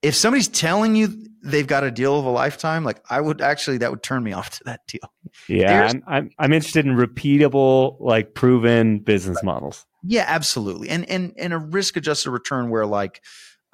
if 0.02 0.16
somebody's 0.16 0.48
telling 0.48 0.96
you 0.96 1.26
they've 1.44 1.68
got 1.68 1.84
a 1.84 1.92
deal 1.92 2.18
of 2.18 2.26
a 2.26 2.30
lifetime, 2.30 2.84
like 2.84 3.02
I 3.10 3.20
would 3.20 3.42
actually, 3.42 3.80
that 3.80 3.92
would 3.92 4.04
turn 4.04 4.24
me 4.24 4.34
off 4.34 4.52
to 4.52 4.64
that 4.66 4.82
deal. 4.88 5.12
Yeah, 5.50 5.90
I'm, 5.90 6.04
I'm, 6.08 6.30
I'm 6.40 6.54
interested 6.54 6.86
in 6.86 6.96
repeatable, 6.96 7.98
like 8.00 8.34
proven 8.34 9.00
business 9.00 9.42
models. 9.44 9.86
Yeah, 10.04 10.26
absolutely, 10.28 10.90
and 10.90 11.10
and 11.10 11.34
and 11.38 11.52
a 11.52 11.58
risk 11.58 11.98
adjusted 11.98 12.30
return 12.30 12.70
where 12.70 12.86
like 12.86 13.24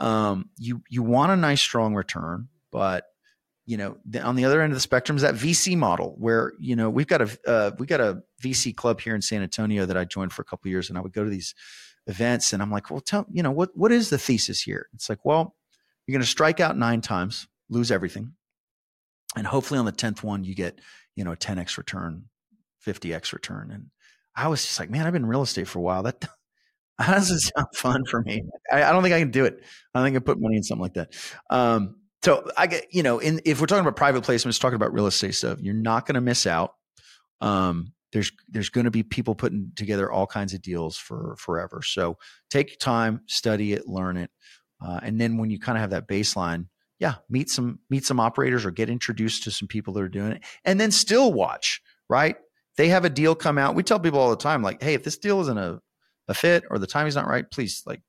um, 0.02 0.50
you 0.58 0.82
you 0.90 1.04
want 1.04 1.32
a 1.32 1.38
nice 1.38 1.62
strong 1.62 1.94
return, 1.96 2.50
but 2.72 3.06
you 3.66 3.78
know, 3.78 3.96
the, 4.06 4.20
on 4.22 4.36
the 4.36 4.44
other 4.44 4.62
end 4.62 4.74
of 4.74 4.76
the 4.76 4.82
spectrum 4.82 5.16
is 5.16 5.22
that 5.22 5.36
VC 5.36 5.78
model 5.78 6.16
where, 6.18 6.54
you 6.60 6.76
know, 6.76 6.90
we've 6.90 7.08
got 7.08 7.22
a, 7.22 7.40
uh, 7.48 7.72
we 7.78 7.86
got 7.86 8.02
a 8.02 8.22
VC 8.44 8.76
club 8.76 9.00
here 9.00 9.16
in 9.16 9.22
San 9.22 9.44
Antonio 9.44 9.86
that 9.86 9.96
I 9.96 10.04
joined 10.04 10.34
for 10.34 10.42
a 10.42 10.46
couple 10.46 10.70
years 10.70 10.90
and 10.90 10.98
I 10.98 11.02
would 11.02 11.14
go 11.14 11.24
to 11.24 11.30
these 11.30 11.54
events 12.08 12.54
and 12.54 12.62
I'm 12.62 12.72
like, 12.72 12.90
well, 12.90 13.00
tell, 13.00 13.26
you 13.32 13.44
know, 13.44 13.52
what, 13.52 13.70
what 13.76 13.92
is 13.92 14.10
the 14.10 14.18
thesis 14.18 14.62
here? 14.62 14.90
It's 14.94 15.10
like, 15.10 15.24
well, 15.24 15.56
you're 16.06 16.14
going 16.14 16.24
to 16.24 16.28
strike 16.28 16.60
out 16.60 16.76
nine 16.76 17.02
times, 17.02 17.48
lose 17.70 17.92
everything. 17.92 18.34
And 19.38 19.46
hopefully 19.46 19.80
on 19.80 19.86
the 19.86 19.94
10th 19.94 20.24
one, 20.24 20.44
you 20.44 20.56
get, 20.56 20.80
you 21.16 21.24
know, 21.24 21.32
a 21.32 21.38
10x 21.38 21.78
return, 21.78 22.26
50x 22.86 23.32
return. 23.32 23.72
And 23.72 23.86
I 24.36 24.48
was 24.48 24.64
just 24.64 24.80
like, 24.80 24.90
man, 24.90 25.06
I've 25.06 25.14
been 25.14 25.22
in 25.22 25.30
real 25.30 25.44
estate 25.44 25.68
for 25.68 25.80
a 25.80 25.84
while. 25.84 26.04
That, 26.04 26.28
that 26.99 27.08
doesn't 27.08 27.39
sound 27.39 27.67
fun 27.73 28.06
for 28.06 28.21
me. 28.21 28.43
I, 28.71 28.84
I, 28.84 28.91
don't 28.91 29.04
think 29.04 29.15
I 29.15 29.19
can 29.19 29.32
do 29.32 29.45
it. 29.45 29.60
I 29.93 29.99
don't 29.99 30.08
think 30.08 30.17
I 30.17 30.19
put 30.19 30.39
money 30.39 30.58
in 30.58 30.63
something 30.63 30.84
like 30.84 30.93
that. 30.93 31.13
Um, 31.49 31.95
so 32.23 32.47
I 32.56 32.67
get, 32.67 32.93
you 32.93 33.01
know, 33.01 33.19
in, 33.19 33.41
if 33.45 33.60
we're 33.60 33.65
talking 33.65 33.82
about 33.82 33.95
private 33.95 34.23
placements, 34.23 34.60
talking 34.60 34.75
about 34.75 34.93
real 34.93 35.08
estate 35.08 35.34
stuff, 35.34 35.60
you're 35.62 35.73
not 35.73 36.06
going 36.06 36.15
to 36.15 36.21
miss 36.21 36.45
out. 36.45 36.75
Um, 37.39 37.93
there's 38.12 38.32
there's 38.49 38.69
going 38.69 38.86
to 38.86 38.91
be 38.91 39.04
people 39.04 39.36
putting 39.36 39.71
together 39.75 40.12
all 40.12 40.27
kinds 40.27 40.54
of 40.54 40.62
deals 40.62 40.97
for 40.97 41.36
forever. 41.38 41.82
So 41.82 42.17
take 42.49 42.77
time, 42.77 43.21
study 43.27 43.73
it, 43.73 43.88
learn 43.88 44.17
it, 44.17 44.30
uh, 44.86 44.99
and 45.01 45.19
then 45.19 45.38
when 45.38 45.49
you 45.49 45.60
kind 45.60 45.77
of 45.77 45.82
have 45.82 45.91
that 45.91 46.08
baseline, 46.08 46.67
yeah, 46.99 47.15
meet 47.30 47.49
some 47.49 47.80
meet 47.89 48.06
some 48.06 48.19
operators 48.19 48.65
or 48.65 48.71
get 48.71 48.89
introduced 48.89 49.43
to 49.43 49.51
some 49.51 49.67
people 49.67 49.93
that 49.93 50.04
are 50.04 50.10
doing 50.10 50.34
it, 50.34 50.43
and 50.65 50.80
then 50.80 50.91
still 50.91 51.32
watch. 51.32 51.82
Right? 52.10 52.36
They 52.77 52.89
have 52.89 53.06
a 53.06 53.10
deal 53.10 53.36
come 53.36 53.58
out. 53.58 53.75
We 53.75 53.84
tell 53.84 53.99
people 53.99 54.19
all 54.19 54.30
the 54.30 54.36
time, 54.36 54.62
like, 54.62 54.82
hey, 54.82 54.93
if 54.93 55.04
this 55.04 55.17
deal 55.17 55.39
isn't 55.41 55.58
a 55.58 55.80
a 56.32 56.34
fit 56.34 56.63
or 56.70 56.80
the 56.80 56.88
timing's 56.88 57.15
not 57.15 57.28
right, 57.28 57.50
please 57.50 57.84
like 57.86 58.02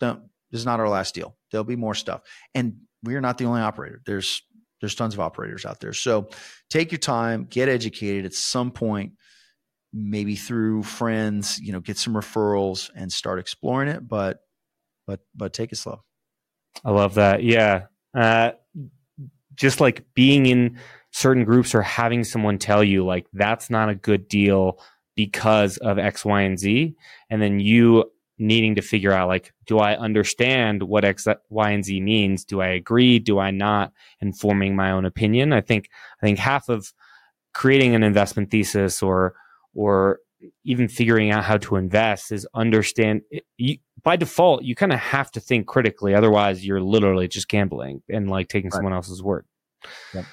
don't. 0.00 0.22
This 0.50 0.60
is 0.60 0.66
not 0.66 0.80
our 0.80 0.88
last 0.88 1.14
deal. 1.14 1.36
There'll 1.50 1.64
be 1.64 1.76
more 1.76 1.94
stuff, 1.94 2.20
and 2.54 2.76
we 3.02 3.14
are 3.16 3.20
not 3.20 3.38
the 3.38 3.46
only 3.46 3.62
operator. 3.62 4.02
There's 4.06 4.42
there's 4.80 4.94
tons 4.94 5.14
of 5.14 5.20
operators 5.20 5.64
out 5.64 5.80
there. 5.80 5.92
So 5.92 6.28
take 6.68 6.92
your 6.92 6.98
time, 6.98 7.46
get 7.48 7.68
educated 7.68 8.26
at 8.26 8.34
some 8.34 8.70
point, 8.72 9.12
maybe 9.92 10.36
through 10.36 10.82
friends, 10.82 11.58
you 11.58 11.72
know, 11.72 11.80
get 11.80 11.96
some 11.96 12.14
referrals 12.14 12.90
and 12.94 13.10
start 13.10 13.38
exploring 13.38 13.88
it. 13.88 14.06
But 14.06 14.40
but 15.06 15.20
but 15.34 15.52
take 15.52 15.72
it 15.72 15.76
slow. 15.76 16.02
I 16.84 16.90
love 16.90 17.14
that. 17.14 17.42
Yeah. 17.42 17.86
Uh, 18.14 18.52
just 19.54 19.80
like 19.80 20.04
being 20.14 20.46
in 20.46 20.78
certain 21.12 21.44
groups 21.44 21.74
or 21.74 21.82
having 21.82 22.24
someone 22.24 22.58
tell 22.58 22.82
you 22.82 23.04
like 23.04 23.26
that's 23.32 23.68
not 23.70 23.88
a 23.88 23.94
good 23.94 24.28
deal 24.28 24.78
because 25.14 25.76
of 25.78 25.98
X, 25.98 26.24
Y, 26.24 26.40
and 26.42 26.58
Z. 26.58 26.94
And 27.30 27.42
then 27.42 27.60
you 27.60 28.10
needing 28.38 28.74
to 28.74 28.82
figure 28.82 29.12
out 29.12 29.28
like 29.28 29.52
do 29.66 29.78
i 29.78 29.94
understand 29.96 30.82
what 30.82 31.04
x 31.04 31.26
y 31.48 31.70
and 31.70 31.84
z 31.84 32.00
means? 32.00 32.44
Do 32.44 32.60
i 32.60 32.68
agree? 32.68 33.18
Do 33.18 33.38
i 33.38 33.50
not? 33.50 33.92
And 34.20 34.36
forming 34.36 34.74
my 34.74 34.90
own 34.90 35.04
opinion. 35.04 35.52
I 35.52 35.60
think 35.60 35.88
i 36.20 36.26
think 36.26 36.38
half 36.38 36.68
of 36.68 36.92
creating 37.54 37.94
an 37.94 38.02
investment 38.02 38.50
thesis 38.50 39.02
or 39.02 39.34
or 39.74 40.18
even 40.64 40.88
figuring 40.88 41.30
out 41.30 41.44
how 41.44 41.56
to 41.56 41.76
invest 41.76 42.32
is 42.32 42.46
understand 42.52 43.22
you, 43.58 43.76
by 44.02 44.16
default 44.16 44.64
you 44.64 44.74
kind 44.74 44.92
of 44.92 44.98
have 44.98 45.30
to 45.30 45.40
think 45.40 45.66
critically 45.66 46.14
otherwise 46.14 46.66
you're 46.66 46.80
literally 46.80 47.28
just 47.28 47.48
gambling 47.48 48.02
and 48.08 48.28
like 48.28 48.48
taking 48.48 48.70
right. 48.70 48.76
someone 48.76 48.92
else's 48.92 49.22
word. 49.22 49.46
Yeah, 50.14 50.24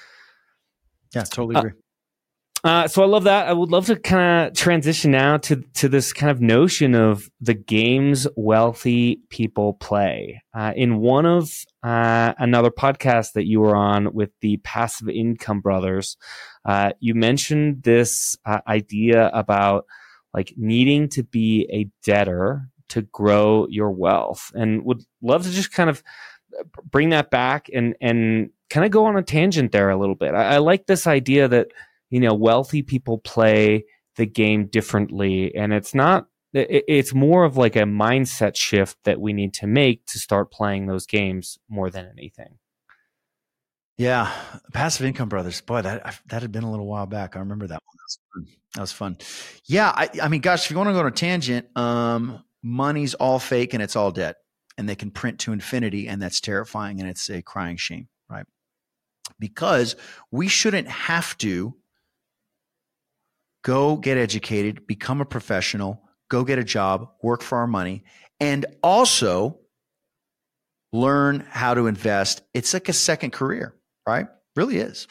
yeah 1.14 1.24
totally 1.24 1.58
uh, 1.58 1.60
agree. 1.60 1.72
uh, 1.72 1.89
uh, 2.64 2.88
so 2.88 3.02
I 3.02 3.06
love 3.06 3.24
that. 3.24 3.48
I 3.48 3.54
would 3.54 3.72
love 3.72 3.86
to 3.86 3.96
kind 3.96 4.48
of 4.48 4.54
transition 4.56 5.12
now 5.12 5.38
to 5.38 5.64
to 5.76 5.88
this 5.88 6.12
kind 6.12 6.30
of 6.30 6.42
notion 6.42 6.94
of 6.94 7.30
the 7.40 7.54
games 7.54 8.28
wealthy 8.36 9.22
people 9.30 9.74
play. 9.76 10.42
Uh, 10.54 10.74
in 10.76 10.98
one 10.98 11.26
of 11.26 11.50
uh, 11.84 12.34
another 12.38 12.70
podcast 12.70 13.34
that 13.34 13.46
you 13.46 13.62
were 13.62 13.76
on 13.76 14.14
with 14.14 14.32
the 14.42 14.58
Passive 14.58 15.08
Income 15.08 15.62
Brothers. 15.62 16.18
Uh, 16.66 16.92
you 17.00 17.16
mentioned 17.16 17.84
this 17.84 18.38
uh, 18.46 18.60
idea 18.68 19.30
about 19.34 19.86
like 20.34 20.54
needing 20.58 21.08
to 21.10 21.24
be 21.24 21.68
a 21.72 21.90
debtor 22.06 22.70
to 22.90 23.04
grow 23.04 23.68
your 23.70 23.92
wealth, 23.92 24.52
and 24.54 24.84
would 24.84 25.02
love 25.22 25.44
to 25.44 25.52
just 25.52 25.72
kind 25.72 25.90
of 25.90 26.04
bring 26.84 27.10
that 27.10 27.32
back 27.32 27.68
and 27.74 27.96
and 28.02 28.50
kind 28.70 28.86
of 28.86 28.92
go 28.92 29.06
on 29.06 29.16
a 29.16 29.24
tangent 29.24 29.72
there 29.72 29.90
a 29.90 29.98
little 29.98 30.16
bit. 30.16 30.34
I, 30.34 30.56
I 30.56 30.58
like 30.58 30.86
this 30.86 31.08
idea 31.08 31.48
that 31.48 31.68
you 32.10 32.20
know 32.20 32.34
wealthy 32.34 32.82
people 32.82 33.18
play 33.18 33.86
the 34.16 34.26
game 34.26 34.68
differently, 34.68 35.56
and 35.56 35.74
it's 35.74 35.94
not 35.94 36.28
it's 36.54 37.14
more 37.14 37.44
of 37.44 37.58
like 37.58 37.76
a 37.76 37.84
mindset 37.84 38.56
shift 38.56 38.98
that 39.04 39.22
we 39.22 39.34
need 39.34 39.54
to 39.54 39.68
make 39.68 40.06
to 40.08 40.18
start 40.18 40.52
playing 40.52 40.88
those 40.88 41.06
games 41.06 41.60
more 41.70 41.92
than 41.92 42.10
anything. 42.12 42.58
Yeah, 43.98 44.34
passive 44.74 45.06
income 45.06 45.30
brothers. 45.30 45.62
Boy, 45.62 45.82
that 45.82 46.20
that 46.28 46.42
had 46.42 46.52
been 46.52 46.64
a 46.64 46.72
little 46.72 46.88
while 46.88 47.06
back. 47.06 47.36
I 47.36 47.40
remember 47.40 47.68
that 47.68 47.82
one. 47.86 47.98
That 47.98 48.04
was 48.06 48.20
fun. 48.34 48.58
That 48.76 48.82
was 48.82 48.92
fun. 48.92 49.18
Yeah, 49.66 49.92
I, 49.94 50.10
I 50.24 50.28
mean, 50.30 50.42
gosh, 50.42 50.66
if 50.66 50.72
you 50.72 50.78
want 50.78 50.88
to 50.88 50.94
go 50.94 51.00
on 51.00 51.08
a 51.08 51.12
tangent, 51.12 51.68
um, 51.78 52.44
money's 52.64 53.14
all 53.14 53.40
fake 53.40 53.74
and 53.74 53.84
it's 53.84 53.96
all 53.96 54.12
debt, 54.12 54.38
and 54.78 54.88
they 54.88 54.96
can 54.96 55.12
print 55.12 55.40
to 55.40 55.52
infinity, 55.52 56.08
and 56.08 56.22
that's 56.22 56.40
terrifying 56.40 57.00
and 57.00 57.10
it's 57.10 57.30
a 57.30 57.42
crying 57.42 57.78
shame, 57.78 58.08
right? 58.30 58.46
Because 59.38 59.96
we 60.32 60.48
shouldn't 60.48 60.88
have 60.88 61.38
to 61.40 61.76
go 63.64 63.98
get 63.98 64.18
educated, 64.18 64.88
become 64.88 65.22
a 65.22 65.26
professional 65.26 66.02
go 66.30 66.44
get 66.44 66.60
a 66.60 66.64
job, 66.64 67.10
work 67.22 67.42
for 67.42 67.58
our 67.58 67.68
money, 67.68 68.04
and 68.40 68.66
also 68.82 69.60
learn 70.94 71.46
how 71.50 71.74
to 71.74 71.88
invest. 71.88 72.42
It's 72.54 72.74
like 72.74 72.88
a 72.88 72.94
second 72.94 73.32
career, 73.32 73.76
right? 74.08 74.28
Really 74.56 74.78
is. 74.78 75.08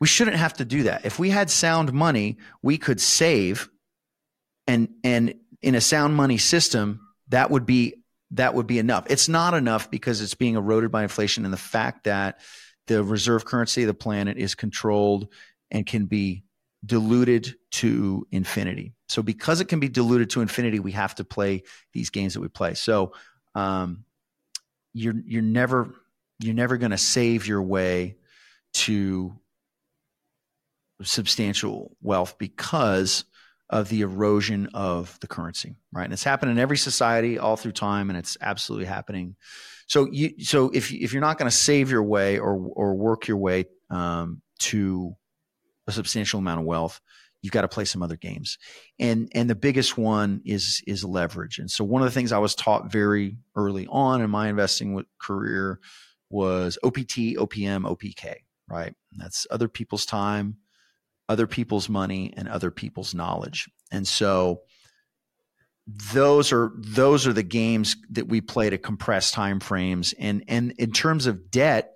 We 0.00 0.06
shouldn't 0.06 0.36
have 0.36 0.54
to 0.54 0.64
do 0.64 0.84
that. 0.84 1.06
If 1.06 1.18
we 1.18 1.30
had 1.30 1.50
sound 1.50 1.92
money, 1.92 2.38
we 2.62 2.76
could 2.76 3.00
save 3.00 3.68
and 4.66 4.88
and 5.04 5.34
in 5.62 5.74
a 5.74 5.80
sound 5.80 6.14
money 6.16 6.38
system, 6.38 7.00
that 7.28 7.50
would 7.50 7.64
be 7.64 8.02
that 8.32 8.54
would 8.54 8.66
be 8.66 8.78
enough. 8.78 9.06
It's 9.08 9.28
not 9.28 9.54
enough 9.54 9.90
because 9.90 10.20
it's 10.20 10.34
being 10.34 10.56
eroded 10.56 10.90
by 10.90 11.02
inflation 11.04 11.44
and 11.44 11.52
the 11.52 11.58
fact 11.58 12.04
that 12.04 12.40
the 12.88 13.02
reserve 13.02 13.44
currency 13.44 13.84
of 13.84 13.86
the 13.86 13.94
planet 13.94 14.36
is 14.36 14.54
controlled 14.54 15.28
and 15.70 15.86
can 15.86 16.06
be 16.06 16.44
diluted 16.84 17.54
to 17.72 18.26
infinity. 18.30 18.94
So 19.08 19.22
because 19.22 19.60
it 19.60 19.68
can 19.68 19.80
be 19.80 19.88
diluted 19.88 20.30
to 20.30 20.40
infinity, 20.40 20.80
we 20.80 20.92
have 20.92 21.14
to 21.16 21.24
play 21.24 21.62
these 21.92 22.10
games 22.10 22.34
that 22.34 22.40
we 22.40 22.48
play. 22.48 22.74
So 22.74 23.12
um, 23.54 24.04
you're 24.92 25.14
you're 25.24 25.42
never 25.42 25.94
you're 26.38 26.54
never 26.54 26.76
going 26.76 26.90
to 26.90 26.98
save 26.98 27.46
your 27.46 27.62
way 27.62 28.16
to 28.74 29.38
substantial 31.02 31.96
wealth 32.02 32.36
because 32.38 33.24
of 33.68 33.88
the 33.88 34.02
erosion 34.02 34.68
of 34.74 35.18
the 35.20 35.26
currency, 35.26 35.76
right? 35.92 36.04
And 36.04 36.12
it's 36.12 36.24
happened 36.24 36.52
in 36.52 36.58
every 36.58 36.76
society 36.76 37.38
all 37.38 37.56
through 37.56 37.72
time, 37.72 38.10
and 38.10 38.18
it's 38.18 38.36
absolutely 38.40 38.86
happening. 38.86 39.36
So 39.88 40.08
you 40.10 40.44
so 40.44 40.70
if 40.72 40.92
if 40.92 41.12
you're 41.12 41.20
not 41.20 41.38
going 41.38 41.50
to 41.50 41.56
save 41.56 41.90
your 41.90 42.02
way 42.02 42.38
or 42.38 42.54
or 42.54 42.94
work 42.94 43.28
your 43.28 43.36
way 43.36 43.66
um, 43.90 44.42
to 44.60 45.14
a 45.86 45.92
substantial 45.92 46.38
amount 46.38 46.60
of 46.60 46.66
wealth, 46.66 47.00
you've 47.42 47.52
got 47.52 47.62
to 47.62 47.68
play 47.68 47.84
some 47.84 48.02
other 48.02 48.16
games. 48.16 48.58
And 48.98 49.30
and 49.34 49.48
the 49.48 49.54
biggest 49.54 49.96
one 49.96 50.42
is 50.44 50.82
is 50.86 51.04
leverage. 51.04 51.58
And 51.58 51.70
so 51.70 51.84
one 51.84 52.02
of 52.02 52.06
the 52.06 52.12
things 52.12 52.32
I 52.32 52.38
was 52.38 52.54
taught 52.54 52.90
very 52.90 53.36
early 53.54 53.86
on 53.88 54.20
in 54.20 54.30
my 54.30 54.48
investing 54.48 55.04
career 55.20 55.80
was 56.28 56.78
OPT, 56.82 57.36
OPM, 57.36 57.84
OPK, 57.84 58.36
right? 58.68 58.94
That's 59.16 59.46
other 59.50 59.68
people's 59.68 60.06
time, 60.06 60.56
other 61.28 61.46
people's 61.46 61.88
money, 61.88 62.34
and 62.36 62.48
other 62.48 62.70
people's 62.70 63.14
knowledge. 63.14 63.68
And 63.92 64.06
so 64.06 64.62
those 65.86 66.52
are 66.52 66.72
those 66.76 67.26
are 67.26 67.32
the 67.32 67.44
games 67.44 67.96
that 68.10 68.26
we 68.26 68.40
play 68.40 68.70
to 68.70 68.78
compress 68.78 69.30
time 69.30 69.60
frames. 69.60 70.14
And 70.18 70.44
and 70.48 70.72
in 70.72 70.90
terms 70.90 71.26
of 71.26 71.50
debt, 71.50 71.92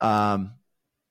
um, 0.00 0.54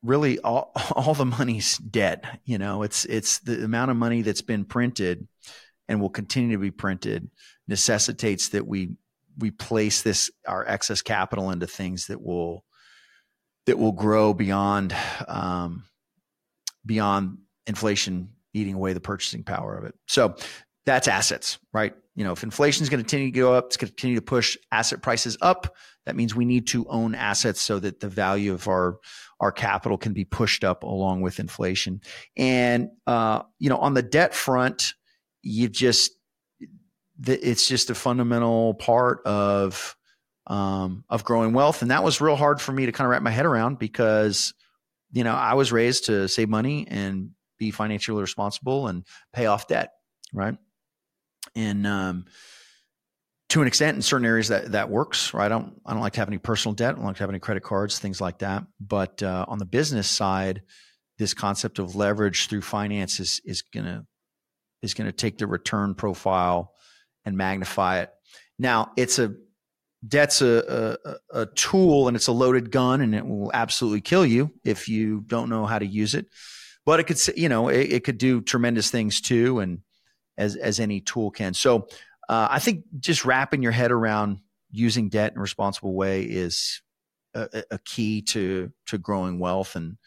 really 0.04 0.40
all, 0.40 0.72
all 0.96 1.14
the 1.14 1.26
money's 1.26 1.78
dead. 1.78 2.40
You 2.46 2.58
know, 2.58 2.84
it's 2.84 3.06
it's 3.06 3.40
the 3.40 3.64
amount 3.64 3.92
of 3.92 3.98
money 3.98 4.22
that's 4.22 4.42
been 4.42 4.66
printed 4.66 5.28
and 5.88 6.00
will 6.00 6.10
continue 6.10 6.56
to 6.56 6.62
be 6.62 6.72
printed 6.72 7.30
necessitates 7.68 8.50
that 8.50 8.68
we 8.68 8.96
we 9.38 9.52
place 9.52 10.02
this 10.02 10.30
our 10.48 10.68
excess 10.68 11.02
capital 11.02 11.50
into 11.52 11.68
things 11.68 12.08
that 12.08 12.22
will 12.22 12.64
that 13.66 13.78
will 13.78 13.92
grow 13.92 14.34
beyond 14.34 14.96
um, 15.28 15.84
beyond 16.86 17.38
inflation 17.68 18.30
eating 18.54 18.74
away 18.74 18.94
the 18.94 19.00
purchasing 19.00 19.44
power 19.44 19.78
of 19.78 19.86
it. 19.86 19.94
So 20.08 20.36
that's 20.90 21.08
assets, 21.08 21.60
right? 21.72 21.94
You 22.16 22.24
know, 22.24 22.32
if 22.32 22.42
inflation 22.42 22.82
is 22.82 22.90
going 22.90 22.98
to 22.98 23.04
continue 23.04 23.32
to 23.32 23.40
go 23.40 23.54
up, 23.54 23.68
it's 23.68 23.78
going 23.78 23.90
to 23.90 23.94
continue 23.94 24.16
to 24.16 24.24
push 24.24 24.58
asset 24.72 25.04
prices 25.04 25.38
up. 25.40 25.76
That 26.08 26.16
means 26.16 26.34
we 26.34 26.46
need 26.46 26.66
to 26.70 26.88
own 26.88 27.14
assets 27.14 27.62
so 27.62 27.78
that 27.80 28.00
the 28.00 28.10
value 28.10 28.54
of 28.54 28.68
our 28.68 28.98
our 29.40 29.52
capital 29.52 30.00
can 30.00 30.14
be 30.14 30.26
pushed 30.26 30.64
up 30.64 30.82
along 30.82 31.22
with 31.22 31.40
inflation. 31.40 32.02
And 32.36 32.90
uh, 33.06 33.44
you 33.60 33.70
know, 33.70 33.78
on 33.78 33.94
the 33.94 34.02
debt 34.02 34.34
front, 34.34 34.96
you 35.44 35.70
just 35.70 36.12
it's 37.24 37.68
just 37.68 37.92
a 37.92 37.96
fundamental 37.96 38.74
part 38.74 39.22
of 39.28 39.96
um, 40.48 41.04
of 41.08 41.24
growing 41.24 41.54
wealth, 41.54 41.84
and 41.84 41.92
that 41.92 42.04
was 42.04 42.20
real 42.20 42.36
hard 42.36 42.60
for 42.60 42.72
me 42.72 42.88
to 42.88 42.92
kind 42.92 43.06
of 43.06 43.12
wrap 43.12 43.22
my 43.22 43.30
head 43.30 43.46
around 43.46 43.78
because 43.78 44.56
you 45.12 45.24
know 45.24 45.36
I 45.36 45.54
was 45.54 45.72
raised 45.72 46.06
to 46.06 46.28
save 46.28 46.50
money 46.50 46.88
and 46.90 47.30
be 47.60 47.70
financially 47.70 48.22
responsible 48.22 48.88
and 48.88 49.06
pay 49.34 49.46
off 49.46 49.68
debt, 49.68 49.92
right? 50.34 50.58
And 51.60 51.86
um, 51.86 52.26
to 53.50 53.62
an 53.62 53.68
extent 53.68 53.96
in 53.96 54.02
certain 54.02 54.26
areas 54.26 54.48
that 54.48 54.72
that 54.72 54.90
works 54.90 55.34
right? 55.34 55.46
I 55.46 55.50
don't 55.50 55.82
i 55.86 55.92
don't 55.92 56.02
like 56.02 56.14
to 56.14 56.22
have 56.22 56.30
any 56.30 56.38
personal 56.38 56.74
debt. 56.74 56.94
I 56.94 56.96
don't 56.96 57.06
like 57.06 57.18
to 57.18 57.24
have 57.24 57.30
any 57.30 57.40
credit 57.40 57.64
cards 57.64 58.00
things 58.00 58.22
like 58.22 58.40
that. 58.40 58.64
But 58.80 59.22
uh, 59.22 59.46
on 59.48 59.60
the 59.60 59.66
business 59.66 60.10
side 60.10 60.62
this 61.18 61.34
concept 61.34 61.80
of 61.80 61.96
leverage 61.96 62.48
through 62.48 62.62
finance 62.62 63.20
is 63.20 63.42
is 63.44 63.62
gonna 63.62 64.06
is 64.82 64.94
gonna 64.94 65.12
take 65.12 65.38
the 65.38 65.48
return 65.48 65.96
profile 65.96 66.74
and 67.26 67.36
magnify 67.36 68.00
it. 68.00 68.12
Now 68.58 68.92
it's 68.96 69.20
a 69.20 69.34
debt's 70.08 70.42
a, 70.42 70.98
a, 71.04 71.42
a 71.42 71.46
tool 71.48 72.08
and 72.08 72.16
it's 72.16 72.28
a 72.28 72.32
loaded 72.32 72.72
gun 72.72 73.02
and 73.02 73.14
it 73.14 73.26
will 73.26 73.52
absolutely 73.54 74.00
kill 74.00 74.26
you 74.26 74.54
if 74.64 74.88
you 74.88 75.22
don't 75.28 75.50
know 75.50 75.66
how 75.66 75.78
to 75.78 75.86
use 75.86 76.16
it. 76.16 76.28
But 76.86 77.02
it 77.02 77.08
could 77.08 77.20
you 77.38 77.50
know 77.50 77.68
it, 77.68 77.92
it 77.92 78.04
could 78.04 78.18
do 78.18 78.42
tremendous 78.42 78.92
things 78.92 79.20
too. 79.20 79.60
And 79.60 79.80
as 80.40 80.56
as 80.56 80.80
any 80.80 81.00
tool 81.00 81.30
can 81.30 81.54
so 81.54 81.88
uh, 82.30 82.48
I 82.52 82.60
think 82.60 82.86
just 83.00 83.26
wrapping 83.26 83.64
your 83.64 83.72
head 83.72 83.92
around 83.92 84.40
using 84.72 85.10
debt 85.10 85.34
in 85.34 85.40
a 85.40 85.42
responsible 85.42 85.96
way 85.96 86.24
is 86.24 86.82
a, 87.34 87.64
a 87.72 87.80
key 87.80 88.22
to 88.22 88.72
to 88.88 88.98
growing 88.98 89.40
wealth, 89.40 89.76
and 89.76 89.98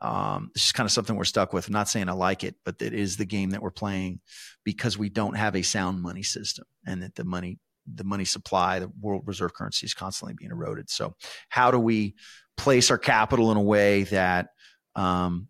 um, 0.00 0.50
it's 0.54 0.64
just 0.64 0.74
kind 0.74 0.86
of 0.86 0.92
something 0.92 1.16
we're 1.16 1.24
stuck 1.24 1.52
with. 1.52 1.66
I'm 1.66 1.72
not 1.72 1.88
saying 1.88 2.08
I 2.08 2.12
like 2.12 2.44
it, 2.44 2.54
but 2.64 2.80
it 2.80 2.94
is 2.94 3.16
the 3.16 3.24
game 3.24 3.50
that 3.50 3.62
we're 3.62 3.70
playing 3.70 4.20
because 4.64 4.96
we 4.96 5.08
don't 5.08 5.36
have 5.36 5.56
a 5.56 5.62
sound 5.62 6.00
money 6.00 6.22
system, 6.22 6.64
and 6.86 7.02
that 7.02 7.16
the 7.16 7.24
money 7.24 7.58
the 7.92 8.04
money 8.04 8.24
supply, 8.24 8.78
the 8.78 8.90
world 9.00 9.22
reserve 9.26 9.52
currency 9.52 9.84
is 9.84 9.94
constantly 9.94 10.34
being 10.34 10.50
eroded. 10.50 10.90
So, 10.90 11.14
how 11.48 11.70
do 11.70 11.78
we 11.78 12.14
place 12.56 12.90
our 12.90 12.98
capital 12.98 13.50
in 13.50 13.56
a 13.56 13.62
way 13.62 14.04
that 14.04 14.48
um, 14.94 15.48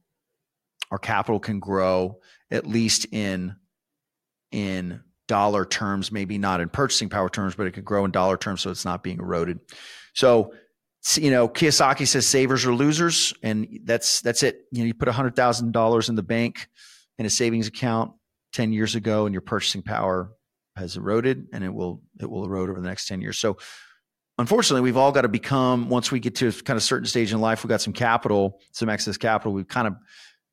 our 0.91 0.99
capital 0.99 1.39
can 1.39 1.61
grow 1.61 2.19
at 2.51 2.67
least 2.67 3.07
in 3.13 3.57
in 4.55 5.03
dollar 5.27 5.65
terms, 5.65 6.13
maybe 6.13 6.39
not 6.39 6.61
in 6.61 6.69
purchasing 6.69 7.09
power 7.09 7.29
terms, 7.29 7.55
but 7.55 7.67
it 7.67 7.73
could 7.73 7.85
grow 7.85 8.05
in 8.05 8.11
dollar 8.11 8.37
terms 8.37 8.61
so 8.61 8.71
it's 8.71 8.85
not 8.85 9.03
being 9.03 9.19
eroded. 9.19 9.59
So, 10.15 10.55
you 11.17 11.31
know, 11.31 11.49
Kiyosaki 11.49 12.07
says 12.07 12.27
savers 12.27 12.65
are 12.65 12.73
losers, 12.73 13.35
and 13.43 13.81
that's 13.85 14.21
that's 14.21 14.43
it. 14.43 14.61
You 14.71 14.81
know, 14.81 14.87
you 14.87 14.95
put 14.95 15.09
hundred 15.09 15.37
thousand 15.37 15.73
dollars 15.73 16.09
in 16.09 16.15
the 16.15 16.23
bank 16.23 16.69
in 17.19 17.27
a 17.27 17.31
savings 17.31 17.67
account 17.67 18.13
ten 18.53 18.73
years 18.73 18.95
ago, 18.95 19.27
and 19.27 19.35
your 19.35 19.43
purchasing 19.43 19.83
power 19.83 20.31
has 20.77 20.97
eroded, 20.97 21.49
and 21.53 21.65
it 21.65 21.75
will 21.75 22.03
it 22.21 22.31
will 22.31 22.45
erode 22.45 22.71
over 22.71 22.81
the 22.81 22.89
next 22.89 23.07
ten 23.07 23.21
years. 23.21 23.39
So, 23.39 23.59
unfortunately, 24.39 24.83
we've 24.83 24.97
all 24.97 25.13
got 25.13 25.23
to 25.23 25.29
become 25.29 25.89
once 25.89 26.11
we 26.11 26.21
get 26.21 26.37
to 26.37 26.53
kind 26.53 26.77
of 26.77 26.83
certain 26.83 27.07
stage 27.07 27.33
in 27.33 27.41
life, 27.41 27.65
we've 27.65 27.69
got 27.69 27.83
some 27.83 27.93
capital, 27.93 28.61
some 28.73 28.89
excess 28.89 29.17
capital. 29.19 29.53
We've 29.53 29.69
kind 29.69 29.89
of 29.89 29.97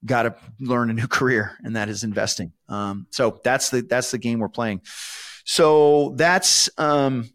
got 0.06 0.24
to 0.24 0.36
learn 0.60 0.90
a 0.90 0.94
new 0.94 1.08
career, 1.08 1.58
and 1.64 1.76
that 1.76 1.90
is 1.90 2.04
investing. 2.04 2.54
Um, 2.68 3.08
so 3.12 3.40
that's 3.44 3.70
the 3.70 3.82
that's 3.82 4.12
the 4.12 4.18
game 4.18 4.40
we're 4.40 4.50
playing. 4.50 4.82
So 5.46 6.14
that's 6.16 6.70
um, 6.78 7.30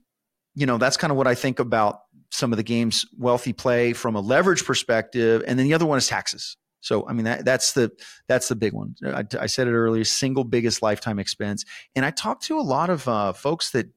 you 0.55 0.67
know 0.67 0.79
that's 0.79 0.97
kind 0.97 1.11
of 1.11 1.17
what 1.17 1.27
I 1.27 1.35
think 1.35 1.59
about 1.59 2.01
some 2.31 2.53
of 2.53 2.57
the 2.57 2.63
games 2.63 3.05
wealthy 3.17 3.53
play 3.53 3.93
from 3.93 4.17
a 4.17 4.21
leverage 4.21 4.65
perspective, 4.65 5.43
and 5.47 5.59
then 5.59 5.67
the 5.67 5.75
other 5.75 5.87
one 5.87 5.99
is 5.99 6.09
taxes. 6.09 6.57
So 6.81 7.07
I 7.09 7.13
mean 7.13 7.25
that 7.25 7.45
that's 7.45 7.73
the 7.73 7.91
that's 8.29 8.49
the 8.49 8.57
big 8.57 8.73
one. 8.73 8.95
I, 9.05 9.25
I 9.41 9.47
said 9.47 9.69
it 9.69 9.73
earlier, 9.73 10.05
single 10.05 10.45
biggest 10.45 10.83
lifetime 10.83 11.19
expense, 11.19 11.65
and 11.95 12.05
I 12.05 12.11
talked 12.11 12.45
to 12.45 12.59
a 12.59 12.63
lot 12.63 12.91
of 12.91 13.07
uh, 13.09 13.33
folks 13.33 13.71
that 13.71 13.89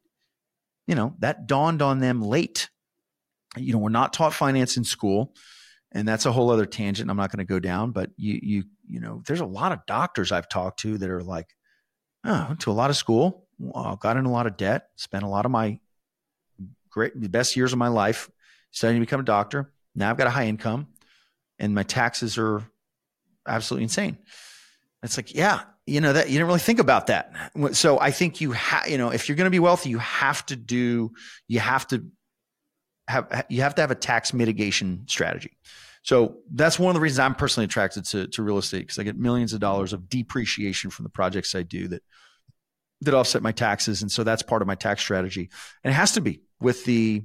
you 0.88 0.96
know 0.96 1.16
that 1.20 1.48
dawned 1.48 1.82
on 1.82 2.00
them 2.00 2.22
late 2.22 2.70
you 3.58 3.74
know, 3.74 3.80
we're 3.80 3.90
not 3.90 4.14
taught 4.14 4.34
finance 4.34 4.78
in 4.78 4.84
school, 4.84 5.34
and 5.92 6.08
that's 6.08 6.26
a 6.26 6.32
whole 6.32 6.52
other 6.52 6.66
tangent. 6.66 7.10
I'm 7.10 7.18
not 7.18 7.32
going 7.32 7.46
to 7.46 7.52
go 7.52 7.60
down, 7.60 7.92
but 7.92 8.12
you 8.18 8.40
you 8.42 8.64
you 8.88 9.00
know, 9.00 9.22
there's 9.26 9.42
a 9.42 9.46
lot 9.46 9.72
of 9.72 9.86
doctors 9.86 10.32
I've 10.32 10.50
talked 10.50 10.80
to 10.82 10.98
that 10.98 11.10
are 11.10 11.24
like, 11.24 11.56
oh, 12.24 12.46
went 12.50 12.60
to 12.62 12.72
a 12.72 12.74
lot 12.74 12.90
of 12.90 12.98
school, 12.98 13.48
uh, 13.74 13.96
got 13.96 14.18
in 14.18 14.26
a 14.26 14.32
lot 14.32 14.48
of 14.48 14.58
debt, 14.58 14.90
spent 14.96 15.24
a 15.24 15.28
lot 15.28 15.46
of 15.46 15.52
my 15.52 15.80
great 16.90 17.20
the 17.20 17.30
best 17.30 17.56
years 17.56 17.72
of 17.72 17.80
my 17.80 17.88
life 17.88 18.30
studying 18.72 19.00
to 19.00 19.06
become 19.06 19.20
a 19.20 19.24
doctor. 19.24 19.72
Now 19.96 20.10
I've 20.10 20.18
got 20.18 20.28
a 20.28 20.32
high 20.32 20.48
income, 20.48 20.88
and 21.58 21.74
my 21.74 21.84
taxes 21.84 22.38
are 22.38 22.64
absolutely 23.48 23.84
insane. 23.84 24.18
It's 25.02 25.18
like, 25.18 25.34
yeah, 25.34 25.62
you 25.86 26.02
know 26.02 26.14
that 26.14 26.28
you 26.28 26.34
didn't 26.34 26.48
really 26.48 26.60
think 26.60 26.80
about 26.80 27.08
that. 27.08 27.34
So 27.74 28.00
I 28.00 28.12
think 28.12 28.42
you 28.42 28.52
have, 28.52 28.88
you 28.88 28.98
know, 28.98 29.10
if 29.10 29.28
you're 29.28 29.36
going 29.36 29.46
to 29.46 29.52
be 29.52 29.60
wealthy, 29.60 29.90
you 29.90 30.00
have 30.00 30.46
to 30.48 30.56
do, 30.56 31.12
you 31.48 31.60
have 31.60 31.88
to 31.88 32.06
have, 33.10 33.46
you 33.50 33.62
have 33.62 33.76
to 33.76 33.82
have 33.82 33.92
a 33.92 33.96
tax 33.96 34.34
mitigation 34.34 35.04
strategy. 35.08 35.58
So 36.04 36.38
that's 36.52 36.80
one 36.80 36.92
of 36.92 36.94
the 36.96 37.02
reasons 37.02 37.20
I'm 37.20 37.36
personally 37.36 37.66
attracted 37.66 38.06
to, 38.06 38.28
to 38.28 38.44
real 38.44 38.58
estate 38.58 38.80
because 38.80 39.00
I 39.00 39.04
get 39.04 39.18
millions 39.18 39.54
of 39.54 39.60
dollars 39.60 39.92
of 39.94 40.10
depreciation 40.10 40.90
from 40.90 41.04
the 41.04 41.10
projects 41.10 41.56
I 41.56 41.64
do 41.64 41.88
that 41.90 42.04
that 43.02 43.14
offset 43.14 43.42
my 43.42 43.54
taxes, 43.54 44.02
and 44.02 44.12
so 44.12 44.24
that's 44.26 44.42
part 44.42 44.62
of 44.62 44.68
my 44.68 44.76
tax 44.76 45.02
strategy. 45.02 45.50
And 45.84 45.92
it 45.92 45.96
has 45.96 46.14
to 46.14 46.22
be 46.22 46.42
with 46.60 46.84
the 46.86 47.24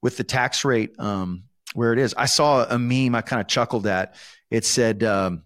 with 0.00 0.16
the 0.16 0.24
tax 0.24 0.64
rate 0.64 0.98
um, 0.98 1.44
where 1.74 1.92
it 1.92 1.98
is. 1.98 2.14
I 2.16 2.26
saw 2.26 2.64
a 2.64 2.78
meme 2.78 3.14
I 3.14 3.22
kind 3.22 3.40
of 3.40 3.48
chuckled 3.48 3.86
at. 3.86 4.14
It 4.50 4.64
said. 4.64 5.02
Um, 5.02 5.44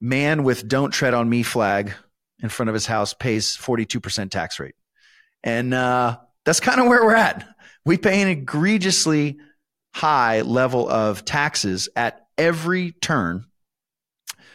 man 0.00 0.44
with 0.44 0.68
don't 0.68 0.90
tread 0.90 1.14
on 1.14 1.28
me 1.28 1.42
flag 1.42 1.92
in 2.42 2.48
front 2.48 2.68
of 2.68 2.74
his 2.74 2.86
house 2.86 3.14
pays 3.14 3.56
42% 3.56 4.30
tax 4.30 4.60
rate. 4.60 4.74
And 5.42 5.72
uh, 5.72 6.18
that's 6.44 6.60
kind 6.60 6.80
of 6.80 6.86
where 6.86 7.04
we're 7.04 7.14
at. 7.14 7.48
We 7.86 7.96
pay 7.96 8.20
an 8.20 8.28
egregiously 8.28 9.38
high 9.94 10.42
level 10.42 10.88
of 10.88 11.24
taxes 11.24 11.88
at 11.96 12.26
every 12.36 12.92
turn. 12.92 13.46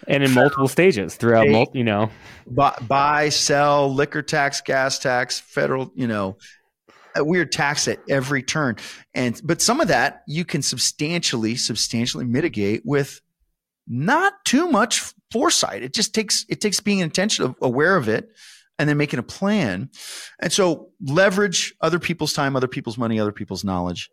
And 0.07 0.23
in 0.23 0.31
multiple 0.31 0.67
stages 0.67 1.15
throughout, 1.15 1.47
multi, 1.47 1.79
you 1.79 1.83
know, 1.83 2.09
buy, 2.45 2.75
buy, 2.87 3.29
sell, 3.29 3.91
liquor 3.91 4.21
tax, 4.21 4.61
gas 4.61 4.99
tax, 4.99 5.39
federal, 5.39 5.91
you 5.95 6.07
know, 6.07 6.37
we're 7.17 7.45
taxed 7.45 7.87
at 7.87 7.99
every 8.09 8.43
turn. 8.43 8.75
And, 9.13 9.39
but 9.43 9.61
some 9.61 9.79
of 9.79 9.87
that 9.87 10.23
you 10.27 10.43
can 10.43 10.61
substantially, 10.61 11.55
substantially 11.55 12.25
mitigate 12.25 12.81
with 12.83 13.21
not 13.87 14.33
too 14.43 14.69
much 14.69 15.13
foresight. 15.31 15.83
It 15.83 15.93
just 15.93 16.13
takes 16.13 16.45
it 16.49 16.61
takes 16.61 16.79
being 16.79 16.99
intentional, 16.99 17.55
aware 17.61 17.95
of 17.95 18.09
it, 18.09 18.29
and 18.81 18.89
then 18.89 18.97
making 18.97 19.19
a 19.19 19.23
plan. 19.23 19.91
And 20.39 20.51
so 20.51 20.89
leverage 20.99 21.75
other 21.81 21.99
people's 21.99 22.33
time, 22.33 22.55
other 22.55 22.67
people's 22.67 22.97
money, 22.97 23.19
other 23.19 23.31
people's 23.31 23.63
knowledge, 23.63 24.09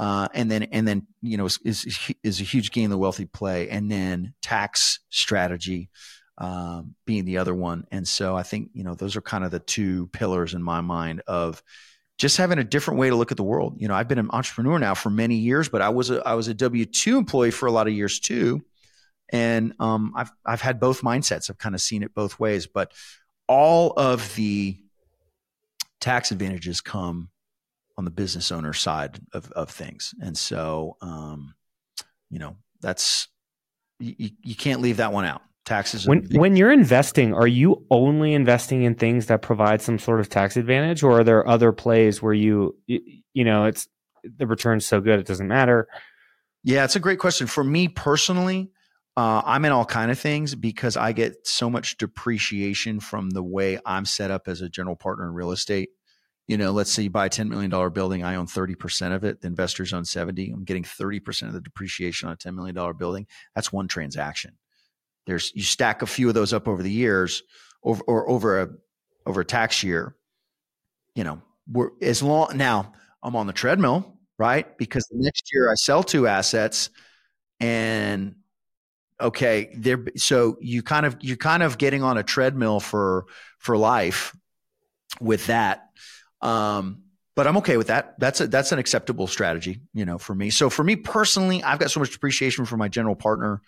uh, 0.00 0.26
and 0.34 0.50
then 0.50 0.64
and 0.64 0.86
then 0.86 1.06
you 1.22 1.36
know 1.36 1.44
is, 1.44 1.60
is, 1.64 2.12
is 2.24 2.40
a 2.40 2.44
huge 2.44 2.72
game 2.72 2.90
the 2.90 2.98
wealthy 2.98 3.26
play, 3.26 3.68
and 3.68 3.88
then 3.90 4.34
tax 4.42 4.98
strategy. 5.10 5.88
Um, 6.38 6.94
being 7.04 7.26
the 7.26 7.36
other 7.36 7.54
one, 7.54 7.84
and 7.92 8.08
so 8.08 8.34
I 8.34 8.42
think 8.42 8.70
you 8.72 8.82
know 8.82 8.94
those 8.94 9.14
are 9.14 9.20
kind 9.20 9.44
of 9.44 9.50
the 9.50 9.60
two 9.60 10.06
pillars 10.08 10.54
in 10.54 10.62
my 10.62 10.80
mind 10.80 11.22
of 11.26 11.62
just 12.16 12.38
having 12.38 12.58
a 12.58 12.64
different 12.64 12.98
way 12.98 13.10
to 13.10 13.16
look 13.16 13.30
at 13.30 13.36
the 13.36 13.42
world. 13.44 13.76
You 13.78 13.88
know, 13.88 13.94
I've 13.94 14.08
been 14.08 14.18
an 14.18 14.30
entrepreneur 14.32 14.78
now 14.78 14.94
for 14.94 15.10
many 15.10 15.36
years, 15.36 15.68
but 15.68 15.82
I 15.82 15.90
was 15.90 16.10
a 16.10 16.26
I 16.26 16.34
was 16.34 16.48
a 16.48 16.54
W 16.54 16.86
two 16.86 17.18
employee 17.18 17.50
for 17.50 17.66
a 17.66 17.72
lot 17.72 17.86
of 17.86 17.92
years 17.92 18.20
too, 18.20 18.62
and 19.30 19.74
um, 19.78 20.14
I've 20.16 20.32
I've 20.44 20.62
had 20.62 20.80
both 20.80 21.02
mindsets. 21.02 21.50
I've 21.50 21.58
kind 21.58 21.74
of 21.74 21.80
seen 21.82 22.02
it 22.02 22.14
both 22.14 22.40
ways, 22.40 22.66
but 22.66 22.92
all 23.50 23.92
of 23.96 24.32
the 24.36 24.78
tax 26.00 26.30
advantages 26.30 26.80
come 26.80 27.30
on 27.98 28.04
the 28.04 28.10
business 28.10 28.52
owner 28.52 28.72
side 28.72 29.18
of 29.34 29.50
of 29.52 29.68
things, 29.68 30.14
and 30.22 30.38
so 30.38 30.96
um, 31.02 31.54
you 32.30 32.38
know 32.38 32.56
that's 32.80 33.26
you, 33.98 34.30
you 34.40 34.54
can't 34.54 34.80
leave 34.80 34.98
that 34.98 35.12
one 35.12 35.24
out. 35.24 35.42
Taxes. 35.66 36.06
When 36.06 36.26
when 36.30 36.56
you're 36.56 36.72
investing, 36.72 37.34
are 37.34 37.46
you 37.46 37.84
only 37.90 38.34
investing 38.34 38.84
in 38.84 38.94
things 38.94 39.26
that 39.26 39.42
provide 39.42 39.82
some 39.82 39.98
sort 39.98 40.20
of 40.20 40.28
tax 40.28 40.56
advantage, 40.56 41.02
or 41.02 41.20
are 41.20 41.24
there 41.24 41.46
other 41.46 41.72
plays 41.72 42.22
where 42.22 42.32
you 42.32 42.76
you 42.86 43.44
know 43.44 43.64
it's 43.64 43.88
the 44.22 44.46
return's 44.46 44.86
so 44.86 45.00
good 45.00 45.18
it 45.18 45.26
doesn't 45.26 45.48
matter? 45.48 45.88
Yeah, 46.62 46.84
it's 46.84 46.96
a 46.96 47.00
great 47.00 47.18
question. 47.18 47.48
For 47.48 47.64
me 47.64 47.88
personally, 47.88 48.70
uh, 49.16 49.42
I'm 49.44 49.64
in 49.64 49.72
all 49.72 49.84
kind 49.84 50.10
of 50.10 50.18
things 50.18 50.54
because 50.54 50.96
I 50.96 51.12
get 51.12 51.46
so 51.46 51.68
much 51.68 51.96
depreciation 51.98 53.00
from 53.00 53.30
the 53.30 53.42
way 53.42 53.78
I'm 53.84 54.04
set 54.04 54.30
up 54.30 54.48
as 54.48 54.60
a 54.60 54.68
general 54.68 54.96
partner 54.96 55.26
in 55.26 55.34
real 55.34 55.50
estate. 55.50 55.90
You 56.46 56.56
know, 56.56 56.72
let's 56.72 56.90
say 56.90 57.04
you 57.04 57.10
buy 57.10 57.26
a 57.26 57.30
$10 57.30 57.48
million 57.48 57.70
building, 57.92 58.24
I 58.24 58.36
own 58.36 58.46
30% 58.46 59.14
of 59.14 59.24
it, 59.24 59.40
the 59.40 59.46
investors 59.46 59.92
own 59.92 60.04
70. 60.04 60.50
I'm 60.50 60.64
getting 60.64 60.82
30% 60.82 61.48
of 61.48 61.52
the 61.52 61.60
depreciation 61.60 62.28
on 62.28 62.34
a 62.34 62.36
$10 62.36 62.54
million 62.54 62.96
building. 62.96 63.26
That's 63.54 63.72
one 63.72 63.88
transaction. 63.88 64.56
There's 65.26 65.52
you 65.54 65.62
stack 65.62 66.02
a 66.02 66.06
few 66.06 66.28
of 66.28 66.34
those 66.34 66.52
up 66.52 66.66
over 66.66 66.82
the 66.82 66.90
years 66.90 67.42
over 67.84 68.02
or 68.06 68.28
over 68.28 68.62
a 68.62 68.68
over 69.26 69.42
a 69.42 69.44
tax 69.44 69.82
year. 69.82 70.16
You 71.14 71.24
know, 71.24 71.42
we're 71.70 71.90
as 72.02 72.22
long 72.22 72.56
now 72.56 72.92
I'm 73.22 73.36
on 73.36 73.46
the 73.46 73.52
treadmill, 73.52 74.18
right? 74.38 74.76
Because 74.78 75.06
the 75.10 75.18
next 75.18 75.50
year 75.52 75.70
I 75.70 75.74
sell 75.74 76.02
two 76.02 76.26
assets 76.26 76.90
and 77.60 78.34
okay 79.20 79.70
there 79.76 80.04
so 80.16 80.56
you 80.60 80.82
kind 80.82 81.06
of 81.06 81.16
you're 81.20 81.36
kind 81.36 81.62
of 81.62 81.78
getting 81.78 82.02
on 82.02 82.18
a 82.18 82.22
treadmill 82.22 82.80
for 82.80 83.26
for 83.58 83.76
life 83.76 84.34
with 85.20 85.46
that. 85.46 85.88
Um 86.40 87.02
but 87.36 87.46
i'm 87.46 87.58
okay 87.58 87.76
with 87.76 87.86
that. 87.88 88.18
That's 88.18 88.40
a 88.40 88.46
that's 88.46 88.72
an 88.72 88.78
acceptable 88.78 89.26
strategy 89.26 89.82
you 89.92 90.04
know 90.04 90.18
for 90.18 90.34
me. 90.34 90.50
So 90.50 90.70
for 90.70 90.84
me 90.84 90.96
personally 90.96 91.62
i've 91.62 91.78
got 91.78 91.90
so 91.90 92.00
much 92.00 92.14
appreciation 92.14 92.64
for 92.64 92.76
my 92.76 92.88
general 92.88 93.16
partner 93.16 93.62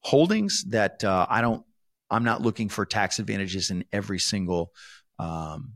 holdings 0.00 0.64
that 0.68 1.02
uh, 1.02 1.26
i 1.28 1.40
don't 1.40 1.64
i'm 2.10 2.22
not 2.22 2.40
looking 2.40 2.68
for 2.68 2.86
tax 2.86 3.18
advantages 3.18 3.70
in 3.70 3.84
every 3.92 4.18
single 4.20 4.72
um 5.18 5.72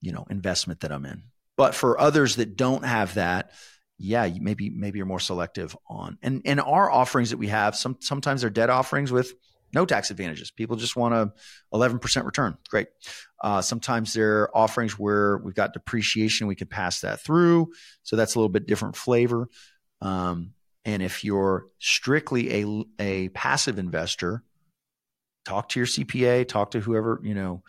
you 0.00 0.10
know 0.12 0.26
investment 0.30 0.80
that 0.80 0.92
i'm 0.92 1.06
in. 1.06 1.22
But 1.56 1.74
for 1.74 2.00
others 2.00 2.36
that 2.36 2.56
don't 2.56 2.84
have 2.84 3.14
that 3.14 3.52
yeah, 4.02 4.28
maybe 4.40 4.70
maybe 4.70 4.98
you're 4.98 5.06
more 5.06 5.20
selective 5.20 5.76
on 5.86 6.16
and 6.22 6.40
and 6.46 6.58
our 6.58 6.90
offerings 6.90 7.30
that 7.30 7.36
we 7.36 7.48
have. 7.48 7.76
Some 7.76 7.98
sometimes 8.00 8.40
they're 8.40 8.48
debt 8.48 8.70
offerings 8.70 9.12
with 9.12 9.34
no 9.74 9.84
tax 9.84 10.10
advantages. 10.10 10.50
People 10.50 10.76
just 10.76 10.96
want 10.96 11.14
a 11.14 11.32
11% 11.72 12.24
return. 12.24 12.56
Great. 12.70 12.88
Uh, 13.40 13.60
sometimes 13.60 14.12
they're 14.12 14.54
offerings 14.56 14.98
where 14.98 15.38
we've 15.38 15.54
got 15.54 15.74
depreciation, 15.74 16.48
we 16.48 16.56
can 16.56 16.66
pass 16.66 17.02
that 17.02 17.20
through. 17.20 17.70
So 18.02 18.16
that's 18.16 18.34
a 18.34 18.38
little 18.38 18.48
bit 18.48 18.66
different 18.66 18.96
flavor. 18.96 19.48
Um, 20.00 20.54
and 20.84 21.02
if 21.02 21.22
you're 21.22 21.66
strictly 21.78 22.62
a, 22.62 22.84
a 22.98 23.28
passive 23.28 23.78
investor, 23.78 24.42
talk 25.44 25.68
to 25.68 25.80
your 25.80 25.86
CPA, 25.86 26.48
talk 26.48 26.72
to 26.72 26.80
whoever, 26.80 27.20
you 27.22 27.34
know, 27.34 27.62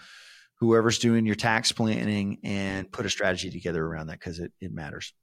whoever's 0.55 0.97
doing 0.97 1.25
your 1.25 1.35
tax 1.35 1.71
planning 1.71 2.39
and 2.43 2.91
put 2.91 3.05
a 3.05 3.09
strategy 3.09 3.51
together 3.51 3.85
around 3.85 4.07
that 4.07 4.19
because 4.19 4.39
it, 4.39 4.53
it 4.59 4.73
matters. 4.73 5.13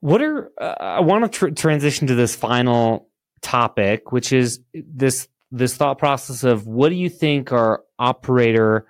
What 0.00 0.22
are 0.22 0.50
uh, 0.60 0.74
I 0.78 1.00
want 1.00 1.24
to 1.24 1.38
tr- 1.38 1.54
transition 1.54 2.06
to 2.08 2.14
this 2.14 2.34
final 2.34 3.08
topic, 3.42 4.12
which 4.12 4.32
is 4.32 4.60
this 4.72 5.28
this 5.50 5.76
thought 5.76 5.98
process 5.98 6.44
of 6.44 6.66
what 6.66 6.90
do 6.90 6.94
you 6.94 7.08
think 7.08 7.52
are 7.52 7.82
operator 7.98 8.86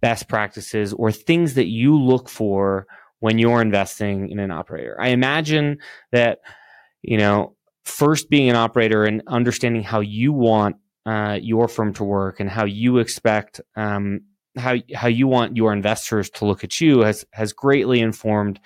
best 0.00 0.28
practices 0.28 0.92
or 0.92 1.12
things 1.12 1.54
that 1.54 1.66
you 1.66 1.96
look 1.96 2.28
for 2.28 2.86
when 3.20 3.38
you're 3.38 3.60
investing 3.60 4.30
in 4.30 4.38
an 4.38 4.50
operator. 4.50 4.96
I 4.98 5.08
imagine 5.08 5.78
that 6.12 6.40
you 7.02 7.18
know 7.18 7.56
first 7.84 8.30
being 8.30 8.50
an 8.50 8.56
operator 8.56 9.04
and 9.04 9.22
understanding 9.26 9.82
how 9.82 10.00
you 10.00 10.32
want 10.32 10.76
uh, 11.06 11.38
your 11.40 11.68
firm 11.68 11.92
to 11.94 12.04
work 12.04 12.40
and 12.40 12.50
how 12.50 12.64
you 12.64 12.98
expect 12.98 13.60
um, 13.76 14.20
how 14.56 14.76
how 14.94 15.08
you 15.08 15.26
want 15.26 15.56
your 15.56 15.72
investors 15.72 16.30
to 16.30 16.44
look 16.44 16.64
at 16.64 16.80
you 16.80 17.00
has 17.00 17.24
has 17.32 17.52
greatly 17.52 18.00
informed 18.00 18.60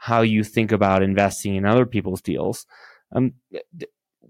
how 0.00 0.22
you 0.22 0.42
think 0.42 0.72
about 0.72 1.02
investing 1.02 1.56
in 1.56 1.66
other 1.66 1.84
people's 1.84 2.22
deals. 2.22 2.64
Um, 3.14 3.34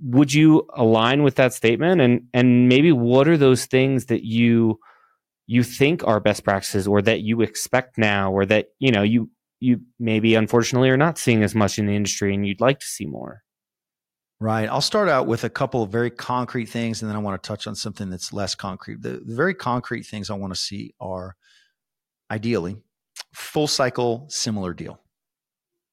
would 0.02 0.34
you 0.34 0.66
align 0.74 1.22
with 1.22 1.36
that 1.36 1.54
statement? 1.54 2.00
And 2.00 2.26
and 2.34 2.68
maybe 2.68 2.90
what 2.90 3.28
are 3.28 3.36
those 3.36 3.66
things 3.66 4.06
that 4.06 4.24
you 4.24 4.80
you 5.46 5.62
think 5.62 6.06
are 6.06 6.18
best 6.18 6.42
practices, 6.42 6.88
or 6.88 7.00
that 7.02 7.20
you 7.20 7.40
expect 7.40 7.98
now, 7.98 8.32
or 8.32 8.44
that 8.46 8.66
you 8.80 8.90
know 8.90 9.02
you 9.02 9.30
you 9.60 9.80
maybe 10.00 10.34
unfortunately 10.34 10.90
are 10.90 10.96
not 10.96 11.18
seeing 11.18 11.44
as 11.44 11.54
much 11.54 11.78
in 11.78 11.86
the 11.86 11.94
industry, 11.94 12.34
and 12.34 12.44
you'd 12.46 12.60
like 12.60 12.80
to 12.80 12.86
see 12.86 13.06
more. 13.06 13.42
Right. 14.40 14.68
I'll 14.68 14.80
start 14.80 15.08
out 15.08 15.26
with 15.26 15.44
a 15.44 15.50
couple 15.50 15.82
of 15.82 15.90
very 15.90 16.10
concrete 16.10 16.66
things, 16.66 17.02
and 17.02 17.08
then 17.08 17.16
I 17.16 17.20
want 17.20 17.40
to 17.40 17.46
touch 17.46 17.68
on 17.68 17.76
something 17.76 18.10
that's 18.10 18.32
less 18.32 18.56
concrete. 18.56 19.02
The, 19.02 19.22
the 19.24 19.34
very 19.36 19.54
concrete 19.54 20.02
things 20.02 20.30
I 20.30 20.34
want 20.34 20.52
to 20.52 20.58
see 20.58 20.94
are 20.98 21.36
ideally 22.30 22.78
full 23.34 23.68
cycle 23.68 24.26
similar 24.30 24.72
deal. 24.72 24.98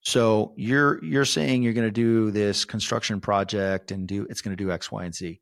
So 0.07 0.53
you're 0.55 1.03
you're 1.03 1.25
saying 1.25 1.63
you're 1.63 1.73
going 1.73 1.85
to 1.85 1.91
do 1.91 2.31
this 2.31 2.63
construction 2.63 3.19
project 3.19 3.91
and 3.91 4.07
do 4.07 4.25
it's 4.29 4.39
going 4.39 4.55
to 4.55 4.63
do 4.63 4.71
X, 4.71 4.89
Y, 4.89 5.03
and 5.03 5.13
Z. 5.13 5.41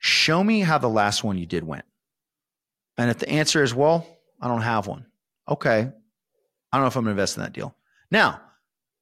Show 0.00 0.44
me 0.44 0.60
how 0.60 0.76
the 0.76 0.86
last 0.86 1.24
one 1.24 1.38
you 1.38 1.46
did 1.46 1.64
went. 1.64 1.86
And 2.98 3.08
if 3.08 3.16
the 3.20 3.28
answer 3.30 3.62
is, 3.62 3.74
well, 3.74 4.06
I 4.38 4.48
don't 4.48 4.60
have 4.60 4.86
one. 4.86 5.06
Okay. 5.48 5.78
I 5.78 6.76
don't 6.76 6.82
know 6.82 6.88
if 6.88 6.96
I'm 6.96 7.04
going 7.04 7.16
to 7.16 7.20
invest 7.22 7.38
in 7.38 7.42
that 7.42 7.54
deal. 7.54 7.74
Now, 8.10 8.42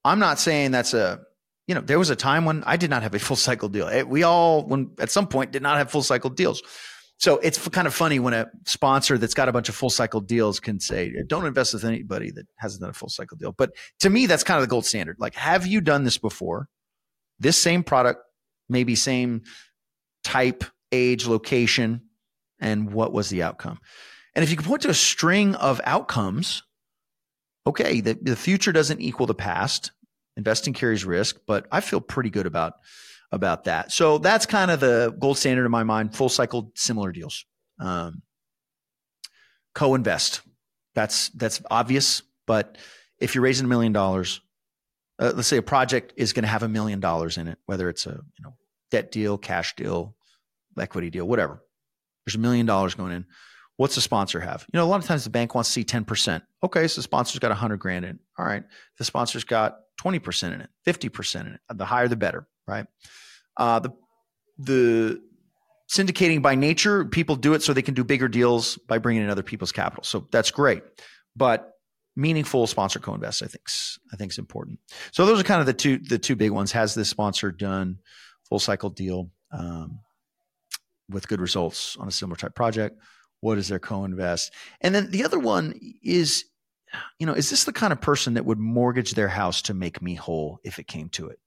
I'm 0.05 0.21
not 0.21 0.39
saying 0.39 0.71
that's 0.71 0.95
a 0.95 1.23
you 1.67 1.75
know, 1.75 1.81
there 1.81 1.99
was 1.99 2.11
a 2.11 2.17
time 2.17 2.45
when 2.45 2.63
I 2.65 2.77
did 2.77 2.91
not 2.91 3.03
have 3.03 3.13
a 3.13 3.19
full 3.19 3.37
cycle 3.37 3.69
deal. 3.69 4.07
We 4.07 4.23
all, 4.23 4.65
when 4.65 4.93
at 5.01 5.11
some 5.11 5.27
point, 5.27 5.51
did 5.51 5.63
not 5.63 5.77
have 5.79 5.91
full 5.91 6.05
cycle 6.05 6.31
deals. 6.31 6.63
So 7.21 7.37
it's 7.39 7.69
kind 7.69 7.87
of 7.87 7.95
funny 7.95 8.19
when 8.19 8.33
a 8.33 8.51
sponsor 8.65 9.19
that's 9.19 9.35
got 9.35 9.51
a 9.51 9.53
bunch 9.53 9.69
of 9.69 9.75
full 9.75 9.91
cycle 9.91 10.23
deals 10.23 10.59
can 10.59 10.81
say, 10.81 11.13
"Don't 11.27 11.45
invest 11.45 11.75
with 11.75 11.85
anybody 11.85 12.31
that 12.31 12.47
hasn't 12.57 12.81
done 12.81 12.91
a 12.91 12.95
full 12.95 13.11
cycle 13.11 13.37
deal." 13.37 13.53
But 13.53 13.73
to 14.01 14.09
me, 14.09 14.25
that's 14.25 14.43
kind 14.43 14.57
of 14.57 14.63
the 14.63 14.71
gold 14.71 14.87
standard. 14.87 15.17
Like, 15.19 15.35
have 15.35 15.67
you 15.67 15.83
done 15.83 16.05
this 16.05 16.17
before? 16.17 16.71
This 17.39 17.59
same 17.59 17.85
product, 17.85 18.23
maybe 18.71 18.95
same 18.95 19.43
type, 20.25 20.65
age, 20.93 21.27
location, 21.27 22.01
and 22.59 22.91
what 22.91 23.13
was 23.13 23.29
the 23.29 23.43
outcome? 23.43 23.81
And 24.35 24.43
if 24.43 24.51
you 24.51 24.57
can 24.57 24.65
point 24.65 24.83
to 24.83 24.91
a 24.91 24.95
string 24.95 25.55
of 25.57 25.79
outcomes, 25.85 26.63
okay, 27.67 28.01
the, 28.01 28.15
the 28.15 28.37
future 28.37 28.73
doesn't 28.73 29.01
equal 29.01 29.27
the 29.27 29.35
past. 29.35 29.93
Investing 30.39 30.73
carries 30.73 31.05
risk, 31.05 31.37
but 31.47 31.67
I 31.71 31.83
feel 31.83 32.01
pretty 32.01 32.31
good 32.31 32.47
about 32.47 32.75
about 33.33 33.65
that. 33.65 33.93
So 33.93 34.19
that's 34.19 34.47
kind 34.47 34.71
of 34.71 34.81
the 34.81 35.15
gold 35.19 35.39
standard 35.39 35.65
in 35.65 35.71
my 35.71 35.85
mind. 35.85 36.17
Full 36.17 36.29
cycle 36.29 36.73
similar 36.75 37.13
deals. 37.13 37.45
Um, 37.79 38.23
co-invest. 39.75 40.43
That's 40.95 41.29
that's 41.31 41.63
obvious, 41.71 42.23
but 42.47 42.77
if 43.21 43.35
you're 43.35 43.45
raising 43.45 43.67
a 43.67 43.69
million 43.69 43.93
dollars, 43.93 44.41
uh, 45.21 45.33
let's 45.37 45.47
say 45.47 45.57
a 45.57 45.63
project 45.63 46.15
is 46.17 46.33
going 46.33 46.43
to 46.43 46.49
have 46.49 46.65
a 46.65 46.69
million 46.69 46.99
dollars 46.99 47.39
in 47.39 47.47
it, 47.47 47.59
whether 47.67 47.89
it's 47.89 48.07
a 48.07 48.11
you 48.11 48.43
know 48.43 48.55
debt 48.91 49.13
deal, 49.13 49.39
cash 49.39 49.77
deal, 49.77 50.17
equity 50.79 51.11
deal, 51.11 51.27
whatever. 51.27 51.63
There's 52.27 52.35
a 52.35 52.41
million 52.41 52.67
dollars 52.67 52.95
going 52.95 53.13
in. 53.13 53.27
What's 53.77 53.95
the 53.95 54.01
sponsor 54.01 54.41
have? 54.41 54.67
You 54.73 54.79
know, 54.79 54.85
a 54.85 54.89
lot 54.89 55.01
of 55.01 55.07
times 55.07 55.25
the 55.25 55.31
bank 55.31 55.55
wants 55.55 55.71
to 55.71 55.73
see 55.73 55.85
10%. 55.85 56.43
Okay, 56.63 56.87
so 56.87 56.99
the 56.99 57.03
sponsor's 57.03 57.39
got 57.39 57.49
100 57.49 57.79
grand 57.79 58.05
in. 58.05 58.19
All 58.39 58.45
right, 58.45 58.63
the 58.99 59.05
sponsor's 59.05 59.45
got 59.45 59.79
20% 60.03 60.53
in 60.53 60.61
it, 60.61 60.69
50% 60.87 61.41
in 61.41 61.47
it. 61.55 61.61
The 61.73 61.87
higher 61.87 62.07
the 62.07 62.17
better, 62.17 62.47
right? 62.71 62.87
Uh, 63.57 63.81
the 63.81 63.93
the 64.59 65.21
syndicating 65.91 66.41
by 66.41 66.55
nature, 66.55 67.05
people 67.05 67.37
do 67.37 67.55
it 67.55 67.63
so 67.63 67.73
they 67.73 67.83
can 67.83 67.95
do 67.95 68.05
bigger 68.05 68.29
deals 68.29 68.77
by 68.77 68.99
bringing 68.99 69.25
in 69.25 69.31
other 69.31 69.43
people's 69.43 69.73
capital. 69.73 70.05
So 70.05 70.27
that's 70.31 70.51
great, 70.51 70.83
but 71.35 71.75
meaningful 72.17 72.67
sponsor 72.67 72.99
co-invest, 73.01 73.43
I 73.43 73.47
think, 73.47 73.65
I 74.13 74.17
think 74.17 74.33
is 74.33 74.39
important. 74.39 74.79
So 75.13 75.27
those 75.27 75.41
are 75.41 75.45
kind 75.45 75.61
of 75.61 75.67
the 75.67 75.75
two 75.75 75.99
the 75.99 76.19
two 76.19 76.37
big 76.37 76.51
ones. 76.51 76.73
Has 76.73 76.95
this 76.95 77.09
sponsor 77.09 77.51
done 77.51 77.99
full 78.49 78.59
cycle 78.59 78.91
deal 78.91 79.31
um, 79.53 80.01
with 81.09 81.29
good 81.29 81.41
results 81.41 81.97
on 81.99 82.09
a 82.09 82.13
similar 82.13 82.37
type 82.37 82.55
project? 82.55 82.99
What 83.41 83.59
is 83.59 83.69
their 83.69 83.79
co-invest? 83.79 84.53
And 84.81 84.95
then 84.95 85.11
the 85.11 85.25
other 85.25 85.39
one 85.39 85.75
is, 86.03 86.45
you 87.19 87.27
know, 87.27 87.33
is 87.33 87.49
this 87.49 87.65
the 87.65 87.73
kind 87.73 87.93
of 87.93 88.01
person 88.01 88.35
that 88.35 88.45
would 88.45 88.59
mortgage 88.59 89.13
their 89.13 89.29
house 89.29 89.63
to 89.63 89.75
make 89.75 90.03
me 90.03 90.15
whole 90.15 90.61
if 90.63 90.79
it 90.79 90.87
came 90.87 91.09
to 91.11 91.29
it? 91.29 91.39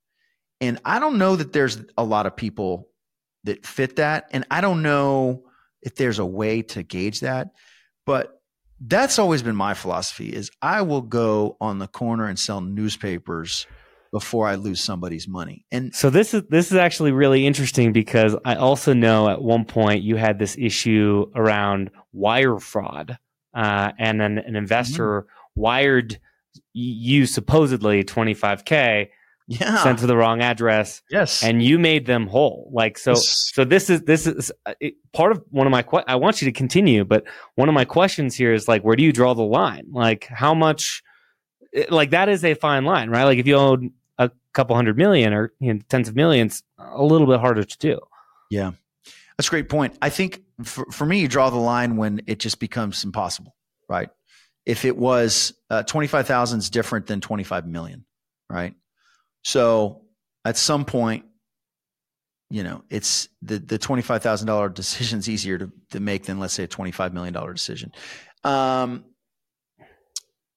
And 0.68 0.80
I 0.86 1.00
don't 1.00 1.18
know 1.18 1.36
that 1.36 1.54
there's 1.54 1.84
a 1.98 2.04
lot 2.04 2.26
of 2.26 2.36
people 2.36 2.90
that 3.44 3.66
fit 3.66 3.98
that. 3.98 4.30
And 4.32 4.46
I 4.50 4.62
don't 4.62 4.82
know 4.82 5.44
if 5.82 5.96
there's 5.96 6.20
a 6.20 6.26
way 6.26 6.62
to 6.62 6.84
gauge 6.84 7.20
that. 7.22 7.50
But 8.06 8.42
that's 8.80 9.20
always 9.20 9.44
been 9.44 9.56
my 9.56 9.74
philosophy 9.74 10.30
is 10.30 10.52
I 10.62 10.82
will 10.82 11.02
go 11.02 11.58
on 11.62 11.80
the 11.80 11.88
corner 11.88 12.26
and 12.26 12.38
sell 12.38 12.62
newspapers 12.62 13.66
before 14.12 14.48
I 14.48 14.56
lose 14.56 14.82
somebody's 14.82 15.28
money. 15.28 15.66
And 15.72 15.94
so 15.96 16.10
this 16.10 16.34
is 16.34 16.44
this 16.50 16.72
is 16.72 16.78
actually 16.78 17.12
really 17.12 17.48
interesting 17.48 17.94
because 17.94 18.36
I 18.46 18.56
also 18.56 18.94
know 18.94 19.28
at 19.28 19.42
one 19.42 19.66
point 19.66 20.04
you 20.04 20.18
had 20.18 20.38
this 20.38 20.56
issue 20.58 21.26
around 21.34 21.90
wire 22.12 22.60
fraud, 22.60 23.18
uh, 23.56 23.92
and 23.98 24.20
then 24.22 24.38
an 24.38 24.56
investor 24.56 25.22
mm-hmm. 25.22 25.62
wired 25.62 26.20
you 26.74 27.26
supposedly 27.26 28.04
25k 28.04 29.10
yeah. 29.48 29.84
sent 29.84 30.00
to 30.00 30.08
the 30.08 30.16
wrong 30.16 30.42
address. 30.42 31.02
Yes. 31.10 31.44
And 31.44 31.62
you 31.62 31.80
made 31.80 32.06
them 32.06 32.28
whole. 32.28 32.70
Like, 32.74 32.98
so, 32.98 33.12
yes. 33.12 33.52
so 33.54 33.66
this 33.66 33.90
is, 33.90 34.02
this 34.04 34.28
is 34.28 34.52
uh, 34.66 34.74
it, 34.80 34.96
part 35.12 35.32
of 35.32 35.44
one 35.50 35.68
of 35.68 35.72
my, 35.72 35.84
que- 35.84 36.04
I 36.08 36.16
want 36.16 36.42
you 36.42 36.46
to 36.46 36.52
continue, 36.52 37.04
but 37.04 37.24
one 37.56 37.70
of 37.70 37.76
my 37.76 37.86
questions 37.86 38.36
here 38.36 38.54
is 38.54 38.68
like, 38.68 38.84
where 38.84 38.96
do 38.96 39.04
you 39.04 39.12
draw 39.12 39.34
the 39.34 39.42
line? 39.44 39.88
Like, 39.92 40.26
how 40.26 40.54
much, 40.54 41.04
it, 41.72 41.92
like, 41.92 42.12
that 42.12 42.30
is 42.30 42.44
a 42.44 42.54
fine 42.54 42.86
line, 42.86 43.10
right? 43.10 43.24
Like, 43.26 43.40
if 43.40 43.48
you 43.48 43.56
own 43.56 43.92
a 44.18 44.32
couple 44.54 44.76
hundred 44.76 44.98
million 44.98 45.34
or 45.34 45.54
you 45.60 45.74
know, 45.74 45.80
tens 45.90 46.08
of 46.08 46.16
millions, 46.16 46.64
a 46.78 47.04
little 47.04 47.28
bit 47.28 47.40
harder 47.40 47.64
to 47.64 47.78
do. 47.78 48.00
Yeah. 48.50 48.72
That's 49.38 49.48
a 49.48 49.50
great 49.50 49.70
point. 49.70 49.98
I 50.02 50.10
think 50.10 50.42
for, 50.64 50.86
for 50.92 51.06
me, 51.06 51.20
you 51.20 51.28
draw 51.28 51.50
the 51.50 51.58
line 51.58 51.98
when 51.98 52.22
it 52.28 52.40
just 52.40 52.60
becomes 52.60 53.04
impossible, 53.04 53.56
right? 53.90 54.10
If 54.66 54.86
it 54.86 54.96
was 54.96 55.54
uh, 55.70 55.84
25,000 55.84 56.60
is 56.60 56.70
different 56.70 57.08
than 57.08 57.20
25 57.20 57.68
million, 57.68 58.06
right? 58.50 58.76
So 59.44 60.02
at 60.46 60.58
some 60.58 60.86
point, 60.86 61.26
you 62.50 62.64
know, 62.64 62.84
it's 62.90 63.30
the 63.42 63.60
the 63.60 63.78
twenty 63.78 64.02
five 64.02 64.22
thousand 64.22 64.48
dollar 64.48 64.70
decision 64.82 65.20
is 65.20 65.30
easier 65.30 65.58
to 65.58 65.72
to 65.92 66.00
make 66.00 66.26
than 66.26 66.40
let's 66.40 66.54
say 66.54 66.64
a 66.64 66.68
twenty 66.68 66.92
five 66.92 67.14
million 67.14 67.34
dollar 67.34 67.54
decision. 67.54 67.92
Um, 68.44 69.06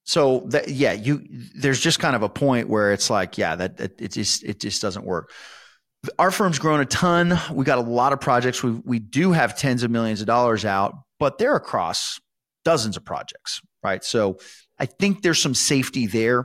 so 0.05 0.41
that 0.49 0.69
yeah, 0.69 0.93
you 0.93 1.27
there's 1.57 1.81
just 1.81 1.99
kind 1.99 2.15
of 2.15 2.23
a 2.23 2.29
point 2.29 2.69
where 2.69 2.93
it's 2.93 3.11
like 3.11 3.39
yeah, 3.39 3.57
that, 3.57 3.77
that 3.79 4.01
it 4.01 4.13
just 4.13 4.45
it 4.45 4.61
just 4.61 4.81
doesn't 4.81 5.05
work. 5.05 5.33
Our 6.19 6.31
firm's 6.31 6.61
grown 6.61 6.81
a 6.81 6.85
ton. 6.85 7.39
We 7.53 7.65
got 7.65 7.79
a 7.79 7.83
lot 7.83 8.13
of 8.13 8.21
projects. 8.21 8.63
We 8.63 8.71
we 8.71 8.99
do 9.01 9.33
have 9.33 9.59
tens 9.59 9.83
of 9.83 9.91
millions 9.91 10.21
of 10.21 10.27
dollars 10.27 10.65
out, 10.65 10.95
but 11.19 11.39
they're 11.39 11.57
across 11.57 12.21
dozens 12.65 12.97
of 12.97 13.05
projects, 13.05 13.61
right? 13.83 14.05
So 14.05 14.39
I 14.79 14.87
think 14.87 15.23
there's 15.23 15.41
some 15.41 15.55
safety 15.55 16.07
there 16.07 16.45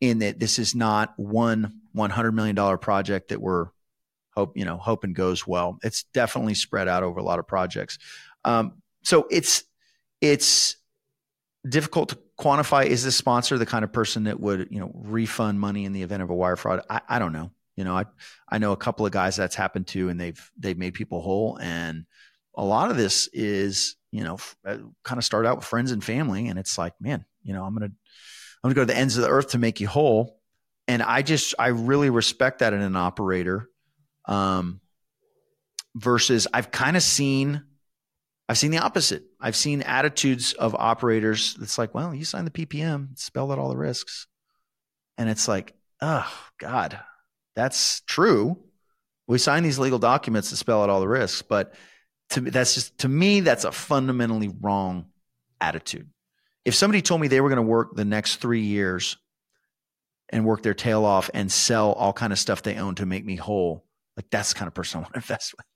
in 0.00 0.20
that 0.20 0.38
this 0.38 0.58
is 0.58 0.74
not 0.74 1.14
one 1.16 1.80
$100 1.96 2.32
million 2.32 2.78
project 2.78 3.28
that 3.28 3.40
we're 3.40 3.68
hope, 4.34 4.56
you 4.56 4.64
know, 4.64 4.76
hoping 4.76 5.12
goes 5.12 5.46
well. 5.46 5.78
It's 5.82 6.04
definitely 6.14 6.54
spread 6.54 6.86
out 6.86 7.02
over 7.02 7.18
a 7.18 7.24
lot 7.24 7.40
of 7.40 7.46
projects. 7.48 7.98
Um, 8.44 8.74
so 9.02 9.26
it's, 9.30 9.64
it's 10.20 10.76
difficult 11.68 12.10
to 12.10 12.18
quantify. 12.38 12.86
Is 12.86 13.02
this 13.02 13.16
sponsor 13.16 13.58
the 13.58 13.66
kind 13.66 13.84
of 13.84 13.92
person 13.92 14.24
that 14.24 14.38
would, 14.38 14.68
you 14.70 14.78
know, 14.78 14.92
refund 14.94 15.58
money 15.58 15.84
in 15.84 15.92
the 15.92 16.02
event 16.02 16.22
of 16.22 16.30
a 16.30 16.34
wire 16.34 16.54
fraud? 16.54 16.82
I, 16.88 17.00
I 17.08 17.18
don't 17.18 17.32
know. 17.32 17.50
You 17.74 17.84
know, 17.84 17.96
I, 17.96 18.04
I 18.48 18.58
know 18.58 18.72
a 18.72 18.76
couple 18.76 19.06
of 19.06 19.12
guys 19.12 19.34
that's 19.34 19.56
happened 19.56 19.88
to, 19.88 20.08
and 20.08 20.20
they've, 20.20 20.50
they've 20.56 20.78
made 20.78 20.94
people 20.94 21.20
whole. 21.20 21.58
And 21.60 22.06
a 22.54 22.64
lot 22.64 22.90
of 22.90 22.96
this 22.96 23.28
is, 23.32 23.96
you 24.12 24.22
know, 24.22 24.38
uh, 24.64 24.78
kind 25.04 25.18
of 25.18 25.24
start 25.24 25.46
out 25.46 25.56
with 25.56 25.66
friends 25.66 25.90
and 25.90 26.02
family. 26.02 26.46
And 26.46 26.58
it's 26.58 26.78
like, 26.78 26.94
man, 27.00 27.24
you 27.42 27.52
know, 27.52 27.64
I'm 27.64 27.76
going 27.76 27.90
to, 27.90 27.96
I'm 28.62 28.68
going 28.68 28.74
to 28.74 28.80
go 28.80 28.82
to 28.82 28.92
the 28.92 28.98
ends 28.98 29.16
of 29.16 29.22
the 29.22 29.30
earth 29.30 29.50
to 29.50 29.58
make 29.58 29.80
you 29.80 29.88
whole. 29.88 30.38
And 30.86 31.02
I 31.02 31.22
just, 31.22 31.54
I 31.58 31.68
really 31.68 32.10
respect 32.10 32.60
that 32.60 32.72
in 32.72 32.80
an 32.80 32.96
operator. 32.96 33.68
Um, 34.24 34.80
versus 35.94 36.46
I've 36.52 36.70
kind 36.70 36.96
of 36.96 37.02
seen, 37.02 37.62
I've 38.48 38.58
seen 38.58 38.70
the 38.70 38.78
opposite. 38.78 39.24
I've 39.40 39.56
seen 39.56 39.82
attitudes 39.82 40.52
of 40.54 40.74
operators 40.74 41.54
that's 41.54 41.78
like, 41.78 41.94
well, 41.94 42.14
you 42.14 42.24
signed 42.24 42.46
the 42.46 42.66
PPM, 42.66 43.18
spell 43.18 43.52
out 43.52 43.58
all 43.58 43.68
the 43.68 43.76
risks. 43.76 44.26
And 45.16 45.28
it's 45.28 45.48
like, 45.48 45.74
oh, 46.00 46.30
God, 46.58 46.98
that's 47.54 48.00
true. 48.02 48.58
We 49.26 49.38
sign 49.38 49.62
these 49.62 49.78
legal 49.78 49.98
documents 49.98 50.50
to 50.50 50.56
spell 50.56 50.82
out 50.82 50.90
all 50.90 51.00
the 51.00 51.08
risks. 51.08 51.42
But 51.42 51.74
to 52.30 52.40
me, 52.40 52.50
that's 52.50 52.74
just, 52.74 52.98
to 52.98 53.08
me, 53.08 53.40
that's 53.40 53.64
a 53.64 53.72
fundamentally 53.72 54.48
wrong 54.60 55.06
attitude 55.60 56.08
if 56.64 56.74
somebody 56.74 57.02
told 57.02 57.20
me 57.20 57.28
they 57.28 57.40
were 57.40 57.48
going 57.48 57.56
to 57.56 57.62
work 57.62 57.94
the 57.94 58.04
next 58.04 58.36
three 58.36 58.62
years 58.62 59.16
and 60.30 60.44
work 60.44 60.62
their 60.62 60.74
tail 60.74 61.04
off 61.04 61.30
and 61.32 61.50
sell 61.50 61.92
all 61.92 62.12
kind 62.12 62.32
of 62.32 62.38
stuff 62.38 62.62
they 62.62 62.76
own 62.76 62.94
to 62.96 63.06
make 63.06 63.24
me 63.24 63.36
whole, 63.36 63.84
like 64.16 64.26
that's 64.30 64.52
the 64.52 64.58
kind 64.58 64.68
of 64.68 64.74
person 64.74 64.98
I 64.98 65.00
want 65.02 65.14
to 65.14 65.18
invest 65.18 65.54
with. 65.56 65.66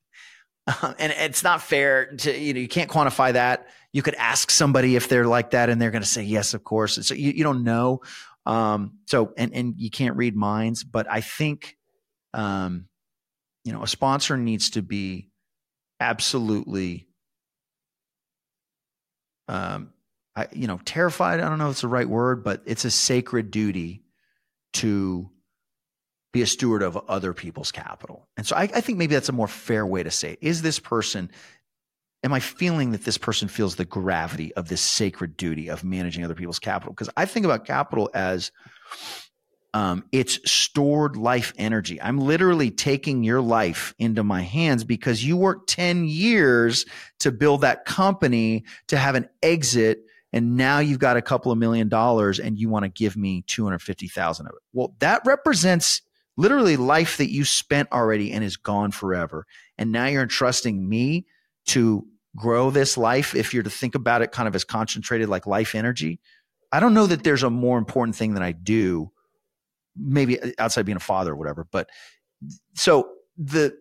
Um, 0.83 0.95
and 0.99 1.13
it's 1.13 1.43
not 1.43 1.61
fair 1.61 2.13
to 2.19 2.39
you 2.39 2.55
know 2.55 2.61
you 2.61 2.69
can't 2.69 2.91
quantify 2.91 3.33
that. 3.33 3.67
You 3.93 4.03
could 4.03 4.15
ask 4.15 4.51
somebody 4.51 4.95
if 4.95 5.09
they're 5.09 5.27
like 5.27 5.51
that, 5.51 5.69
and 5.69 5.83
they're 5.83 5.91
going 5.91 6.03
to 6.03 6.09
say 6.09 6.23
yes, 6.23 6.55
of 6.55 6.63
course. 6.63 7.05
So 7.07 7.15
you, 7.15 7.33
you 7.33 7.43
don't 7.43 7.65
know. 7.65 8.01
Um, 8.47 8.99
so 9.07 9.33
and 9.37 9.53
and 9.55 9.75
you 9.77 9.91
can't 9.91 10.17
read 10.17 10.37
minds, 10.37 10.85
but 10.85 11.11
I 11.11 11.21
think, 11.21 11.77
um, 12.33 12.87
you 13.65 13.73
know, 13.73 13.83
a 13.83 13.89
sponsor 13.89 14.37
needs 14.37 14.71
to 14.71 14.83
be 14.83 15.31
absolutely 15.99 17.09
um, 19.49 19.93
I, 20.35 20.49
you 20.53 20.67
know, 20.67 20.81
terrified. 20.85 21.41
I 21.41 21.49
don't 21.49 21.59
know 21.59 21.67
if 21.67 21.73
it's 21.73 21.81
the 21.83 21.89
right 21.89 22.09
word, 22.09 22.43
but 22.43 22.63
it's 22.65 22.85
a 22.85 22.91
sacred 22.91 23.51
duty 23.51 24.03
to 24.75 25.31
be 26.33 26.43
a 26.43 26.47
steward 26.47 26.83
of 26.83 26.97
other 27.09 27.35
people's 27.35 27.71
capital. 27.71 28.27
And 28.37 28.47
so 28.47 28.57
I, 28.57 28.63
I 28.63 28.81
think 28.81 28.99
maybe 28.99 29.15
that's 29.15 29.29
a 29.29 29.33
more 29.33 29.49
fair 29.49 29.85
way 29.87 30.03
to 30.03 30.11
say 30.11 30.33
it. 30.33 30.39
Is 30.41 30.63
this 30.63 30.79
person, 30.79 31.31
am 32.25 32.33
I 32.33 32.41
feeling 32.41 32.93
that 32.93 33.05
this 33.05 33.19
person 33.19 33.49
feels 33.49 33.77
the 33.77 33.85
gravity 33.85 34.55
of 34.55 34.69
this 34.69 34.81
sacred 34.81 35.37
duty 35.37 35.69
of 35.69 35.85
managing 35.85 36.25
other 36.25 36.35
people's 36.35 36.59
capital? 36.59 36.95
Because 36.95 37.11
I 37.17 37.27
think 37.27 37.45
about 37.45 37.67
capital 37.67 38.11
as 38.15 38.51
um, 39.75 40.05
it's 40.13 40.39
stored 40.51 41.17
life 41.17 41.53
energy. 41.59 42.01
I'm 42.01 42.19
literally 42.19 42.71
taking 42.71 43.25
your 43.25 43.41
life 43.43 43.95
into 43.99 44.23
my 44.23 44.43
hands 44.43 44.85
because 44.85 45.25
you 45.25 45.37
worked 45.37 45.69
10 45.69 46.07
years 46.07 46.87
to 47.21 47.31
build 47.31 47.63
that 47.63 47.85
company 47.85 48.65
to 48.89 48.97
have 48.97 49.15
an 49.15 49.29
exit 49.43 50.05
and 50.33 50.57
now 50.57 50.79
you've 50.79 50.99
got 50.99 51.17
a 51.17 51.23
couple 51.23 51.53
of 51.53 51.59
million 51.59 51.89
dollars 51.89 52.41
and 52.41 52.59
you 52.59 52.69
want 52.69 52.85
to 52.85 52.89
give 52.89 53.17
me 53.17 53.45
250,000 53.47 54.47
of 54.47 54.53
it. 54.53 54.63
Well, 54.73 54.95
that 55.01 55.23
represents 55.27 56.01
literally 56.37 56.77
life 56.77 57.19
that 57.19 57.31
you 57.31 57.45
spent 57.45 57.93
already 57.93 58.33
and 58.33 58.43
is 58.43 58.57
gone 58.57 58.91
forever. 58.91 59.47
And 59.77 59.93
now 59.93 60.07
you're 60.07 60.23
entrusting 60.23 60.89
me 60.89 61.27
to 61.67 62.07
grow 62.35 62.71
this 62.71 62.97
life. 62.97 63.35
If 63.35 63.53
you're 63.53 63.63
to 63.63 63.71
think 63.71 63.95
about 63.95 64.23
it 64.23 64.33
kind 64.33 64.49
of 64.49 64.55
as 64.55 64.65
concentrated 64.65 65.29
like 65.29 65.47
life 65.47 65.75
energy, 65.75 66.19
I 66.73 66.81
don't 66.81 66.95
know 66.95 67.07
that 67.07 67.23
there's 67.23 67.43
a 67.43 67.51
more 67.51 67.77
important 67.77 68.17
thing 68.17 68.35
that 68.35 68.43
I 68.43 68.53
do, 68.53 69.13
maybe 69.95 70.39
outside 70.59 70.87
being 70.87 70.97
a 70.97 71.01
father 71.01 71.33
or 71.33 71.37
whatever. 71.37 71.67
But 71.71 71.91
so 72.75 73.11
the, 73.37 73.77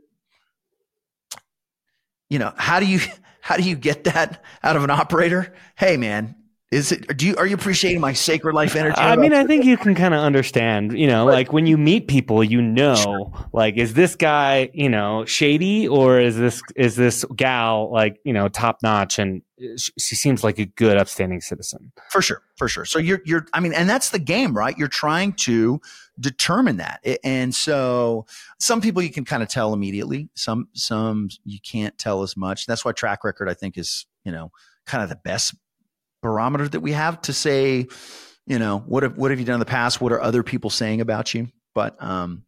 you 2.29 2.39
know, 2.39 2.53
how 2.57 2.81
do 2.81 2.85
you, 2.85 2.99
how 3.41 3.55
do 3.55 3.63
you 3.63 3.77
get 3.77 4.03
that 4.03 4.43
out 4.61 4.75
of 4.75 4.83
an 4.83 4.89
operator? 4.89 5.55
Hey, 5.77 5.95
man, 5.95 6.35
is 6.71 6.93
it? 6.93 7.17
Do 7.17 7.27
you 7.27 7.35
are 7.35 7.45
you 7.45 7.53
appreciating 7.53 7.99
my 7.99 8.13
sacred 8.13 8.53
life 8.55 8.77
energy? 8.77 8.97
I 8.97 9.17
mean, 9.17 9.33
I 9.33 9.45
think 9.45 9.65
you 9.65 9.75
can 9.75 9.93
kind 9.93 10.13
of 10.13 10.21
understand. 10.21 10.97
You 10.97 11.07
know, 11.07 11.25
like 11.25 11.51
when 11.51 11.65
you 11.65 11.77
meet 11.77 12.07
people, 12.07 12.41
you 12.43 12.61
know, 12.61 12.95
sure. 12.95 13.49
like 13.51 13.75
is 13.75 13.93
this 13.93 14.15
guy, 14.15 14.69
you 14.73 14.87
know, 14.87 15.25
shady 15.25 15.85
or 15.85 16.19
is 16.19 16.37
this 16.37 16.61
is 16.77 16.95
this 16.95 17.25
gal 17.35 17.91
like 17.91 18.21
you 18.23 18.31
know 18.31 18.47
top 18.47 18.81
notch 18.81 19.19
and 19.19 19.41
she 19.77 20.15
seems 20.15 20.43
like 20.43 20.59
a 20.59 20.65
good, 20.65 20.97
upstanding 20.97 21.41
citizen. 21.41 21.91
For 22.09 22.21
sure, 22.21 22.41
for 22.55 22.67
sure. 22.67 22.85
So 22.85 22.99
you're 22.99 23.21
you're. 23.25 23.45
I 23.53 23.59
mean, 23.59 23.73
and 23.73 23.89
that's 23.89 24.09
the 24.09 24.19
game, 24.19 24.55
right? 24.55 24.77
You're 24.77 24.87
trying 24.87 25.33
to 25.33 25.81
determine 26.19 26.77
that, 26.77 27.05
and 27.23 27.53
so 27.53 28.25
some 28.59 28.81
people 28.81 29.01
you 29.01 29.11
can 29.11 29.25
kind 29.25 29.43
of 29.43 29.49
tell 29.49 29.73
immediately. 29.73 30.29
Some 30.35 30.69
some 30.73 31.29
you 31.43 31.59
can't 31.59 31.97
tell 31.97 32.23
as 32.23 32.35
much. 32.35 32.65
That's 32.65 32.85
why 32.85 32.93
track 32.93 33.23
record, 33.23 33.49
I 33.49 33.53
think, 33.53 33.77
is 33.77 34.05
you 34.23 34.31
know 34.31 34.51
kind 34.85 35.03
of 35.03 35.09
the 35.09 35.17
best 35.17 35.53
barometer 36.21 36.67
that 36.67 36.81
we 36.81 36.91
have 36.91 37.21
to 37.23 37.33
say, 37.33 37.87
you 38.45 38.59
know, 38.59 38.79
what 38.79 39.03
have, 39.03 39.17
what 39.17 39.31
have 39.31 39.39
you 39.39 39.45
done 39.45 39.55
in 39.55 39.59
the 39.59 39.65
past? 39.65 40.01
What 40.01 40.11
are 40.11 40.21
other 40.21 40.43
people 40.43 40.69
saying 40.69 41.01
about 41.01 41.33
you? 41.33 41.47
But, 41.73 42.01
um, 42.01 42.43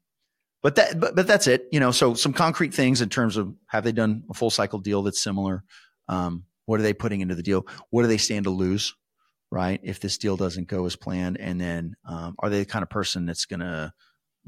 but 0.61 0.75
that, 0.75 0.99
but, 0.99 1.15
but 1.15 1.27
that's 1.27 1.47
it, 1.47 1.67
you 1.71 1.79
know, 1.79 1.91
so 1.91 2.13
some 2.13 2.33
concrete 2.33 2.73
things 2.73 3.01
in 3.01 3.09
terms 3.09 3.37
of 3.37 3.53
have 3.67 3.83
they 3.83 3.91
done 3.91 4.23
a 4.29 4.33
full 4.33 4.49
cycle 4.49 4.79
deal 4.79 5.03
that's 5.03 5.21
similar? 5.21 5.63
Um, 6.07 6.45
what 6.65 6.79
are 6.79 6.83
they 6.83 6.93
putting 6.93 7.21
into 7.21 7.35
the 7.35 7.43
deal? 7.43 7.67
What 7.89 8.03
do 8.03 8.07
they 8.07 8.17
stand 8.17 8.45
to 8.45 8.49
lose? 8.49 8.95
Right. 9.51 9.79
If 9.83 9.99
this 9.99 10.17
deal 10.17 10.35
doesn't 10.35 10.67
go 10.67 10.85
as 10.85 10.95
planned. 10.95 11.39
And 11.39 11.61
then, 11.61 11.95
um, 12.09 12.35
are 12.39 12.49
they 12.49 12.59
the 12.59 12.65
kind 12.65 12.81
of 12.81 12.89
person 12.89 13.25
that's 13.25 13.45
going 13.45 13.59
to 13.59 13.93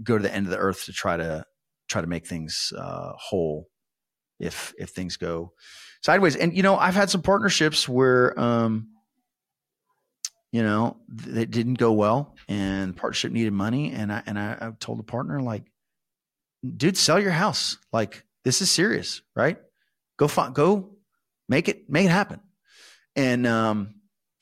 go 0.01 0.17
to 0.17 0.23
the 0.23 0.33
end 0.33 0.47
of 0.47 0.51
the 0.51 0.57
earth 0.57 0.85
to 0.85 0.93
try 0.93 1.15
to, 1.17 1.45
try 1.87 2.01
to 2.01 2.07
make 2.07 2.25
things, 2.25 2.73
uh, 2.75 3.11
whole 3.15 3.67
if, 4.39 4.73
if 4.79 4.89
things 4.89 5.17
go 5.17 5.53
sideways. 6.01 6.35
And, 6.35 6.55
you 6.55 6.63
know, 6.63 6.75
I've 6.75 6.95
had 6.95 7.09
some 7.09 7.21
partnerships 7.21 7.87
where, 7.87 8.39
um, 8.39 8.87
you 10.51 10.63
know, 10.63 10.97
it 11.27 11.51
didn't 11.51 11.75
go 11.75 11.91
well 11.93 12.35
and 12.47 12.95
partnership 12.95 13.31
needed 13.31 13.53
money. 13.53 13.91
And 13.91 14.11
I, 14.11 14.23
and 14.25 14.39
I, 14.39 14.57
I 14.59 14.71
told 14.79 14.99
the 14.99 15.03
partner 15.03 15.41
like, 15.41 15.63
dude, 16.65 16.97
sell 16.97 17.19
your 17.19 17.31
house. 17.31 17.77
Like 17.91 18.23
this 18.43 18.61
is 18.61 18.71
serious, 18.71 19.21
right? 19.35 19.57
Go 20.17 20.27
find, 20.27 20.55
go 20.55 20.95
make 21.49 21.67
it, 21.67 21.89
make 21.89 22.05
it 22.05 22.11
happen. 22.11 22.39
And, 23.15 23.45
um, 23.45 23.95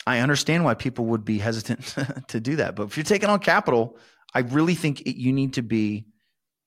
I 0.05 0.19
understand 0.19 0.65
why 0.65 0.73
people 0.73 1.05
would 1.05 1.23
be 1.23 1.37
hesitant 1.37 1.95
to 2.27 2.39
do 2.39 2.57
that. 2.57 2.75
But 2.75 2.83
if 2.87 2.97
you're 2.97 3.03
taking 3.05 3.29
on 3.29 3.39
capital, 3.39 3.97
I 4.33 4.39
really 4.39 4.75
think 4.75 5.01
it, 5.01 5.17
you 5.17 5.31
need 5.31 5.53
to 5.53 5.61
be 5.61 6.07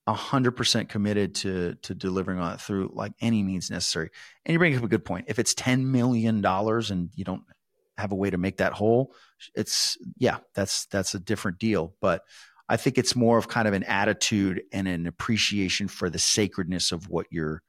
hundred 0.09 0.53
percent 0.53 0.89
committed 0.89 1.35
to 1.35 1.75
to 1.83 1.95
delivering 1.95 2.39
on 2.39 2.55
it 2.55 2.61
through 2.61 2.93
like 2.95 3.13
any 3.21 3.43
means 3.43 3.71
necessary. 3.71 4.11
And 4.45 4.53
you 4.53 4.59
bring 4.59 4.77
up 4.77 4.85
a 4.85 4.89
good 4.89 5.05
point. 5.05 5.27
If 5.29 5.39
it's 5.39 5.53
ten 5.53 5.91
million 5.91 6.41
dollars 6.41 6.91
and 6.91 7.11
you 7.15 7.25
don't 7.25 7.43
have 7.99 8.13
a 8.13 8.17
way 8.17 8.31
to 8.31 8.39
make 8.39 8.59
that 8.59 8.73
whole, 8.73 9.15
it's 9.55 9.97
yeah, 10.19 10.39
that's 10.55 10.87
that's 10.87 11.15
a 11.15 11.21
different 11.21 11.59
deal. 11.59 11.95
But 12.01 12.23
I 12.69 12.77
think 12.77 12.99
it's 12.99 13.15
more 13.15 13.39
of 13.39 13.49
kind 13.49 13.69
of 13.69 13.75
an 13.75 13.85
attitude 13.85 14.63
and 14.73 14.89
an 14.89 15.07
appreciation 15.07 15.89
for 15.89 16.11
the 16.11 16.19
sacredness 16.19 16.93
of 16.93 17.09
what 17.09 17.27
you're 17.31 17.63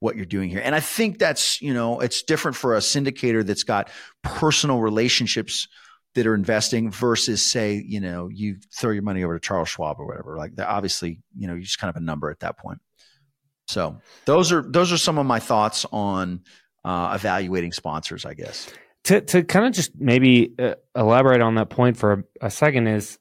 what 0.00 0.16
you're 0.16 0.26
doing 0.26 0.50
here. 0.50 0.60
And 0.62 0.74
I 0.74 0.80
think 0.80 1.18
that's, 1.18 1.62
you 1.62 1.72
know, 1.72 2.00
it's 2.00 2.22
different 2.22 2.56
for 2.56 2.74
a 2.74 2.80
syndicator 2.80 3.44
that's 3.44 3.62
got 3.62 3.90
personal 4.22 4.80
relationships 4.80 5.66
that 6.14 6.26
are 6.26 6.34
investing 6.34 6.90
versus 6.90 7.44
say, 7.44 7.82
you 7.86 8.00
know, 8.00 8.28
you 8.28 8.56
throw 8.78 8.90
your 8.90 9.02
money 9.02 9.24
over 9.24 9.34
to 9.34 9.40
Charles 9.40 9.68
Schwab 9.68 9.98
or 9.98 10.06
whatever. 10.06 10.36
Like 10.36 10.52
obviously, 10.58 11.20
you 11.36 11.46
know, 11.46 11.54
you're 11.54 11.62
just 11.62 11.78
kind 11.78 11.88
of 11.88 11.96
a 11.96 12.04
number 12.04 12.30
at 12.30 12.40
that 12.40 12.58
point. 12.58 12.80
So 13.66 14.00
those 14.26 14.52
are 14.52 14.62
those 14.62 14.92
are 14.92 14.98
some 14.98 15.16
of 15.18 15.24
my 15.24 15.40
thoughts 15.40 15.86
on 15.90 16.42
uh, 16.84 17.12
evaluating 17.18 17.72
sponsors, 17.72 18.26
I 18.26 18.34
guess 18.34 18.70
to 19.04 19.20
to 19.20 19.42
kind 19.44 19.66
of 19.66 19.72
just 19.72 19.92
maybe 19.98 20.54
uh, 20.58 20.74
elaborate 20.96 21.40
on 21.40 21.56
that 21.56 21.70
point 21.70 21.96
for 21.96 22.12
a, 22.12 22.46
a 22.46 22.50
second 22.50 22.86
is 22.86 23.18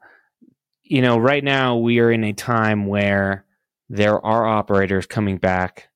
you 0.84 1.02
know 1.02 1.18
right 1.18 1.44
now 1.44 1.78
we 1.78 2.00
are 2.00 2.12
in 2.12 2.24
a 2.24 2.34
time 2.34 2.88
where 2.88 3.46
there 3.90 4.24
are 4.26 4.46
operators 4.46 5.06
coming 5.06 5.38
back 5.38 5.90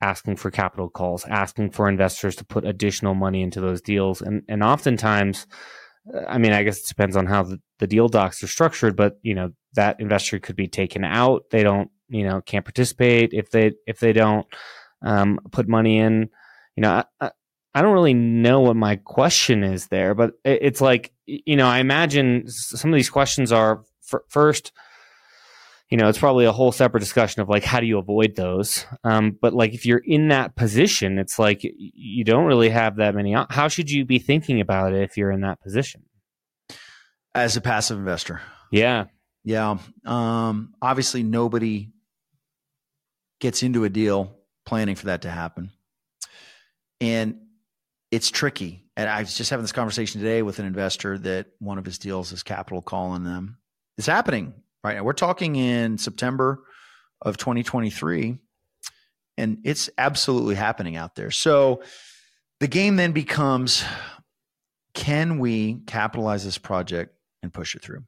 asking 0.00 0.36
for 0.36 0.50
capital 0.50 0.88
calls 0.88 1.24
asking 1.26 1.70
for 1.70 1.88
investors 1.88 2.36
to 2.36 2.44
put 2.44 2.64
additional 2.66 3.14
money 3.14 3.42
into 3.42 3.60
those 3.60 3.80
deals. 3.80 4.20
And 4.20 4.42
and 4.48 4.62
oftentimes 4.62 5.46
i 6.28 6.36
mean 6.36 6.52
i 6.52 6.64
guess 6.64 6.80
it 6.80 6.88
depends 6.88 7.16
on 7.16 7.26
how 7.26 7.44
the, 7.44 7.60
the 7.78 7.86
deal 7.86 8.08
docs 8.08 8.42
are 8.42 8.48
structured 8.48 8.96
but 8.96 9.20
you 9.22 9.36
know 9.36 9.52
that 9.74 10.00
investor 10.00 10.38
could 10.38 10.56
be 10.56 10.68
taken 10.68 11.04
out. 11.04 11.44
They 11.50 11.62
don't 11.62 11.90
you 12.08 12.24
know 12.24 12.40
can't 12.40 12.64
participate. 12.64 13.32
If 13.32 13.50
they 13.50 13.72
if 13.86 14.00
they 14.00 14.12
don't 14.12 14.46
um, 15.02 15.40
put 15.50 15.68
money 15.68 15.98
in 15.98 16.28
you 16.76 16.82
know 16.82 16.90
I, 16.90 17.04
I 17.20 17.30
don't 17.80 17.94
really 17.94 18.12
know 18.12 18.60
what 18.60 18.76
my 18.76 18.96
question 18.96 19.64
is 19.64 19.86
there, 19.86 20.14
but 20.14 20.32
it's 20.44 20.82
like, 20.82 21.12
you 21.24 21.56
know, 21.56 21.66
I 21.66 21.78
imagine 21.78 22.44
some 22.48 22.92
of 22.92 22.96
these 22.96 23.08
questions 23.08 23.50
are 23.50 23.82
first, 24.28 24.72
you 25.88 25.96
know, 25.96 26.08
it's 26.08 26.18
probably 26.18 26.44
a 26.44 26.52
whole 26.52 26.72
separate 26.72 27.00
discussion 27.00 27.40
of 27.40 27.48
like, 27.48 27.64
how 27.64 27.80
do 27.80 27.86
you 27.86 27.98
avoid 27.98 28.36
those? 28.36 28.84
Um, 29.04 29.38
but 29.40 29.54
like, 29.54 29.72
if 29.72 29.86
you're 29.86 30.02
in 30.04 30.28
that 30.28 30.54
position, 30.54 31.18
it's 31.18 31.38
like 31.38 31.60
you 31.62 32.24
don't 32.24 32.44
really 32.44 32.68
have 32.68 32.96
that 32.96 33.14
many. 33.14 33.34
How 33.48 33.68
should 33.68 33.90
you 33.90 34.04
be 34.04 34.18
thinking 34.18 34.60
about 34.60 34.92
it 34.92 35.02
if 35.02 35.16
you're 35.16 35.30
in 35.30 35.40
that 35.42 35.62
position? 35.62 36.02
As 37.34 37.56
a 37.56 37.62
passive 37.62 37.98
investor. 37.98 38.42
Yeah. 38.70 39.04
Yeah. 39.44 39.78
Um, 40.04 40.74
obviously, 40.82 41.22
nobody 41.22 41.90
gets 43.40 43.62
into 43.62 43.84
a 43.84 43.88
deal 43.88 44.36
planning 44.66 44.94
for 44.94 45.06
that 45.06 45.22
to 45.22 45.30
happen. 45.30 45.70
And 47.00 47.40
it's 48.12 48.30
tricky. 48.30 48.84
And 48.96 49.08
I 49.08 49.20
was 49.20 49.36
just 49.36 49.48
having 49.50 49.64
this 49.64 49.72
conversation 49.72 50.20
today 50.20 50.42
with 50.42 50.58
an 50.58 50.66
investor 50.66 51.16
that 51.18 51.46
one 51.58 51.78
of 51.78 51.86
his 51.86 51.98
deals 51.98 52.30
is 52.30 52.42
capital 52.42 52.82
calling 52.82 53.24
them. 53.24 53.56
It's 53.96 54.06
happening 54.06 54.52
right 54.84 54.96
now. 54.96 55.02
We're 55.02 55.14
talking 55.14 55.56
in 55.56 55.96
September 55.96 56.62
of 57.22 57.38
2023, 57.38 58.38
and 59.38 59.58
it's 59.64 59.88
absolutely 59.96 60.54
happening 60.54 60.94
out 60.94 61.14
there. 61.14 61.30
So 61.30 61.82
the 62.60 62.68
game 62.68 62.96
then 62.96 63.12
becomes 63.12 63.82
can 64.94 65.38
we 65.38 65.80
capitalize 65.86 66.44
this 66.44 66.58
project 66.58 67.14
and 67.42 67.50
push 67.50 67.74
it 67.74 67.82
through? 67.82 68.04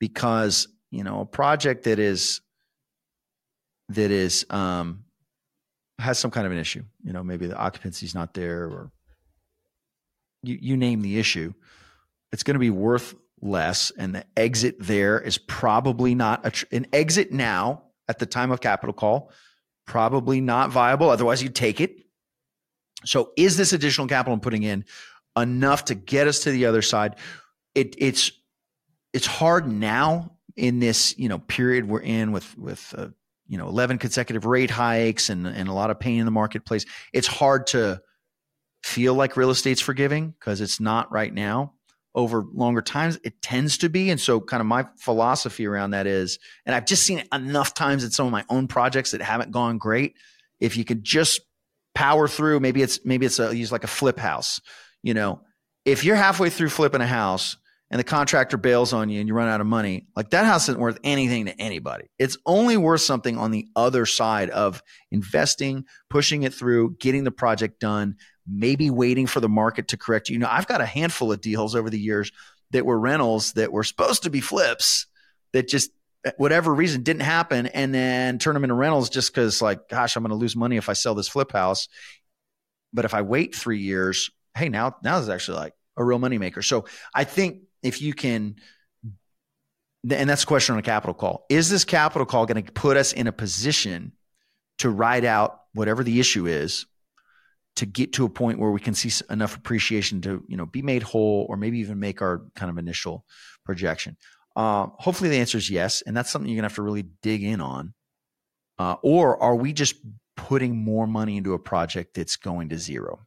Because, 0.00 0.66
you 0.90 1.04
know, 1.04 1.20
a 1.20 1.26
project 1.26 1.84
that 1.84 2.00
is 2.00 2.40
that 3.90 4.10
is 4.10 4.44
um 4.50 5.04
has 6.00 6.18
some 6.18 6.32
kind 6.32 6.46
of 6.46 6.52
an 6.52 6.58
issue, 6.58 6.82
you 7.04 7.12
know, 7.12 7.22
maybe 7.22 7.46
the 7.46 7.56
occupancy 7.56 8.06
is 8.06 8.14
not 8.14 8.34
there 8.34 8.64
or 8.64 8.90
you, 10.42 10.58
you 10.60 10.76
name 10.76 11.02
the 11.02 11.18
issue, 11.18 11.52
it's 12.32 12.42
going 12.42 12.54
to 12.54 12.60
be 12.60 12.70
worth 12.70 13.14
less. 13.40 13.90
And 13.96 14.14
the 14.14 14.24
exit 14.36 14.76
there 14.78 15.20
is 15.20 15.38
probably 15.38 16.14
not 16.14 16.46
a 16.46 16.50
tr- 16.50 16.66
an 16.72 16.86
exit 16.92 17.32
now 17.32 17.82
at 18.08 18.18
the 18.18 18.26
time 18.26 18.50
of 18.50 18.60
capital 18.60 18.92
call, 18.92 19.30
probably 19.86 20.40
not 20.40 20.70
viable. 20.70 21.10
Otherwise, 21.10 21.42
you'd 21.42 21.54
take 21.54 21.80
it. 21.80 22.04
So, 23.04 23.32
is 23.36 23.56
this 23.56 23.72
additional 23.72 24.06
capital 24.06 24.34
I'm 24.34 24.40
putting 24.40 24.62
in 24.62 24.84
enough 25.36 25.86
to 25.86 25.94
get 25.94 26.26
us 26.26 26.40
to 26.40 26.50
the 26.50 26.66
other 26.66 26.82
side? 26.82 27.16
It, 27.74 27.94
it's 27.98 28.32
it's 29.12 29.26
hard 29.26 29.66
now 29.66 30.32
in 30.56 30.80
this 30.80 31.16
you 31.18 31.28
know 31.28 31.38
period 31.38 31.88
we're 31.88 32.00
in 32.00 32.32
with 32.32 32.56
with 32.58 32.94
uh, 32.96 33.08
you 33.46 33.58
know 33.58 33.68
11 33.68 33.98
consecutive 33.98 34.44
rate 34.44 34.70
hikes 34.70 35.30
and 35.30 35.46
and 35.46 35.68
a 35.68 35.72
lot 35.72 35.90
of 35.90 35.98
pain 35.98 36.18
in 36.18 36.24
the 36.24 36.30
marketplace. 36.30 36.84
It's 37.12 37.26
hard 37.26 37.66
to 37.68 38.02
feel 38.82 39.14
like 39.14 39.36
real 39.36 39.50
estate's 39.50 39.80
forgiving 39.80 40.34
because 40.38 40.60
it's 40.60 40.80
not 40.80 41.10
right 41.12 41.32
now. 41.32 41.74
Over 42.12 42.44
longer 42.52 42.82
times, 42.82 43.20
it 43.22 43.40
tends 43.40 43.78
to 43.78 43.88
be. 43.88 44.10
And 44.10 44.20
so, 44.20 44.40
kind 44.40 44.60
of 44.60 44.66
my 44.66 44.86
philosophy 44.98 45.64
around 45.64 45.92
that 45.92 46.08
is, 46.08 46.40
and 46.66 46.74
I've 46.74 46.86
just 46.86 47.06
seen 47.06 47.20
it 47.20 47.28
enough 47.32 47.72
times 47.72 48.02
in 48.02 48.10
some 48.10 48.26
of 48.26 48.32
my 48.32 48.44
own 48.48 48.66
projects 48.66 49.12
that 49.12 49.22
haven't 49.22 49.52
gone 49.52 49.78
great. 49.78 50.16
If 50.58 50.76
you 50.76 50.84
could 50.84 51.04
just 51.04 51.40
power 51.94 52.26
through, 52.26 52.60
maybe 52.60 52.82
it's 52.82 53.04
maybe 53.04 53.26
it's 53.26 53.38
a 53.38 53.56
use 53.56 53.70
like 53.70 53.84
a 53.84 53.88
flip 53.88 54.18
house. 54.18 54.60
You 55.04 55.14
know, 55.14 55.42
if 55.84 56.04
you're 56.04 56.16
halfway 56.16 56.50
through 56.50 56.70
flipping 56.70 57.00
a 57.00 57.06
house 57.06 57.56
and 57.90 57.98
the 57.98 58.04
contractor 58.04 58.56
bails 58.56 58.92
on 58.92 59.08
you 59.08 59.20
and 59.20 59.28
you 59.28 59.34
run 59.34 59.48
out 59.48 59.60
of 59.60 59.66
money, 59.66 60.06
like 60.14 60.30
that 60.30 60.46
house 60.46 60.68
isn't 60.68 60.80
worth 60.80 60.98
anything 61.02 61.46
to 61.46 61.60
anybody. 61.60 62.10
It's 62.18 62.36
only 62.46 62.76
worth 62.76 63.00
something 63.00 63.38
on 63.38 63.50
the 63.50 63.68
other 63.74 64.06
side 64.06 64.50
of 64.50 64.82
investing, 65.10 65.84
pushing 66.08 66.42
it 66.42 66.54
through, 66.54 66.96
getting 66.98 67.24
the 67.24 67.30
project 67.30 67.80
done, 67.80 68.16
maybe 68.46 68.90
waiting 68.90 69.26
for 69.26 69.40
the 69.40 69.48
market 69.48 69.88
to 69.88 69.96
correct 69.96 70.28
you. 70.28 70.38
Know, 70.38 70.48
I've 70.50 70.66
got 70.66 70.80
a 70.80 70.86
handful 70.86 71.32
of 71.32 71.40
deals 71.40 71.74
over 71.74 71.90
the 71.90 71.98
years 71.98 72.32
that 72.70 72.86
were 72.86 72.98
rentals 72.98 73.52
that 73.54 73.72
were 73.72 73.84
supposed 73.84 74.24
to 74.24 74.30
be 74.30 74.40
flips 74.40 75.06
that 75.52 75.68
just 75.68 75.90
eh, 76.24 76.32
whatever 76.36 76.74
reason 76.74 77.02
didn't 77.02 77.22
happen. 77.22 77.66
And 77.66 77.94
then 77.94 78.38
turn 78.38 78.54
them 78.54 78.64
into 78.64 78.74
rentals 78.74 79.10
just 79.10 79.34
because 79.34 79.60
like 79.60 79.88
gosh 79.88 80.16
i'm 80.16 80.22
going 80.22 80.30
to 80.30 80.36
lose 80.36 80.56
money 80.56 80.76
if 80.76 80.88
i 80.88 80.92
sell 80.92 81.14
this 81.14 81.28
flip 81.28 81.52
house. 81.52 81.88
But 82.92 83.04
if 83.04 83.14
i 83.14 83.22
wait 83.22 83.54
three 83.54 83.80
years 83.80 84.30
hey 84.56 84.68
now 84.68 84.96
now 85.02 85.16
this 85.16 85.24
is 85.24 85.30
actually 85.30 85.58
like 85.58 85.74
a 85.96 86.04
real 86.04 86.18
moneymaker. 86.18 86.64
So 86.64 86.86
i 87.14 87.24
think 87.24 87.62
if 87.82 88.02
you 88.02 88.14
can 88.14 88.56
and 90.08 90.30
that's 90.30 90.44
a 90.44 90.46
question 90.46 90.72
on 90.72 90.78
a 90.78 90.82
capital 90.82 91.12
call. 91.12 91.44
Is 91.50 91.68
this 91.68 91.84
capital 91.84 92.24
call 92.24 92.46
going 92.46 92.64
to 92.64 92.72
put 92.72 92.96
us 92.96 93.12
in 93.12 93.26
a 93.26 93.32
position 93.32 94.12
to 94.78 94.88
ride 94.88 95.26
out 95.26 95.60
whatever 95.74 96.02
the 96.02 96.20
issue 96.20 96.46
is 96.46 96.86
to 97.80 97.86
get 97.86 98.12
to 98.12 98.24
a 98.24 98.28
point 98.28 98.58
where 98.58 98.70
we 98.70 98.80
can 98.80 98.94
see 98.94 99.10
enough 99.30 99.56
appreciation 99.56 100.20
to 100.20 100.42
you 100.48 100.56
know 100.56 100.66
be 100.66 100.82
made 100.82 101.02
whole 101.02 101.46
or 101.48 101.56
maybe 101.56 101.78
even 101.80 101.98
make 101.98 102.22
our 102.22 102.42
kind 102.54 102.70
of 102.70 102.78
initial 102.78 103.24
projection 103.64 104.16
uh, 104.56 104.88
hopefully 104.98 105.30
the 105.30 105.38
answer 105.38 105.58
is 105.58 105.70
yes, 105.70 106.02
and 106.02 106.16
that's 106.16 106.30
something 106.30 106.50
you're 106.50 106.56
gonna 106.56 106.68
have 106.68 106.74
to 106.74 106.82
really 106.82 107.06
dig 107.22 107.42
in 107.42 107.60
on. 107.60 107.94
Uh, 108.78 108.96
or 109.02 109.40
are 109.42 109.56
we 109.56 109.72
just 109.72 109.96
putting 110.36 110.76
more 110.76 111.06
money 111.06 111.36
into 111.36 111.54
a 111.54 111.58
project 111.58 112.14
that's 112.14 112.36
going 112.36 112.68
to 112.70 112.78
zero? 112.78 113.20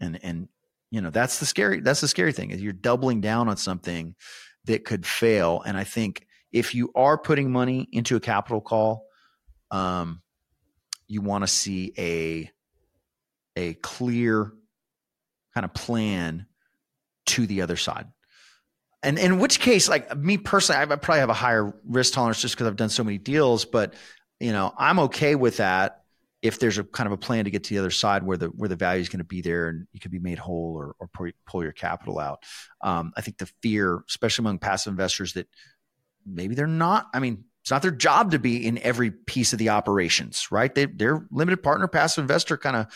And 0.00 0.18
and 0.22 0.48
you 0.90 1.00
know 1.00 1.10
that's 1.10 1.38
the 1.38 1.46
scary 1.46 1.80
that's 1.80 2.00
the 2.00 2.08
scary 2.08 2.32
thing 2.32 2.50
is 2.50 2.62
you're 2.62 2.72
doubling 2.72 3.20
down 3.20 3.48
on 3.48 3.56
something 3.56 4.14
that 4.64 4.84
could 4.84 5.04
fail. 5.06 5.62
And 5.66 5.76
I 5.76 5.84
think 5.84 6.26
if 6.52 6.74
you 6.74 6.90
are 6.94 7.18
putting 7.18 7.52
money 7.52 7.88
into 7.92 8.16
a 8.16 8.20
capital 8.20 8.60
call, 8.60 9.06
um, 9.70 10.22
you 11.06 11.20
want 11.20 11.44
to 11.44 11.48
see 11.48 11.92
a 11.98 12.50
a 13.60 13.74
clear 13.74 14.52
kind 15.54 15.64
of 15.64 15.74
plan 15.74 16.46
to 17.26 17.46
the 17.46 17.62
other 17.62 17.76
side. 17.76 18.06
And 19.02 19.18
in 19.18 19.38
which 19.38 19.60
case, 19.60 19.88
like 19.88 20.16
me 20.16 20.36
personally, 20.36 20.82
I 20.82 20.84
probably 20.96 21.20
have 21.20 21.30
a 21.30 21.34
higher 21.34 21.72
risk 21.84 22.12
tolerance 22.12 22.40
just 22.40 22.54
because 22.54 22.66
I've 22.66 22.76
done 22.76 22.90
so 22.90 23.04
many 23.04 23.18
deals. 23.18 23.64
But 23.64 23.94
you 24.40 24.52
know, 24.52 24.72
I'm 24.76 24.98
okay 25.00 25.34
with 25.34 25.58
that 25.58 26.02
if 26.42 26.58
there's 26.58 26.78
a 26.78 26.84
kind 26.84 27.06
of 27.06 27.12
a 27.12 27.18
plan 27.18 27.44
to 27.44 27.50
get 27.50 27.64
to 27.64 27.74
the 27.74 27.78
other 27.78 27.90
side 27.90 28.22
where 28.22 28.36
the 28.36 28.46
where 28.46 28.68
the 28.68 28.76
value 28.76 29.00
is 29.00 29.08
going 29.08 29.18
to 29.18 29.24
be 29.24 29.42
there 29.42 29.68
and 29.68 29.86
you 29.92 30.00
can 30.00 30.10
be 30.10 30.18
made 30.18 30.38
whole 30.38 30.74
or, 30.74 30.94
or 30.98 31.32
pull, 31.46 31.62
your 31.62 31.72
capital 31.72 32.18
out. 32.18 32.42
Um, 32.80 33.12
I 33.16 33.20
think 33.20 33.38
the 33.38 33.50
fear, 33.62 34.02
especially 34.08 34.42
among 34.42 34.58
passive 34.58 34.90
investors, 34.90 35.34
that 35.34 35.48
maybe 36.26 36.54
they're 36.54 36.66
not. 36.66 37.08
I 37.12 37.20
mean, 37.20 37.44
it's 37.62 37.70
not 37.70 37.82
their 37.82 37.90
job 37.90 38.30
to 38.30 38.38
be 38.38 38.66
in 38.66 38.78
every 38.78 39.10
piece 39.10 39.52
of 39.52 39.58
the 39.58 39.68
operations, 39.70 40.48
right? 40.50 40.74
They, 40.74 40.86
they're 40.86 41.26
limited 41.30 41.62
partner, 41.62 41.88
passive 41.88 42.22
investor, 42.22 42.56
kind 42.56 42.76
of 42.76 42.86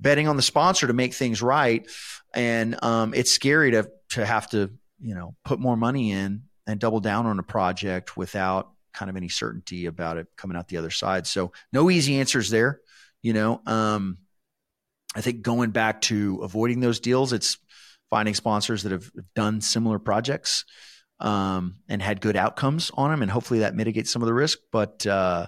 betting 0.00 0.28
on 0.28 0.36
the 0.36 0.42
sponsor 0.42 0.86
to 0.86 0.92
make 0.92 1.14
things 1.14 1.42
right, 1.42 1.88
and 2.34 2.82
um, 2.82 3.14
it's 3.14 3.32
scary 3.32 3.72
to 3.72 3.90
to 4.10 4.26
have 4.26 4.48
to 4.50 4.70
you 5.00 5.14
know, 5.14 5.34
put 5.44 5.58
more 5.58 5.76
money 5.76 6.12
in 6.12 6.42
and 6.66 6.78
double 6.78 7.00
down 7.00 7.26
on 7.26 7.38
a 7.38 7.42
project 7.42 8.16
without 8.16 8.70
kind 8.92 9.08
of 9.08 9.16
any 9.16 9.28
certainty 9.28 9.86
about 9.86 10.18
it 10.18 10.26
coming 10.36 10.56
out 10.56 10.68
the 10.68 10.76
other 10.76 10.90
side. 10.90 11.26
So 11.26 11.52
no 11.72 11.90
easy 11.90 12.20
answers 12.20 12.50
there. 12.50 12.80
You 13.22 13.32
know, 13.32 13.60
um, 13.66 14.18
I 15.14 15.20
think 15.20 15.42
going 15.42 15.70
back 15.70 16.02
to 16.02 16.40
avoiding 16.42 16.80
those 16.80 17.00
deals, 17.00 17.32
it's 17.32 17.58
finding 18.10 18.34
sponsors 18.34 18.82
that 18.82 18.92
have 18.92 19.10
done 19.34 19.60
similar 19.60 19.98
projects 19.98 20.64
um, 21.18 21.76
and 21.88 22.00
had 22.00 22.20
good 22.20 22.36
outcomes 22.36 22.90
on 22.94 23.10
them, 23.10 23.22
and 23.22 23.30
hopefully 23.30 23.60
that 23.60 23.74
mitigates 23.74 24.10
some 24.10 24.22
of 24.22 24.26
the 24.26 24.34
risk. 24.34 24.58
But 24.72 25.06
uh, 25.06 25.46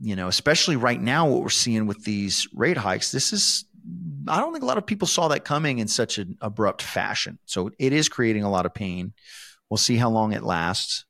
you 0.00 0.16
know, 0.16 0.28
especially 0.28 0.76
right 0.76 1.00
now, 1.00 1.28
what 1.28 1.42
we're 1.42 1.48
seeing 1.48 1.86
with 1.86 2.04
these 2.04 2.48
rate 2.54 2.76
hikes, 2.76 3.12
this 3.12 3.32
is 3.32 3.64
I 4.28 4.40
don't 4.40 4.52
think 4.52 4.62
a 4.62 4.66
lot 4.66 4.78
of 4.78 4.86
people 4.86 5.06
saw 5.06 5.28
that 5.28 5.44
coming 5.44 5.78
in 5.78 5.88
such 5.88 6.18
an 6.18 6.36
abrupt 6.40 6.82
fashion. 6.82 7.38
So 7.44 7.70
it 7.78 7.92
is 7.92 8.08
creating 8.08 8.42
a 8.42 8.50
lot 8.50 8.66
of 8.66 8.74
pain. 8.74 9.12
We'll 9.68 9.78
see 9.78 9.96
how 9.96 10.10
long 10.10 10.32
it 10.32 10.42
lasts. 10.42 11.04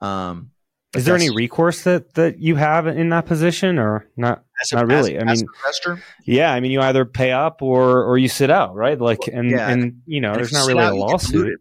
Um, 0.00 0.50
is 0.96 1.04
there 1.04 1.14
any 1.14 1.30
recourse 1.30 1.84
that 1.84 2.14
that 2.14 2.38
you 2.38 2.56
have 2.56 2.86
in 2.86 3.10
that 3.10 3.26
position, 3.26 3.78
or 3.78 4.08
not? 4.16 4.42
A, 4.72 4.74
not 4.74 4.86
really. 4.86 5.16
As, 5.16 5.22
I 5.22 5.26
mean, 5.26 5.46
investor? 5.58 6.02
yeah. 6.24 6.52
I 6.52 6.60
mean, 6.60 6.70
you 6.70 6.80
either 6.80 7.04
pay 7.04 7.30
up 7.30 7.60
or 7.60 8.04
or 8.04 8.16
you 8.16 8.28
sit 8.28 8.50
out, 8.50 8.74
right? 8.74 8.98
Like, 8.98 9.28
and 9.30 9.50
yeah. 9.50 9.68
and 9.68 10.00
you 10.06 10.20
know, 10.20 10.34
there's 10.34 10.52
not 10.52 10.66
really 10.66 10.82
out, 10.82 10.94
a 10.94 10.96
lawsuit. 10.96 11.60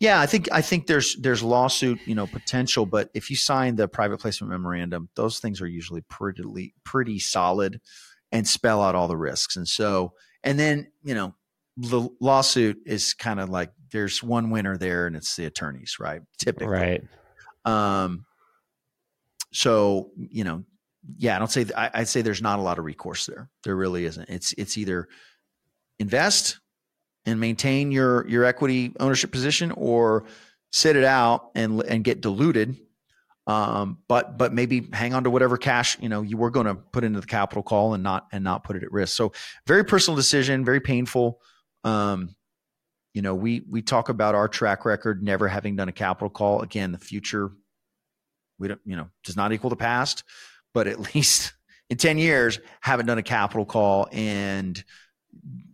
Yeah, 0.00 0.20
I 0.20 0.26
think 0.26 0.48
I 0.52 0.62
think 0.62 0.86
there's 0.86 1.16
there's 1.16 1.42
lawsuit 1.42 1.98
you 2.06 2.14
know 2.14 2.26
potential, 2.26 2.86
but 2.86 3.10
if 3.14 3.30
you 3.30 3.36
sign 3.36 3.76
the 3.76 3.88
private 3.88 4.20
placement 4.20 4.52
memorandum, 4.52 5.08
those 5.16 5.40
things 5.40 5.60
are 5.60 5.66
usually 5.66 6.02
pretty 6.02 6.74
pretty 6.84 7.18
solid 7.18 7.80
and 8.32 8.46
spell 8.46 8.82
out 8.82 8.94
all 8.94 9.08
the 9.08 9.16
risks. 9.16 9.56
And 9.56 9.66
so, 9.66 10.12
and 10.42 10.58
then, 10.58 10.90
you 11.02 11.14
know, 11.14 11.34
the 11.76 12.08
lawsuit 12.20 12.78
is 12.86 13.14
kind 13.14 13.40
of 13.40 13.48
like 13.48 13.72
there's 13.92 14.22
one 14.22 14.50
winner 14.50 14.76
there 14.76 15.06
and 15.06 15.16
it's 15.16 15.36
the 15.36 15.46
attorneys, 15.46 15.96
right? 15.98 16.20
Typically. 16.38 16.66
Right. 16.66 17.04
Um, 17.64 18.24
so, 19.52 20.10
you 20.16 20.44
know, 20.44 20.64
yeah, 21.16 21.36
I 21.36 21.38
don't 21.38 21.50
say, 21.50 21.66
I, 21.76 21.90
I'd 21.94 22.08
say 22.08 22.22
there's 22.22 22.42
not 22.42 22.58
a 22.58 22.62
lot 22.62 22.78
of 22.78 22.84
recourse 22.84 23.26
there. 23.26 23.48
There 23.64 23.76
really 23.76 24.04
isn't. 24.04 24.28
It's, 24.28 24.52
it's 24.58 24.76
either 24.76 25.08
invest 25.98 26.60
and 27.28 27.40
maintain 27.40 27.92
your, 27.92 28.26
your 28.28 28.44
equity 28.44 28.92
ownership 28.98 29.30
position 29.30 29.72
or 29.72 30.24
sit 30.72 30.96
it 30.96 31.04
out 31.04 31.50
and, 31.54 31.82
and 31.84 32.04
get 32.04 32.20
diluted 32.20 32.76
um, 33.48 33.96
but 34.08 34.36
but 34.36 34.52
maybe 34.52 34.90
hang 34.92 35.14
on 35.14 35.24
to 35.24 35.30
whatever 35.30 35.56
cash 35.56 35.98
you 36.00 36.10
know 36.10 36.20
you 36.20 36.36
were 36.36 36.50
going 36.50 36.66
to 36.66 36.74
put 36.74 37.02
into 37.02 37.18
the 37.18 37.26
capital 37.26 37.62
call 37.62 37.94
and 37.94 38.02
not 38.02 38.28
and 38.30 38.44
not 38.44 38.62
put 38.62 38.76
it 38.76 38.82
at 38.82 38.92
risk. 38.92 39.16
So 39.16 39.32
very 39.66 39.84
personal 39.86 40.16
decision, 40.16 40.66
very 40.66 40.80
painful. 40.80 41.40
Um, 41.82 42.36
you 43.14 43.22
know, 43.22 43.34
we 43.34 43.64
we 43.68 43.80
talk 43.80 44.10
about 44.10 44.34
our 44.34 44.48
track 44.48 44.84
record 44.84 45.22
never 45.22 45.48
having 45.48 45.76
done 45.76 45.88
a 45.88 45.92
capital 45.92 46.28
call. 46.28 46.60
Again, 46.60 46.92
the 46.92 46.98
future 46.98 47.50
we 48.58 48.68
don't 48.68 48.80
you 48.84 48.96
know 48.96 49.08
does 49.24 49.34
not 49.34 49.50
equal 49.54 49.70
the 49.70 49.76
past, 49.76 50.24
but 50.74 50.86
at 50.86 51.00
least 51.14 51.54
in 51.88 51.96
ten 51.96 52.18
years 52.18 52.60
haven't 52.82 53.06
done 53.06 53.16
a 53.16 53.22
capital 53.22 53.64
call, 53.64 54.08
and 54.12 54.84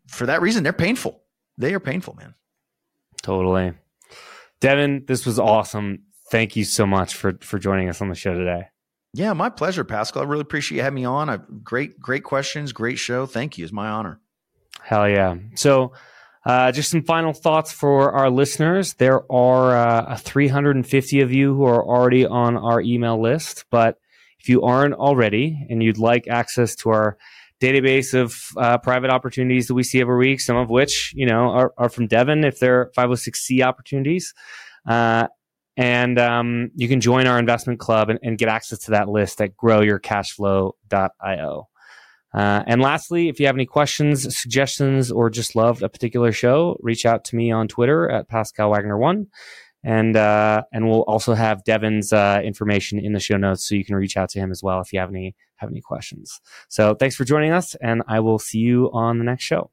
for 0.07 0.27
that 0.27 0.43
reason 0.43 0.63
they're 0.63 0.73
painful. 0.73 1.24
They 1.59 1.75
are 1.75 1.81
painful, 1.81 2.15
man. 2.15 2.35
Totally. 3.23 3.73
Devin, 4.61 5.05
this 5.07 5.27
was 5.27 5.39
awesome 5.39 6.05
thank 6.35 6.57
you 6.57 6.65
so 6.65 6.87
much 6.87 7.15
for 7.15 7.37
for 7.41 7.59
joining 7.59 7.89
us 7.89 8.01
on 8.01 8.09
the 8.09 8.15
show 8.15 8.35
today. 8.35 8.69
Yeah, 9.13 9.33
my 9.33 9.49
pleasure, 9.49 9.85
Pascal. 9.85 10.23
I 10.23 10.27
really 10.27 10.41
appreciate 10.41 10.79
you 10.79 10.83
having 10.83 10.97
me 10.97 11.05
on. 11.05 11.29
I've, 11.29 11.63
great, 11.63 12.01
great 12.01 12.25
questions, 12.25 12.73
great 12.73 12.99
show. 12.99 13.27
Thank 13.27 13.57
you. 13.57 13.65
It's 13.65 13.73
my 13.73 13.89
honor. 13.89 14.21
Hell 14.83 15.09
yeah. 15.09 15.37
So, 15.55 15.93
uh, 16.45 16.73
just 16.73 16.91
some 16.91 17.05
final 17.05 17.33
thoughts 17.33 17.71
for 17.71 18.11
our 18.11 18.29
listeners. 18.29 18.95
There 18.95 19.21
are 19.33 19.77
uh, 19.77 20.17
350 20.17 21.21
of 21.21 21.33
you 21.33 21.55
who 21.55 21.63
are 21.65 21.85
already 21.85 22.27
on 22.27 22.57
our 22.57 22.81
email 22.81 23.23
list, 23.23 23.67
but 23.71 23.99
if 24.41 24.49
you 24.49 24.63
aren't 24.63 24.95
already 24.95 25.65
and 25.71 25.81
you'd 25.81 25.97
like 25.97 26.27
access 26.27 26.75
to 26.77 26.91
our 26.91 27.17
database 27.65 28.15
of 28.15 28.37
uh, 28.57 28.79
private 28.79 29.11
opportunities 29.11 29.69
that 29.69 29.75
we 29.75 29.83
see 29.83 30.01
every 30.01 30.19
week, 30.19 30.41
some 30.41 30.57
of 30.57 30.71
which 30.71 31.13
you 31.15 31.27
know 31.27 31.51
are, 31.51 31.73
are 31.79 31.89
from 31.89 32.07
Devin 32.07 32.45
if 32.45 32.59
they're 32.59 32.91
506c 32.97 33.65
opportunities. 33.65 34.35
Uh, 34.89 35.29
and 35.77 36.19
um, 36.19 36.71
you 36.77 36.89
can 36.89 37.01
join 37.01 37.27
our 37.27 37.39
investment 37.39 37.81
club 37.81 38.11
and, 38.11 38.19
and, 38.23 38.39
get 38.39 38.49
access 38.49 38.79
to 38.81 38.93
that 38.93 39.09
list 39.09 39.41
at 39.41 39.57
growyourcashflow.io. 39.57 41.69
Uh, 42.33 42.63
and 42.67 42.81
lastly, 42.81 43.29
if 43.29 43.41
you 43.41 43.47
have 43.47 43.57
any 43.57 43.67
questions, 43.67 44.39
suggestions, 44.39 45.11
or 45.11 45.31
just 45.31 45.57
love 45.57 45.83
a 45.83 45.89
particular 45.89 46.33
show, 46.33 46.77
reach 46.81 47.07
out 47.07 47.25
to 47.25 47.37
me 47.37 47.51
on 47.51 47.69
Twitter 47.69 48.11
at 48.11 48.29
Pascal 48.29 48.71
Wagner 48.71 48.99
One, 48.99 49.29
and 49.85 50.17
uh, 50.17 50.63
and 50.73 50.89
we'll 50.89 51.03
also 51.03 51.35
have 51.35 51.63
Devin's 51.65 52.13
uh, 52.13 52.41
information 52.45 52.99
in 52.99 53.13
the 53.13 53.21
show 53.21 53.37
notes, 53.37 53.69
so 53.69 53.77
you 53.77 53.85
can 53.85 53.95
reach 53.95 54.17
out 54.17 54.31
to 54.31 54.41
him 54.41 54.51
as 54.51 54.63
well 54.63 54.81
if 54.81 54.93
you 54.93 54.99
have 54.99 55.11
any 55.11 55.37
have 55.65 55.73
any 55.73 55.81
questions. 55.81 56.41
So 56.69 56.95
thanks 56.95 57.17
for 57.17 57.25
joining 57.25 57.53
us, 57.53 57.75
and 57.77 58.03
I 58.07 58.21
will 58.21 58.39
see 58.39 58.59
you 58.59 58.91
on 58.93 59.19
the 59.19 59.25
next 59.25 59.45
show. 59.45 59.71